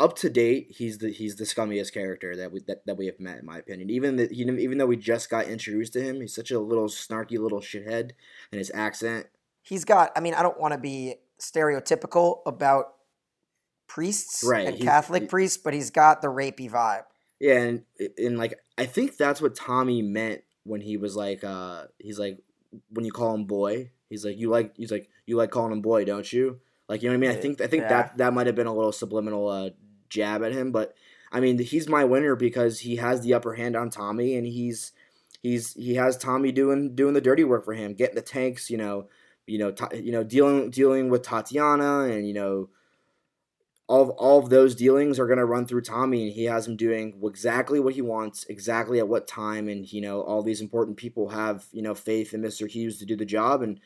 up 0.00 0.16
to 0.16 0.30
date, 0.30 0.68
he's 0.76 0.98
the 0.98 1.10
he's 1.10 1.36
the 1.36 1.44
scummiest 1.44 1.92
character 1.92 2.34
that 2.36 2.50
we 2.52 2.60
that, 2.66 2.84
that 2.86 2.96
we 2.96 3.06
have 3.06 3.20
met, 3.20 3.38
in 3.38 3.46
my 3.46 3.58
opinion. 3.58 3.90
Even 3.90 4.18
even 4.32 4.58
even 4.58 4.78
though 4.78 4.86
we 4.86 4.96
just 4.96 5.30
got 5.30 5.46
introduced 5.46 5.92
to 5.94 6.02
him, 6.02 6.20
he's 6.20 6.34
such 6.34 6.50
a 6.50 6.58
little 6.58 6.86
snarky 6.86 7.38
little 7.38 7.60
shithead, 7.60 8.10
and 8.50 8.58
his 8.58 8.70
accent. 8.74 9.26
He's 9.62 9.84
got. 9.84 10.10
I 10.16 10.20
mean, 10.20 10.34
I 10.34 10.42
don't 10.42 10.58
want 10.58 10.72
to 10.72 10.78
be 10.78 11.16
stereotypical 11.38 12.40
about 12.46 12.94
priests 13.86 14.42
Right, 14.44 14.66
and 14.66 14.74
he's- 14.76 14.84
Catholic 14.88 15.22
he- 15.22 15.28
priests, 15.28 15.56
but 15.58 15.74
he's 15.74 15.90
got 15.90 16.22
the 16.22 16.28
rapey 16.28 16.70
vibe. 16.70 17.04
Yeah, 17.40 17.58
and 17.58 17.82
and 18.18 18.38
like 18.38 18.58
I 18.78 18.86
think 18.86 19.16
that's 19.16 19.40
what 19.40 19.54
Tommy 19.56 20.00
meant 20.02 20.42
when 20.64 20.80
he 20.80 20.96
was 20.96 21.16
like, 21.16 21.42
uh, 21.44 21.84
he's 21.98 22.18
like 22.18 22.38
when 22.90 23.04
you 23.04 23.12
call 23.12 23.34
him 23.34 23.44
boy, 23.44 23.90
he's 24.08 24.24
like 24.24 24.38
you 24.38 24.48
like 24.48 24.76
he's 24.76 24.90
like 24.92 25.08
you 25.26 25.36
like 25.36 25.50
calling 25.50 25.72
him 25.72 25.82
boy, 25.82 26.04
don't 26.04 26.32
you? 26.32 26.60
Like 26.88 27.02
you 27.02 27.08
know 27.08 27.14
what 27.18 27.26
I 27.26 27.28
mean? 27.32 27.38
I 27.38 27.40
think 27.40 27.60
I 27.60 27.66
think 27.66 27.82
Yeah. 27.82 27.88
that 27.88 28.18
that 28.18 28.32
might 28.32 28.46
have 28.46 28.54
been 28.54 28.66
a 28.68 28.74
little 28.74 28.92
subliminal 28.92 29.48
uh, 29.48 29.70
jab 30.12 30.42
at 30.44 30.52
him, 30.52 30.72
but 30.72 30.94
I 31.32 31.40
mean 31.40 31.58
he's 31.58 31.88
my 31.88 32.04
winner 32.04 32.36
because 32.36 32.80
he 32.80 32.96
has 32.96 33.22
the 33.22 33.34
upper 33.34 33.54
hand 33.54 33.76
on 33.76 33.90
Tommy, 33.90 34.36
and 34.36 34.46
he's 34.46 34.92
he's 35.42 35.74
he 35.74 35.94
has 35.94 36.16
Tommy 36.16 36.52
doing 36.52 36.94
doing 36.94 37.14
the 37.14 37.20
dirty 37.20 37.44
work 37.44 37.64
for 37.64 37.74
him, 37.74 37.94
getting 37.94 38.14
the 38.14 38.22
tanks, 38.22 38.70
you 38.70 38.76
know, 38.76 39.08
you 39.46 39.58
know, 39.58 39.72
Ta- 39.72 39.90
you 39.94 40.12
know, 40.12 40.24
dealing 40.24 40.70
dealing 40.70 41.10
with 41.10 41.22
Tatiana, 41.22 42.04
and 42.04 42.26
you 42.26 42.34
know, 42.34 42.68
all 43.88 44.02
of, 44.02 44.10
all 44.10 44.38
of 44.38 44.50
those 44.50 44.74
dealings 44.74 45.18
are 45.18 45.26
going 45.26 45.38
to 45.38 45.44
run 45.44 45.66
through 45.66 45.82
Tommy, 45.82 46.24
and 46.24 46.32
he 46.32 46.44
has 46.44 46.66
him 46.66 46.76
doing 46.76 47.20
exactly 47.24 47.80
what 47.80 47.94
he 47.94 48.02
wants, 48.02 48.44
exactly 48.48 48.98
at 48.98 49.08
what 49.08 49.26
time, 49.26 49.68
and 49.68 49.90
you 49.92 50.00
know, 50.00 50.22
all 50.22 50.42
these 50.42 50.60
important 50.60 50.96
people 50.96 51.30
have 51.30 51.66
you 51.72 51.82
know 51.82 51.94
faith 51.94 52.32
in 52.34 52.40
Mister 52.40 52.66
Hughes 52.66 52.98
to 52.98 53.06
do 53.06 53.16
the 53.16 53.24
job, 53.24 53.62
and 53.62 53.80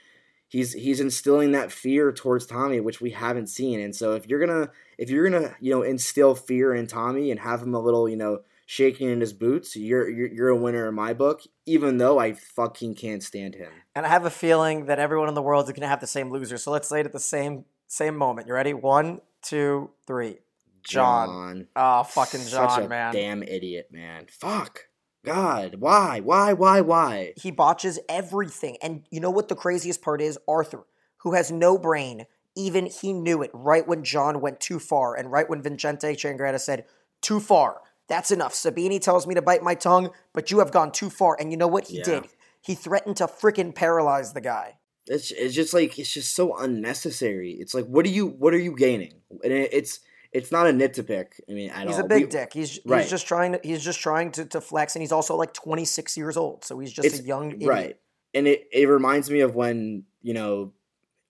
he's 0.49 0.75
he's 0.75 1.01
instilling 1.01 1.53
that 1.53 1.73
fear 1.73 2.13
towards 2.13 2.47
Tommy, 2.47 2.81
which 2.81 3.01
we 3.01 3.11
haven't 3.11 3.49
seen, 3.49 3.81
and 3.81 3.95
so 3.97 4.13
if 4.13 4.27
you're 4.27 4.45
gonna 4.45 4.71
if 4.99 5.11
you're 5.11 5.29
gonna 5.29 5.55
you 5.61 5.73
know 5.73 5.83
instill 5.83 6.35
fear 6.35 6.75
in 6.75 6.87
Tommy 6.87 7.31
and 7.31 7.41
have 7.41 7.63
him 7.63 7.75
a 7.75 7.81
little 7.81 8.09
you 8.09 8.17
know 8.17 8.41
shaking 8.67 9.09
in 9.09 9.21
his 9.21 9.33
boots, 9.33 9.77
you're 9.77 10.09
you're, 10.09 10.29
you're 10.29 10.49
a 10.49 10.57
winner 10.57 10.89
in 10.89 10.95
my 10.95 11.13
book. 11.13 11.43
Even 11.65 11.99
though 11.99 12.19
I 12.19 12.35
fucking 12.35 12.95
can't 12.95 13.23
stand 13.23 13.55
him. 13.55 13.73
And 13.95 14.07
I 14.07 14.09
have 14.09 14.25
a 14.25 14.31
feeling 14.31 14.87
that 14.87 14.99
everyone 14.99 15.29
in 15.29 15.35
the 15.35 15.43
world 15.43 15.69
is 15.69 15.75
to 15.75 15.87
have 15.87 16.01
the 16.01 16.07
same 16.07 16.31
loser. 16.31 16.59
So 16.59 16.71
let's 16.71 16.89
say 16.89 17.01
it 17.01 17.07
at 17.07 17.13
the 17.13 17.21
same 17.21 17.65
same 17.89 18.17
moment. 18.17 18.47
You 18.47 18.55
ready? 18.55 18.75
One, 18.75 19.21
two, 19.43 19.91
three. 20.07 20.39
John. 20.83 21.67
Oh, 21.75 22.05
fucking 22.05 22.47
John, 22.47 22.71
Such 22.71 22.85
a 22.85 22.89
man. 22.89 23.13
Damn 23.13 23.43
idiot, 23.43 23.89
man. 23.91 24.27
Fuck. 24.31 24.87
God, 25.25 25.77
why, 25.81 26.21
why, 26.21 26.53
why, 26.53 26.81
why? 26.81 27.33
He 27.37 27.51
botches 27.51 27.99
everything. 28.09 28.77
And 28.81 29.03
you 29.11 29.19
know 29.19 29.31
what 29.31 29.49
the 29.49 29.57
craziest 29.57 30.01
part 30.01 30.21
is? 30.21 30.39
Arthur, 30.47 30.85
who 31.19 31.35
has 31.35 31.51
no 31.51 31.77
brain, 31.77 32.27
even 32.57 32.87
he 32.87 33.13
knew 33.13 33.43
it 33.43 33.51
right 33.53 33.87
when 33.87 34.03
John 34.03 34.41
went 34.41 34.61
too 34.61 34.79
far 34.79 35.15
and 35.15 35.31
right 35.31 35.49
when 35.49 35.63
Vincente 35.63 36.15
Changretta 36.17 36.59
said, 36.61 36.85
too 37.21 37.39
far. 37.41 37.81
That's 38.09 38.31
enough. 38.31 38.55
Sabini 38.55 39.01
tells 39.01 39.27
me 39.27 39.35
to 39.35 39.43
bite 39.43 39.63
my 39.63 39.75
tongue, 39.75 40.11
but 40.33 40.51
you 40.51 40.59
have 40.61 40.71
gone 40.73 40.93
too 40.93 41.11
far. 41.11 41.37
And 41.39 41.51
you 41.51 41.57
know 41.57 41.67
what 41.67 41.89
he 41.89 41.99
Yeah. 41.99 42.05
did? 42.05 42.25
He 42.61 42.75
threatened 42.75 43.17
to 43.19 43.27
freaking 43.27 43.75
paralyze 43.75 44.33
the 44.33 44.41
guy. 44.41 44.79
It's 45.09 45.31
it's 45.31 45.55
just 45.55 45.73
like 45.73 45.99
it's 46.01 46.13
just 46.13 46.35
so 46.35 46.57
unnecessary. 46.57 47.53
It's 47.53 47.75
like 47.75 47.87
what 47.87 48.05
are 48.07 48.11
you 48.11 48.27
what 48.27 48.53
are 48.55 48.59
you 48.59 48.77
gaining? 48.77 49.15
And 49.45 49.53
it, 49.53 49.71
it's 49.73 50.01
it's 50.33 50.51
not 50.51 50.67
a 50.67 50.73
nit 50.73 50.95
to 50.95 51.03
pick. 51.05 51.41
I 51.49 51.53
mean, 51.53 51.71
at 51.71 51.87
He's 51.87 51.97
all. 51.99 52.05
a 52.05 52.09
big 52.09 52.25
We- 52.25 52.29
dick. 52.31 52.53
He's, 52.53 52.81
right. 52.85 53.03
he's 53.03 53.11
just 53.11 53.27
trying 53.29 53.53
to 53.53 53.61
he's 53.63 53.85
just 53.85 54.01
trying 54.01 54.33
to, 54.33 54.45
to 54.47 54.61
flex, 54.61 54.95
and 54.97 55.03
he's 55.03 55.13
also 55.13 55.37
like 55.37 55.53
26 55.53 56.17
years 56.17 56.37
old, 56.37 56.65
so 56.65 56.79
he's 56.81 56.93
just 56.93 57.07
it's, 57.07 57.21
a 57.21 57.23
young 57.23 57.53
idiot. 57.53 57.69
right 57.71 57.97
and 58.35 58.47
it, 58.47 58.67
it 58.73 58.87
reminds 58.89 59.31
me 59.31 59.41
of 59.41 59.55
when 59.55 60.03
you 60.23 60.35
know 60.35 60.73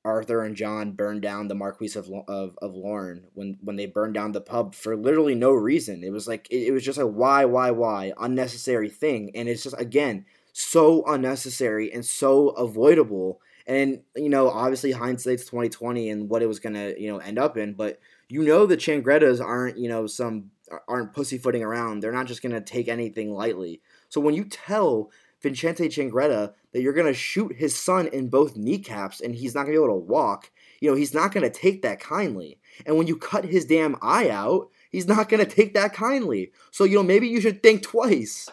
arthur 0.07 0.45
and 0.45 0.55
john 0.55 0.93
burned 0.93 1.21
down 1.21 1.49
the 1.49 1.55
Marquis 1.55 1.99
of, 1.99 2.09
of, 2.29 2.57
of 2.63 2.75
Lorne 2.75 3.25
when 3.35 3.59
when 3.61 3.77
they 3.77 3.87
burned 3.87 4.15
down 4.15 4.33
the 4.33 4.41
pub 4.41 4.75
for 4.75 4.97
literally 4.97 5.35
no 5.35 5.51
reason. 5.51 6.05
It 6.05 6.13
was 6.13 6.29
like 6.29 6.47
it, 6.51 6.69
it 6.69 6.73
was 6.73 6.85
just 6.85 6.99
a 6.99 7.07
why 7.07 7.45
why 7.45 7.73
why? 7.73 8.13
Unnecessary 8.19 8.89
thing. 8.89 9.33
And 9.35 9.49
it's 9.49 9.65
just 9.65 9.79
again 9.79 10.25
so 10.53 11.05
unnecessary 11.07 11.93
and 11.93 12.05
so 12.05 12.51
avoidable. 12.51 13.41
And 13.67 14.03
you 14.15 14.29
know 14.29 14.49
obviously 14.49 14.93
hindsight's 14.93 15.45
2020 15.45 16.11
and 16.11 16.31
what 16.31 16.43
it 16.43 16.47
was 16.47 16.61
gonna 16.61 16.95
you 16.97 17.11
know 17.11 17.19
end 17.19 17.39
up 17.39 17.57
in 17.57 17.75
but 17.75 17.99
you 18.29 18.45
know 18.45 18.65
the 18.65 18.77
changrettas 18.77 19.45
aren't 19.45 19.77
you 19.77 19.89
know 19.89 20.07
some 20.07 20.51
aren't 20.89 21.13
pussyfooting 21.13 21.65
around. 21.65 22.01
They're 22.01 22.13
not 22.13 22.27
just 22.27 22.43
gonna 22.43 22.61
take 22.61 22.89
anything 22.89 23.33
lightly. 23.33 23.81
So 24.09 24.21
when 24.21 24.35
you 24.35 24.45
tell 24.45 25.11
Vincente 25.47 25.89
Changretta 25.89 26.55
that 26.73 26.83
you're 26.83 26.93
going 26.93 27.07
to 27.07 27.15
shoot 27.15 27.55
his 27.55 27.77
son 27.77 28.09
in 28.09 28.29
both 28.29 28.57
kneecaps 28.57 29.21
and 29.21 29.33
he's 29.33 29.55
not 29.55 29.63
going 29.63 29.75
to 29.75 29.81
be 29.81 29.85
able 29.85 30.01
to 30.01 30.07
walk, 30.07 30.51
you 30.81 30.91
know, 30.91 30.97
he's 30.97 31.15
not 31.15 31.33
going 31.33 31.49
to 31.49 31.57
take 31.57 31.83
that 31.83 32.01
kindly. 32.01 32.59
And 32.85 32.97
when 32.97 33.07
you 33.07 33.17
cut 33.17 33.45
his 33.45 33.65
damn 33.65 33.95
eye 34.03 34.29
out, 34.29 34.71
he's 34.91 35.07
not 35.07 35.29
going 35.29 35.45
to 35.45 35.51
take 35.51 35.75
that 35.75 35.93
kindly. 35.93 36.51
So, 36.73 36.83
you 36.83 36.97
know, 36.97 37.05
maybe 37.05 37.29
you 37.29 37.41
should 37.41 37.63
think 37.63 37.83
twice. 37.83 38.49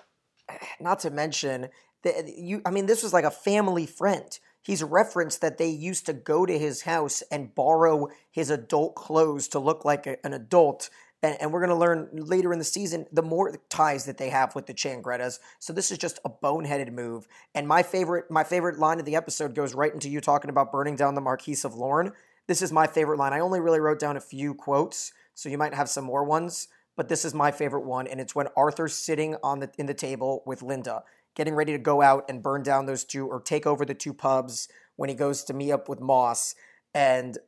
Not 0.80 1.00
to 1.00 1.10
mention 1.10 1.70
that 2.04 2.38
you. 2.38 2.62
I 2.64 2.70
mean, 2.70 2.86
this 2.86 3.02
was 3.02 3.12
like 3.12 3.26
a 3.26 3.32
family 3.32 3.88
friend. 3.88 4.40
He's 4.62 4.84
referenced 4.84 5.42
that 5.42 5.58
they 5.58 5.68
used 5.68 6.06
to 6.06 6.14
go 6.14 6.46
to 6.46 6.58
his 6.58 6.84
house 6.84 7.24
and 7.32 7.56
borrow 7.56 8.10
his 8.32 8.50
adult 8.50 8.96
clothes 8.96 9.48
to 9.50 9.60
look 9.60 9.84
like 9.84 10.06
a- 10.06 10.24
an 10.26 10.34
adult. 10.34 10.90
And, 11.24 11.38
and 11.42 11.52
we're 11.52 11.66
going 11.66 11.70
to 11.70 11.76
learn 11.76 12.10
later 12.12 12.54
in 12.54 12.60
the 12.60 12.66
season 12.66 13.08
the 13.12 13.24
more 13.24 13.58
ties 13.70 14.06
that 14.06 14.18
they 14.18 14.30
have 14.30 14.54
with 14.54 14.68
the 14.68 14.74
Changrettas. 14.74 15.40
So 15.58 15.74
this 15.74 15.90
is 15.90 15.98
just 15.98 16.20
a 16.26 16.30
boneheaded 16.30 16.92
move. 16.92 17.28
And 17.56 17.68
my 17.68 17.82
favorite, 17.82 18.30
my 18.30 18.44
favorite 18.44 18.78
line 18.78 19.00
of 19.00 19.06
the 19.06 19.16
episode 19.16 19.56
goes 19.56 19.74
right 19.74 19.94
into 19.94 20.10
you 20.10 20.22
talking 20.22 20.50
about 20.50 20.72
burning 20.72 20.98
down 20.98 21.16
the 21.16 21.22
Marquis 21.22 21.58
of 21.64 21.74
Lorne. 21.74 22.12
This 22.46 22.62
is 22.62 22.74
my 22.74 22.86
favorite 22.86 23.18
line. 23.18 23.32
I 23.32 23.40
only 23.40 23.62
really 23.62 23.80
wrote 23.80 24.00
down 24.00 24.18
a 24.18 24.22
few 24.22 24.54
quotes, 24.54 25.14
so 25.34 25.48
you 25.48 25.58
might 25.58 25.74
have 25.74 25.90
some 25.90 26.04
more 26.04 26.26
ones. 26.26 26.68
But 26.96 27.08
this 27.08 27.26
is 27.26 27.34
my 27.34 27.52
favorite 27.52 27.86
one, 27.86 28.06
and 28.06 28.20
it's 28.20 28.36
when 28.36 28.50
Arthur's 28.56 28.94
sitting 28.94 29.36
on 29.42 29.60
the 29.60 29.72
in 29.80 29.88
the 29.88 29.96
table 29.96 30.44
with 30.46 30.62
Linda, 30.62 31.04
getting 31.36 31.56
ready 31.56 31.72
to 31.72 31.80
go 31.80 32.04
out 32.04 32.26
and 32.30 32.44
burn 32.44 32.62
down 32.62 32.86
those 32.86 33.04
two 33.04 33.26
or 33.26 33.42
take 33.42 33.66
over 33.66 33.84
the 33.84 33.96
two 33.96 34.14
pubs. 34.14 34.68
When 34.96 35.10
he 35.10 35.16
goes 35.16 35.44
to 35.46 35.54
meet 35.54 35.72
up 35.72 35.90
with 35.90 36.00
Moss, 36.00 36.54
and 36.94 37.40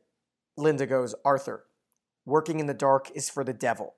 Linda 0.56 0.84
goes, 0.84 1.14
Arthur, 1.24 1.65
working 2.26 2.60
in 2.60 2.66
the 2.66 2.74
dark 2.74 3.10
is 3.14 3.30
for 3.30 3.44
the 3.44 3.54
devil. 3.54 3.94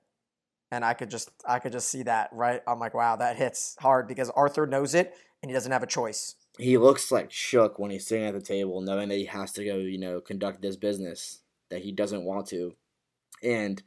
And 0.70 0.84
I 0.84 0.92
could 0.92 1.10
just 1.10 1.30
I 1.46 1.58
could 1.58 1.72
just 1.72 1.88
see 1.88 2.02
that, 2.04 2.28
right? 2.32 2.60
I'm 2.68 2.78
like, 2.78 2.94
wow, 2.94 3.16
that 3.16 3.36
hits 3.36 3.74
hard 3.80 4.06
because 4.06 4.30
Arthur 4.30 4.66
knows 4.66 4.94
it 4.94 5.14
and 5.42 5.50
he 5.50 5.54
doesn't 5.54 5.72
have 5.72 5.82
a 5.82 5.86
choice. 5.86 6.36
He 6.58 6.76
looks 6.76 7.10
like 7.10 7.32
shook 7.32 7.78
when 7.78 7.90
he's 7.90 8.06
sitting 8.06 8.26
at 8.26 8.34
the 8.34 8.40
table, 8.40 8.80
knowing 8.80 9.08
that 9.08 9.16
he 9.16 9.24
has 9.24 9.52
to 9.52 9.64
go, 9.64 9.76
you 9.76 9.98
know, 9.98 10.20
conduct 10.20 10.60
this 10.60 10.76
business 10.76 11.40
that 11.70 11.82
he 11.82 11.92
doesn't 11.92 12.24
want 12.24 12.46
to. 12.48 12.74
And 13.42 13.82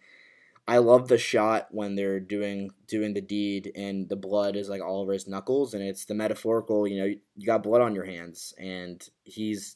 I 0.68 0.78
love 0.78 1.08
the 1.08 1.18
shot 1.18 1.68
when 1.72 1.96
they're 1.96 2.20
doing 2.20 2.72
doing 2.88 3.14
the 3.14 3.22
deed 3.22 3.72
and 3.76 4.08
the 4.08 4.16
blood 4.16 4.56
is 4.56 4.70
like 4.70 4.82
all 4.82 5.02
over 5.02 5.14
his 5.14 5.28
knuckles 5.28 5.74
and 5.74 5.84
it's 5.84 6.06
the 6.06 6.16
metaphorical, 6.16 6.88
you 6.88 7.00
know, 7.00 7.06
you 7.36 7.46
got 7.46 7.64
blood 7.64 7.82
on 7.82 7.94
your 7.94 8.06
hands 8.06 8.54
and 8.58 9.08
he's 9.24 9.76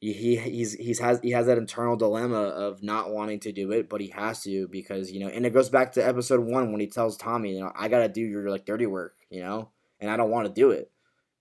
he 0.00 0.12
he 0.12 0.36
he's 0.36 0.74
he's 0.74 0.98
has 1.00 1.20
he 1.20 1.30
has 1.30 1.46
that 1.46 1.58
internal 1.58 1.96
dilemma 1.96 2.36
of 2.36 2.82
not 2.82 3.10
wanting 3.10 3.40
to 3.40 3.52
do 3.52 3.72
it, 3.72 3.88
but 3.88 4.00
he 4.00 4.08
has 4.08 4.42
to 4.44 4.68
because 4.68 5.10
you 5.10 5.20
know, 5.20 5.28
and 5.28 5.44
it 5.44 5.52
goes 5.52 5.70
back 5.70 5.92
to 5.92 6.06
episode 6.06 6.40
one 6.40 6.70
when 6.70 6.80
he 6.80 6.86
tells 6.86 7.16
Tommy, 7.16 7.54
you 7.54 7.60
know, 7.60 7.72
I 7.74 7.88
gotta 7.88 8.08
do 8.08 8.20
your 8.20 8.48
like 8.48 8.64
dirty 8.64 8.86
work, 8.86 9.16
you 9.30 9.40
know, 9.42 9.70
and 10.00 10.10
I 10.10 10.16
don't 10.16 10.30
want 10.30 10.46
to 10.46 10.52
do 10.52 10.70
it, 10.70 10.90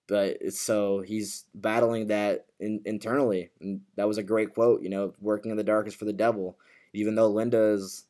but 0.08 0.54
so 0.54 1.02
he's 1.02 1.46
battling 1.54 2.08
that 2.08 2.46
in, 2.60 2.82
internally, 2.86 3.52
and 3.62 3.82
that 3.96 4.08
was 4.08 4.18
a 4.18 4.24
great 4.24 4.54
quote, 4.54 4.82
you 4.82 4.90
know, 4.90 5.14
working 5.22 5.52
in 5.52 5.58
the 5.58 5.64
dark 5.64 5.88
is 5.88 5.94
for 5.94 6.06
the 6.06 6.14
devil, 6.14 6.58
even 6.94 7.14
though 7.14 7.28
Linda 7.28 7.74
is, 7.74 8.06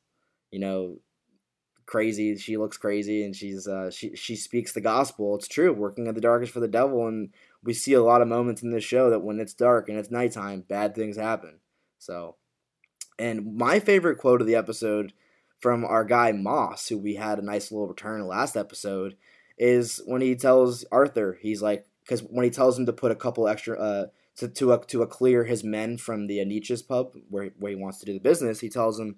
you 0.52 0.60
know, 0.60 0.98
crazy, 1.88 2.36
she 2.38 2.58
looks 2.58 2.78
crazy, 2.78 3.24
and 3.24 3.36
she's 3.36 3.68
uh 3.68 3.90
she 3.90 4.16
she 4.16 4.36
speaks 4.36 4.74
the 4.74 4.82
gospel. 4.82 5.36
It's 5.36 5.48
true, 5.48 5.74
working 5.74 6.06
in 6.06 6.14
the 6.14 6.22
dark 6.22 6.44
is 6.44 6.50
for 6.50 6.60
the 6.60 6.68
devil, 6.68 7.08
and 7.08 7.30
we 7.64 7.74
see 7.74 7.94
a 7.94 8.04
lot 8.04 8.22
of 8.22 8.28
moments 8.28 8.62
in 8.62 8.72
this 8.72 8.84
show 8.84 9.10
that 9.10 9.24
when 9.24 9.40
it's 9.40 9.54
dark 9.54 9.90
and 9.90 9.98
it's 9.98 10.12
nighttime, 10.12 10.62
bad 10.62 10.94
things 10.94 11.18
happen. 11.18 11.60
So, 11.98 12.36
and 13.18 13.56
my 13.56 13.80
favorite 13.80 14.20
quote 14.20 14.42
of 14.42 14.48
the 14.48 14.56
episode 14.56 15.14
from 15.60 15.84
our 15.84 16.04
guy 16.04 16.32
Moss, 16.32 16.90
who 16.90 17.00
we 17.00 17.16
had 17.16 17.40
a 17.40 17.46
nice 17.46 17.72
little 17.72 17.88
return 17.88 18.28
last 18.28 18.56
episode, 18.56 19.16
is 19.58 20.02
when 20.06 20.22
he 20.22 20.36
tells 20.36 20.86
Arthur, 20.92 21.40
he's 21.42 21.64
like, 21.64 21.88
because 22.04 22.22
when 22.22 22.44
he 22.44 22.52
tells 22.52 22.78
him 22.78 22.86
to 22.86 22.94
put 22.94 23.12
a 23.12 23.16
couple 23.16 23.48
extra, 23.48 23.80
uh, 23.80 24.06
to 24.36 24.48
to 24.50 24.74
a, 24.74 24.86
to 24.86 25.02
a 25.02 25.08
clear 25.08 25.46
his 25.46 25.64
men 25.64 25.98
from 25.98 26.28
the 26.28 26.44
Nietzsche's 26.46 26.84
pub 26.84 27.14
where 27.30 27.50
where 27.58 27.72
he 27.72 27.76
wants 27.76 28.00
to 28.00 28.06
do 28.06 28.14
the 28.14 28.20
business, 28.20 28.60
he 28.60 28.70
tells 28.70 29.00
him. 29.00 29.16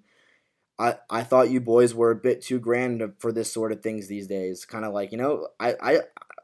I, 0.80 0.94
I 1.10 1.22
thought 1.24 1.50
you 1.50 1.60
boys 1.60 1.94
were 1.94 2.10
a 2.10 2.16
bit 2.16 2.40
too 2.40 2.58
grand 2.58 3.02
for 3.18 3.32
this 3.32 3.52
sort 3.52 3.70
of 3.70 3.82
things 3.82 4.08
these 4.08 4.26
days. 4.26 4.64
Kind 4.64 4.86
of 4.86 4.94
like 4.94 5.12
you 5.12 5.18
know 5.18 5.48
I, 5.60 5.74
I 5.80 5.98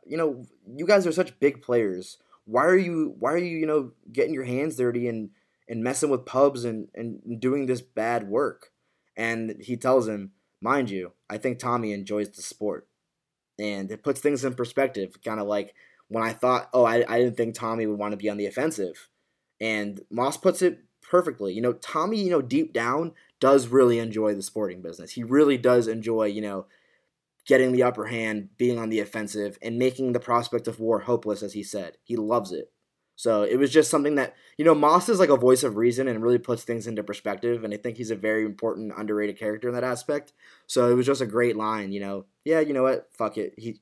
you 0.04 0.18
know 0.18 0.44
you 0.76 0.86
guys 0.86 1.06
are 1.06 1.12
such 1.12 1.40
big 1.40 1.62
players. 1.62 2.18
Why 2.44 2.66
are 2.66 2.76
you 2.76 3.14
why 3.18 3.32
are 3.32 3.38
you 3.38 3.56
you 3.56 3.66
know 3.66 3.92
getting 4.12 4.34
your 4.34 4.44
hands 4.44 4.76
dirty 4.76 5.08
and 5.08 5.30
and 5.68 5.82
messing 5.82 6.10
with 6.10 6.26
pubs 6.26 6.66
and 6.66 6.88
and 6.94 7.40
doing 7.40 7.64
this 7.64 7.80
bad 7.80 8.28
work? 8.28 8.72
And 9.16 9.56
he 9.62 9.78
tells 9.78 10.06
him, 10.06 10.32
mind 10.60 10.90
you, 10.90 11.12
I 11.30 11.38
think 11.38 11.58
Tommy 11.58 11.92
enjoys 11.92 12.28
the 12.28 12.42
sport, 12.42 12.86
and 13.58 13.90
it 13.90 14.02
puts 14.02 14.20
things 14.20 14.44
in 14.44 14.54
perspective. 14.54 15.16
Kind 15.24 15.40
of 15.40 15.46
like 15.46 15.74
when 16.08 16.22
I 16.22 16.34
thought, 16.34 16.68
oh, 16.74 16.84
I 16.84 17.06
I 17.08 17.20
didn't 17.20 17.38
think 17.38 17.54
Tommy 17.54 17.86
would 17.86 17.98
want 17.98 18.12
to 18.12 18.18
be 18.18 18.28
on 18.28 18.36
the 18.36 18.46
offensive, 18.46 19.08
and 19.62 20.02
Moss 20.10 20.36
puts 20.36 20.60
it 20.60 20.80
perfectly. 21.08 21.52
You 21.52 21.62
know, 21.62 21.72
Tommy, 21.74 22.20
you 22.20 22.30
know, 22.30 22.42
deep 22.42 22.72
down 22.72 23.12
does 23.40 23.68
really 23.68 23.98
enjoy 23.98 24.34
the 24.34 24.42
sporting 24.42 24.82
business. 24.82 25.12
He 25.12 25.22
really 25.22 25.58
does 25.58 25.88
enjoy, 25.88 26.24
you 26.24 26.40
know, 26.40 26.66
getting 27.46 27.72
the 27.72 27.82
upper 27.82 28.06
hand, 28.06 28.48
being 28.56 28.78
on 28.78 28.88
the 28.88 29.00
offensive, 29.00 29.58
and 29.62 29.78
making 29.78 30.12
the 30.12 30.20
prospect 30.20 30.66
of 30.66 30.80
war 30.80 31.00
hopeless, 31.00 31.42
as 31.42 31.52
he 31.52 31.62
said. 31.62 31.96
He 32.02 32.16
loves 32.16 32.52
it. 32.52 32.72
So 33.14 33.44
it 33.44 33.56
was 33.56 33.72
just 33.72 33.90
something 33.90 34.16
that, 34.16 34.34
you 34.58 34.64
know, 34.64 34.74
Moss 34.74 35.08
is 35.08 35.18
like 35.18 35.30
a 35.30 35.38
voice 35.38 35.62
of 35.62 35.76
reason 35.76 36.06
and 36.06 36.22
really 36.22 36.38
puts 36.38 36.64
things 36.64 36.86
into 36.86 37.02
perspective. 37.02 37.64
And 37.64 37.72
I 37.72 37.78
think 37.78 37.96
he's 37.96 38.10
a 38.10 38.16
very 38.16 38.44
important, 38.44 38.92
underrated 38.94 39.38
character 39.38 39.68
in 39.68 39.74
that 39.74 39.84
aspect. 39.84 40.34
So 40.66 40.90
it 40.90 40.94
was 40.94 41.06
just 41.06 41.22
a 41.22 41.26
great 41.26 41.56
line, 41.56 41.92
you 41.92 42.00
know. 42.00 42.26
Yeah, 42.44 42.60
you 42.60 42.74
know 42.74 42.82
what? 42.82 43.08
Fuck 43.16 43.38
it. 43.38 43.54
He, 43.56 43.80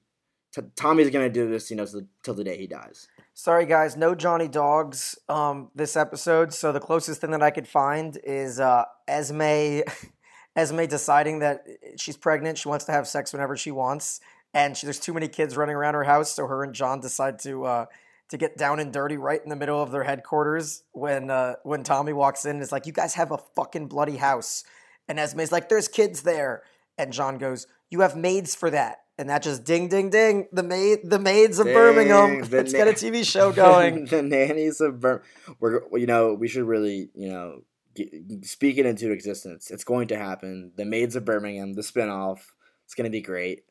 t- 0.54 0.62
Tommy's 0.76 1.10
going 1.10 1.26
to 1.26 1.32
do 1.32 1.50
this, 1.50 1.68
you 1.68 1.76
know, 1.76 1.84
till, 1.84 2.02
till 2.22 2.34
the 2.34 2.44
day 2.44 2.56
he 2.56 2.68
dies. 2.68 3.08
Sorry, 3.36 3.66
guys, 3.66 3.96
no 3.96 4.14
Johnny 4.14 4.46
Dogs 4.46 5.18
um, 5.28 5.68
this 5.74 5.96
episode. 5.96 6.54
So 6.54 6.70
the 6.70 6.78
closest 6.78 7.20
thing 7.20 7.32
that 7.32 7.42
I 7.42 7.50
could 7.50 7.66
find 7.66 8.16
is 8.22 8.60
uh, 8.60 8.84
Esme, 9.08 9.80
Esme 10.56 10.84
deciding 10.84 11.40
that 11.40 11.66
she's 11.96 12.16
pregnant. 12.16 12.58
She 12.58 12.68
wants 12.68 12.84
to 12.84 12.92
have 12.92 13.08
sex 13.08 13.32
whenever 13.32 13.56
she 13.56 13.72
wants, 13.72 14.20
and 14.54 14.76
she, 14.76 14.86
there's 14.86 15.00
too 15.00 15.12
many 15.12 15.26
kids 15.26 15.56
running 15.56 15.74
around 15.74 15.94
her 15.94 16.04
house. 16.04 16.32
So 16.32 16.46
her 16.46 16.62
and 16.62 16.72
John 16.72 17.00
decide 17.00 17.40
to 17.40 17.64
uh, 17.64 17.86
to 18.28 18.36
get 18.36 18.56
down 18.56 18.78
and 18.78 18.92
dirty 18.92 19.16
right 19.16 19.42
in 19.42 19.50
the 19.50 19.56
middle 19.56 19.82
of 19.82 19.90
their 19.90 20.04
headquarters 20.04 20.84
when 20.92 21.28
uh, 21.28 21.56
when 21.64 21.82
Tommy 21.82 22.12
walks 22.12 22.44
in. 22.44 22.52
and 22.52 22.62
is 22.62 22.70
like, 22.70 22.86
"You 22.86 22.92
guys 22.92 23.14
have 23.14 23.32
a 23.32 23.38
fucking 23.56 23.88
bloody 23.88 24.18
house," 24.18 24.62
and 25.08 25.18
Esme's 25.18 25.50
like, 25.50 25.68
"There's 25.68 25.88
kids 25.88 26.22
there," 26.22 26.62
and 26.96 27.12
John 27.12 27.38
goes, 27.38 27.66
"You 27.90 28.02
have 28.02 28.16
maids 28.16 28.54
for 28.54 28.70
that." 28.70 29.03
And 29.16 29.30
that 29.30 29.42
just 29.42 29.64
ding 29.64 29.88
ding 29.88 30.10
ding 30.10 30.48
the 30.52 30.62
maid 30.64 31.00
the 31.04 31.20
maids 31.20 31.58
of 31.60 31.66
Birmingham. 31.66 32.40
Dang, 32.40 32.50
the 32.50 32.56
Let's 32.56 32.72
get 32.72 32.88
a 32.88 32.92
TV 32.92 33.24
show 33.24 33.52
going. 33.52 34.04
the 34.10 34.22
nannies 34.22 34.80
of 34.80 35.00
Birmingham. 35.00 35.28
We're 35.60 35.82
you 35.96 36.06
know 36.06 36.34
we 36.34 36.48
should 36.48 36.64
really 36.64 37.10
you 37.14 37.30
know 37.30 37.62
get, 37.94 38.10
speak 38.44 38.76
it 38.78 38.86
into 38.86 39.12
existence. 39.12 39.70
It's 39.70 39.84
going 39.84 40.08
to 40.08 40.16
happen. 40.16 40.72
The 40.76 40.84
maids 40.84 41.14
of 41.14 41.24
Birmingham, 41.24 41.74
the 41.74 41.82
spinoff. 41.82 42.40
It's 42.84 42.94
gonna 42.94 43.10
be 43.10 43.20
great. 43.20 43.64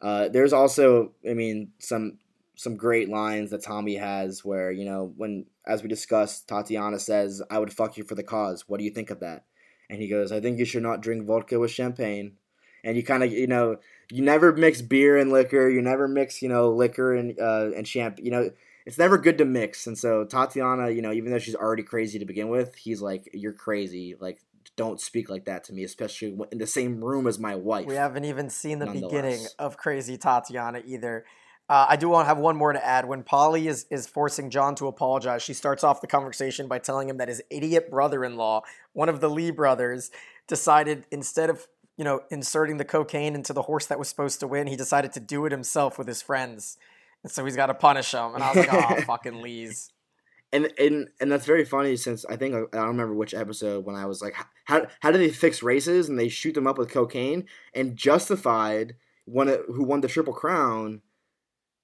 Uh, 0.00 0.28
there's 0.28 0.52
also, 0.52 1.12
I 1.28 1.34
mean, 1.34 1.72
some 1.78 2.18
some 2.54 2.76
great 2.76 3.08
lines 3.08 3.50
that 3.50 3.62
Tommy 3.62 3.94
has 3.96 4.44
where 4.44 4.72
you 4.72 4.84
know 4.84 5.12
when, 5.16 5.46
as 5.66 5.82
we 5.82 5.88
discussed, 5.88 6.48
Tatiana 6.48 6.98
says, 6.98 7.42
"I 7.50 7.58
would 7.58 7.72
fuck 7.72 7.96
you 7.96 8.04
for 8.04 8.14
the 8.14 8.22
cause. 8.22 8.64
What 8.68 8.78
do 8.78 8.84
you 8.84 8.90
think 8.90 9.10
of 9.10 9.20
that?" 9.20 9.44
And 9.90 10.00
he 10.00 10.08
goes, 10.08 10.32
"I 10.32 10.40
think 10.40 10.58
you 10.58 10.64
should 10.64 10.82
not 10.82 11.00
drink 11.00 11.26
vodka 11.26 11.58
with 11.58 11.70
champagne." 11.70 12.36
And 12.84 12.96
you 12.96 13.02
kind 13.02 13.24
of, 13.24 13.32
you 13.32 13.48
know, 13.48 13.78
you 14.10 14.22
never 14.22 14.52
mix 14.52 14.80
beer 14.82 15.16
and 15.16 15.30
liquor. 15.30 15.68
You 15.68 15.82
never 15.82 16.08
mix, 16.08 16.40
you 16.42 16.48
know, 16.48 16.70
liquor 16.70 17.14
and 17.14 17.38
uh, 17.38 17.70
and 17.76 17.86
champagne. 17.86 18.24
You 18.24 18.30
know, 18.30 18.50
it's 18.86 18.98
never 18.98 19.18
good 19.18 19.38
to 19.38 19.44
mix. 19.44 19.86
And 19.86 19.98
so 19.98 20.24
Tatiana, 20.24 20.90
you 20.90 21.02
know, 21.02 21.12
even 21.12 21.30
though 21.30 21.38
she's 21.38 21.54
already 21.54 21.82
crazy 21.82 22.18
to 22.18 22.24
begin 22.24 22.48
with, 22.48 22.74
he's 22.74 23.02
like, 23.02 23.28
"You're 23.32 23.52
crazy. 23.52 24.14
Like, 24.18 24.40
don't 24.76 25.00
speak 25.00 25.28
like 25.28 25.44
that 25.44 25.64
to 25.64 25.72
me, 25.72 25.84
especially 25.84 26.38
in 26.50 26.58
the 26.58 26.66
same 26.66 27.04
room 27.04 27.26
as 27.26 27.38
my 27.38 27.54
wife." 27.54 27.86
We 27.86 27.96
haven't 27.96 28.24
even 28.24 28.48
seen 28.50 28.78
the 28.78 28.86
beginning 28.86 29.44
of 29.58 29.76
crazy 29.76 30.16
Tatiana 30.16 30.82
either. 30.86 31.24
Uh, 31.70 31.84
I 31.86 31.96
do 31.96 32.08
want 32.08 32.24
to 32.24 32.28
have 32.28 32.38
one 32.38 32.56
more 32.56 32.72
to 32.72 32.82
add. 32.84 33.06
When 33.06 33.22
Polly 33.22 33.68
is, 33.68 33.84
is 33.90 34.06
forcing 34.06 34.48
John 34.48 34.74
to 34.76 34.86
apologize, 34.86 35.42
she 35.42 35.52
starts 35.52 35.84
off 35.84 36.00
the 36.00 36.06
conversation 36.06 36.66
by 36.66 36.78
telling 36.78 37.10
him 37.10 37.18
that 37.18 37.28
his 37.28 37.42
idiot 37.50 37.90
brother 37.90 38.24
in 38.24 38.38
law, 38.38 38.62
one 38.94 39.10
of 39.10 39.20
the 39.20 39.28
Lee 39.28 39.50
brothers, 39.50 40.10
decided 40.46 41.04
instead 41.10 41.50
of 41.50 41.66
you 41.98 42.04
know 42.04 42.22
inserting 42.30 42.78
the 42.78 42.86
cocaine 42.86 43.34
into 43.34 43.52
the 43.52 43.62
horse 43.62 43.84
that 43.86 43.98
was 43.98 44.08
supposed 44.08 44.40
to 44.40 44.46
win, 44.46 44.66
he 44.66 44.76
decided 44.76 45.12
to 45.12 45.20
do 45.20 45.44
it 45.44 45.52
himself 45.52 45.98
with 45.98 46.08
his 46.08 46.22
friends. 46.22 46.78
And 47.22 47.30
so 47.30 47.44
he's 47.44 47.56
got 47.56 47.66
to 47.66 47.74
punish 47.74 48.12
him. 48.14 48.34
And 48.34 48.42
I 48.42 48.54
was 48.54 48.66
like, 48.66 48.72
oh, 48.72 49.00
fucking 49.06 49.42
Lee's. 49.42 49.92
and 50.52 50.72
and 50.78 51.08
and 51.20 51.30
that's 51.30 51.44
very 51.44 51.64
funny 51.64 51.96
since 51.96 52.24
I 52.24 52.36
think 52.36 52.54
I 52.54 52.60
don't 52.76 52.88
remember 52.88 53.14
which 53.14 53.34
episode 53.34 53.84
when 53.84 53.96
I 53.96 54.06
was 54.06 54.22
like, 54.22 54.34
how 54.64 54.86
how 55.00 55.10
do 55.10 55.18
they 55.18 55.30
fix 55.30 55.62
races 55.62 56.08
and 56.08 56.18
they 56.18 56.28
shoot 56.28 56.54
them 56.54 56.66
up 56.66 56.78
with 56.78 56.90
cocaine 56.90 57.46
and 57.74 57.96
justified 57.96 58.94
one 59.24 59.48
who 59.66 59.84
won 59.84 60.00
the 60.00 60.08
triple 60.08 60.32
crown 60.32 61.02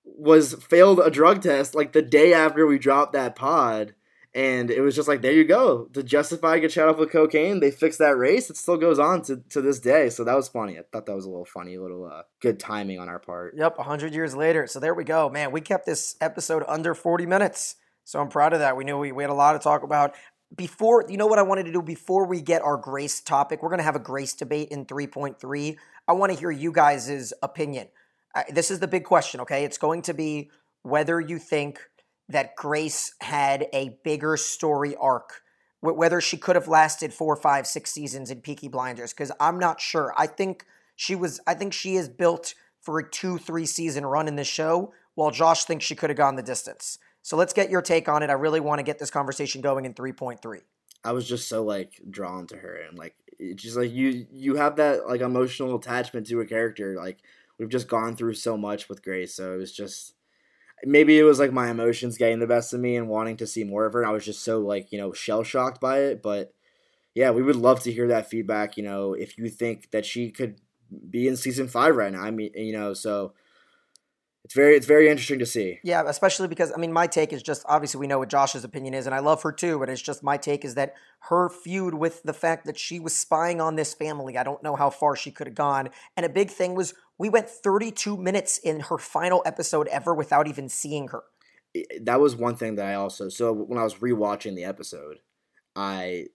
was 0.05 0.55
failed 0.55 1.01
a 1.01 1.11
drug 1.11 1.43
test 1.43 1.75
like 1.75 1.93
the 1.93 2.03
day 2.03 2.33
after 2.33 2.67
we 2.67 2.79
dropped 2.79 3.13
that 3.15 3.35
pod. 3.35 3.95
And 4.35 4.69
it 4.69 4.81
was 4.81 4.97
just 4.97 5.07
like, 5.07 5.23
there 5.23 5.33
you 5.33 5.45
go. 5.45 5.85
To 5.93 6.03
justify 6.03 6.59
get 6.59 6.73
shot 6.73 6.89
up 6.89 6.99
with 6.99 7.13
cocaine, 7.13 7.61
they 7.61 7.71
fixed 7.71 8.01
that 8.01 8.19
race. 8.19 8.51
It 8.51 8.57
still 8.57 8.77
goes 8.77 8.99
on 8.99 9.23
to, 9.23 9.37
to 9.51 9.61
this 9.61 9.79
day. 9.79 10.11
So 10.11 10.25
that 10.25 10.35
was 10.35 10.49
funny. 10.49 10.77
I 10.77 10.83
thought 10.91 11.07
that 11.07 11.15
was 11.15 11.25
a 11.25 11.31
little 11.31 11.45
funny, 11.45 11.77
a 11.77 11.83
little 11.83 12.07
uh, 12.07 12.23
good 12.41 12.59
timing 12.59 12.99
on 12.99 13.09
our 13.09 13.21
part. 13.21 13.55
Yep, 13.57 13.79
100 13.79 14.13
years 14.13 14.35
later. 14.35 14.67
So 14.67 14.81
there 14.81 14.93
we 14.93 15.05
go. 15.05 15.31
Man, 15.31 15.53
we 15.53 15.61
kept 15.61 15.87
this 15.87 16.17
episode 16.21 16.65
under 16.67 16.95
40 16.95 17.27
minutes. 17.27 17.77
So 18.03 18.21
I'm 18.21 18.29
proud 18.29 18.53
of 18.53 18.59
that. 18.59 18.77
We 18.77 18.83
knew 18.83 18.99
we, 18.99 19.13
we 19.13 19.23
had 19.23 19.31
a 19.31 19.35
lot 19.35 19.53
to 19.53 19.61
talk 19.61 19.85
about. 19.85 20.15
Before, 20.57 21.05
you 21.09 21.17
know 21.17 21.27
what 21.27 21.39
I 21.39 21.43
wanted 21.43 21.67
to 21.67 21.73
do 21.73 21.81
before 21.81 22.27
we 22.27 22.41
get 22.41 22.61
our 22.63 22.77
grace 22.77 23.21
topic? 23.21 23.63
We're 23.63 23.71
going 23.71 23.79
to 23.79 23.85
have 23.85 23.97
a 23.97 24.01
grace 24.01 24.35
debate 24.35 24.69
in 24.71 24.85
3.3. 24.85 25.77
I 26.09 26.13
want 26.13 26.33
to 26.33 26.39
hear 26.39 26.51
you 26.51 26.73
guys' 26.73 27.33
opinion. 27.41 27.87
Uh, 28.35 28.43
this 28.51 28.73
is 28.73 28.81
the 28.81 28.89
big 28.89 29.05
question, 29.05 29.41
okay? 29.43 29.65
It's 29.65 29.79
going 29.79 30.03
to 30.03 30.15
be 30.15 30.51
whether 30.83 31.21
you 31.21 31.39
think 31.39 31.79
that 32.29 32.57
Grace 32.57 33.15
had 33.21 33.67
a 33.73 33.99
bigger 34.05 34.37
story 34.37 34.97
arc, 34.97 35.43
whether 35.81 36.21
she 36.21 36.37
could 36.37 36.57
have 36.57 36.69
lasted 36.69 37.13
four, 37.13 37.37
five, 37.37 37.67
six 37.67 37.91
seasons 37.91 38.31
in 38.31 38.41
Peaky 38.41 38.69
Blinders, 38.69 39.13
because 39.13 39.33
I'm 39.39 39.59
not 39.59 39.81
sure. 39.81 40.15
I 40.17 40.27
think 40.27 40.65
she 40.97 41.15
was, 41.15 41.41
I 41.47 41.55
think 41.55 41.73
she 41.73 41.97
is 41.97 42.09
built 42.09 42.55
for 42.81 42.99
a 42.99 43.11
two, 43.11 43.39
three 43.39 43.67
season 43.67 44.07
run 44.07 44.29
in 44.29 44.37
this 44.37 44.49
show, 44.49 44.93
while 45.15 45.31
Josh 45.31 45.65
thinks 45.65 45.85
she 45.85 45.95
could 45.95 46.11
have 46.11 46.17
gone 46.17 46.37
the 46.37 46.43
distance. 46.43 46.99
So 47.23 47.37
let's 47.37 47.53
get 47.53 47.71
your 47.71 47.83
take 47.83 48.09
on 48.09 48.23
it. 48.23 48.31
I 48.31 48.35
really 48.35 48.61
want 48.61 48.81
to 48.81 48.83
get 48.83 48.99
this 48.99 49.11
conversation 49.11 49.61
going 49.61 49.85
in 49.85 49.95
3.3. 49.95 50.61
I 51.05 51.13
was 51.13 51.29
just 51.29 51.49
so 51.49 51.63
like 51.63 52.01
drawn 52.11 52.47
to 52.49 52.57
her 52.57 52.77
and 52.89 52.99
like 52.99 53.15
it's 53.39 53.63
just 53.63 53.77
like 53.77 53.93
you 53.93 54.27
you 54.33 54.57
have 54.57 54.77
that 54.77 55.07
like 55.07 55.21
emotional 55.21 55.77
attachment 55.77 56.27
to 56.29 56.41
a 56.41 56.47
character 56.47 56.97
like 56.97 57.19
we've 57.59 57.69
just 57.69 57.89
gone 57.89 58.17
through 58.17 58.35
so 58.35 58.57
much 58.57 58.89
with 58.89 59.03
Grace 59.03 59.35
so 59.35 59.53
it 59.53 59.59
was 59.59 59.73
just 59.73 60.14
maybe 60.87 61.19
it 61.19 61.25
was 61.25 61.39
like 61.39 61.53
my 61.53 61.71
emotions 61.71 62.19
getting 62.19 62.39
the 62.41 62.47
best 62.47 62.73
of 62.75 62.81
me 62.81 62.97
and 62.97 63.09
wanting 63.09 63.37
to 63.39 63.47
see 63.47 63.65
more 63.65 63.87
of 63.87 63.93
her 63.93 64.03
and 64.03 64.09
I 64.09 64.13
was 64.13 64.25
just 64.25 64.43
so 64.45 64.61
like 64.61 64.93
you 64.93 64.99
know 64.99 65.13
shell 65.13 65.43
shocked 65.43 65.81
by 65.81 66.01
it 66.01 66.23
but 66.23 66.53
yeah 67.15 67.31
we 67.31 67.43
would 67.43 67.57
love 67.57 67.83
to 67.83 67.93
hear 67.93 68.09
that 68.09 68.29
feedback 68.31 68.77
you 68.77 68.83
know 68.83 69.15
if 69.15 69.39
you 69.39 69.49
think 69.49 69.91
that 69.93 70.07
she 70.07 70.31
could 70.31 70.61
be 71.11 71.29
in 71.29 71.37
season 71.37 71.69
5 71.69 71.97
right 71.97 72.13
now 72.13 72.23
I 72.23 72.31
mean 72.31 72.53
you 72.55 72.73
know 72.73 72.95
so 72.95 73.35
it's 74.45 74.55
very 74.55 74.77
it's 74.77 74.87
very 74.87 75.09
interesting 75.09 75.39
to 75.39 75.47
see 75.47 75.81
Yeah, 75.83 76.05
especially 76.07 76.49
because 76.49 76.71
I 76.73 76.77
mean, 76.79 76.93
my 76.93 77.07
take 77.07 77.33
is 77.33 77.43
just 77.43 77.65
obviously 77.67 77.99
we 77.99 78.07
know 78.07 78.19
what 78.19 78.29
Josh's 78.29 78.63
opinion 78.63 78.93
is, 78.93 79.07
and 79.07 79.15
I 79.15 79.21
love 79.21 79.43
her 79.43 79.53
too. 79.53 79.79
But 79.79 79.89
it's 79.89 80.03
just 80.03 80.23
my 80.23 80.37
take 80.37 80.65
is 80.65 80.75
that 80.75 80.95
her 81.31 81.49
feud 81.49 81.95
with 81.95 82.23
the 82.23 82.35
fact 82.35 82.67
that 82.67 82.79
she 82.79 83.01
was 83.01 83.17
spying 83.17 83.61
on 83.61 83.77
this 83.77 83.95
family. 83.95 84.37
I 84.37 84.43
don't 84.43 84.63
know 84.63 84.77
how 84.77 84.91
far 84.91 85.17
she 85.17 85.31
could 85.31 85.47
have 85.47 85.57
gone. 85.57 85.89
And 86.17 86.27
a 86.27 86.29
big 86.29 86.51
thing 86.51 86.75
was 86.75 86.95
we 87.17 87.31
went 87.31 87.49
32 87.49 88.17
minutes 88.17 88.59
in 88.59 88.81
her 88.81 88.99
final 88.99 89.43
episode 89.47 89.89
ever 89.89 90.15
without 90.15 90.47
even 90.47 90.69
seeing 90.69 91.09
her. 91.09 91.25
that 92.03 92.21
was 92.21 92.37
one 92.37 92.55
thing 92.55 92.77
that 92.77 92.87
I 92.87 92.95
also 92.95 93.29
so 93.31 93.53
when 93.53 93.79
I 93.79 93.85
was 93.85 93.95
rewatching 93.95 94.55
the 94.55 94.65
episode, 94.65 95.19
I 95.75 96.27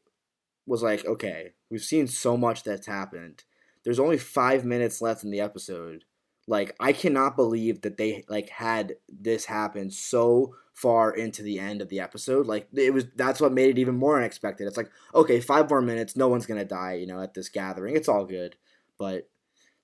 was 0.66 0.82
like, 0.82 1.06
okay, 1.06 1.54
we've 1.70 1.82
seen 1.82 2.08
so 2.08 2.36
much 2.36 2.64
that's 2.64 2.88
happened. 2.88 3.44
There's 3.84 4.00
only 4.00 4.18
five 4.18 4.66
minutes 4.66 5.02
left 5.02 5.24
in 5.24 5.32
the 5.32 5.40
episode. 5.40 6.06
Like, 6.50 6.76
I 6.80 6.94
cannot 6.94 7.36
believe 7.36 7.82
that 7.82 7.98
they 7.98 8.26
like 8.28 8.50
had 8.50 8.96
this 9.08 9.46
happen 9.46 9.92
so 9.92 10.56
far 10.74 11.12
into 11.12 11.44
the 11.44 11.60
end 11.60 11.80
of 11.80 11.90
the 11.90 12.00
episode. 12.00 12.48
Like, 12.48 12.68
it 12.74 12.92
was 12.92 13.06
that's 13.16 13.40
what 13.40 13.54
made 13.54 13.70
it 13.70 13.78
even 13.78 13.96
more 13.96 14.18
unexpected. 14.18 14.66
It's 14.66 14.76
like, 14.76 14.90
okay, 15.14 15.42
five 15.42 15.70
more 15.70 15.80
minutes, 15.80 16.18
no 16.18 16.28
one's 16.28 16.48
gonna 16.48 16.66
die, 16.66 16.94
you 16.96 17.06
know, 17.06 17.22
at 17.22 17.36
this 17.36 17.50
gathering. 17.50 17.96
It's 17.96 18.10
all 18.10 18.26
good, 18.26 18.56
but 18.98 19.30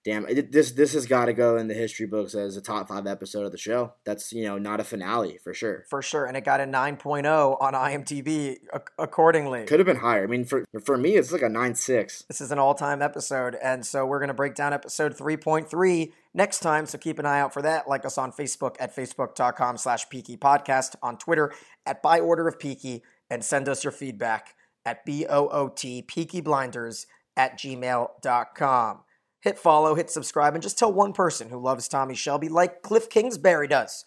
damn, 0.06 0.28
it, 0.28 0.52
this 0.52 0.72
this 0.72 0.94
has 0.94 1.06
got 1.06 1.26
to 1.26 1.34
go 1.34 1.58
in 1.58 1.68
the 1.68 1.74
history 1.74 2.06
books 2.06 2.36
as 2.36 2.56
a 2.56 2.62
top 2.62 2.88
five 2.88 3.08
episode 3.08 3.46
of 3.46 3.52
the 3.52 3.58
show. 3.58 3.94
That's 4.06 4.32
you 4.32 4.44
know 4.44 4.58
not 4.58 4.80
a 4.80 4.84
finale 4.84 5.40
for 5.44 5.54
sure. 5.54 5.86
For 5.90 6.02
sure. 6.02 6.26
And 6.26 6.38
it 6.38 6.46
got 6.46 6.62
a 6.62 6.66
9.0 6.66 7.58
on 7.60 7.74
IMDb 7.74 8.58
accordingly. 8.98 9.66
Could 9.66 9.80
have 9.80 9.88
been 9.88 9.98
higher. 9.98 10.24
I 10.24 10.28
mean, 10.28 10.46
for 10.46 10.64
for 10.86 10.98
me, 10.98 11.16
it's 11.16 11.32
like 11.32 11.42
a 11.42 11.50
nine 11.50 11.76
six. 11.76 12.24
This 12.30 12.40
is 12.40 12.52
an 12.52 12.60
all 12.60 12.76
time 12.76 13.02
episode. 13.02 13.58
And 13.62 13.86
so 13.86 14.06
we're 14.06 14.20
going 14.20 14.28
to 14.28 14.36
break 14.36 14.56
down 14.56 14.72
episode 14.72 15.18
3.3 15.18 16.12
next 16.34 16.60
time. 16.60 16.86
So 16.86 16.98
keep 16.98 17.20
an 17.20 17.26
eye 17.26 17.40
out 17.40 17.54
for 17.54 17.64
that. 17.64 17.90
Like 17.90 18.06
us 18.06 18.18
on 18.18 18.32
Facebook 18.32 18.76
at 18.80 18.96
facebook.com 18.96 19.78
slash 19.78 20.08
Peaky 20.10 20.38
Podcast, 20.38 20.96
on 21.02 21.18
Twitter 21.18 21.52
at 21.86 22.02
By 22.02 22.20
Order 22.20 22.48
of 22.48 22.60
Peaky, 22.60 23.04
and 23.30 23.44
send 23.44 23.68
us 23.68 23.84
your 23.84 23.92
feedback 23.92 24.54
at 24.86 25.04
B-O-O-T 25.04 26.04
Peaky 26.04 26.42
Blinders 26.42 27.08
at 27.36 27.58
gmail.com. 27.58 29.00
Hit 29.46 29.60
follow, 29.60 29.94
hit 29.94 30.10
subscribe, 30.10 30.56
and 30.56 30.64
just 30.64 30.80
tell 30.80 30.92
one 30.92 31.14
person 31.14 31.50
who 31.50 31.60
loves 31.60 31.88
Tommy 31.88 32.16
Shelby 32.16 32.50
like 32.50 32.82
Cliff 32.82 33.08
Kingsbury 33.12 33.68
does. 33.68 34.04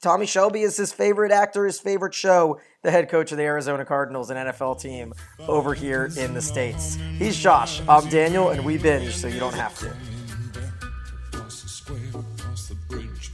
Tommy 0.00 0.24
Shelby 0.24 0.62
is 0.62 0.78
his 0.78 0.90
favorite 0.90 1.30
actor, 1.30 1.66
his 1.66 1.78
favorite 1.78 2.14
show, 2.14 2.58
the 2.82 2.90
head 2.90 3.10
coach 3.10 3.30
of 3.30 3.36
the 3.36 3.44
Arizona 3.44 3.84
Cardinals, 3.84 4.30
an 4.30 4.38
NFL 4.38 4.80
team 4.80 5.12
over 5.40 5.74
here 5.74 6.08
in 6.16 6.32
the 6.32 6.40
States. 6.40 6.96
He's 7.18 7.38
Josh. 7.38 7.82
I'm 7.90 8.08
Daniel, 8.08 8.48
and 8.48 8.64
we 8.64 8.78
binge 8.78 9.14
so 9.14 9.28
you 9.28 9.38
don't 9.38 9.54
have 9.54 9.78
to. 9.80 9.94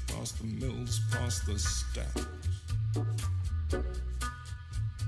Past 0.08 0.38
the 0.38 0.46
mills, 0.46 1.00
past 1.12 1.46
the. 1.46 2.25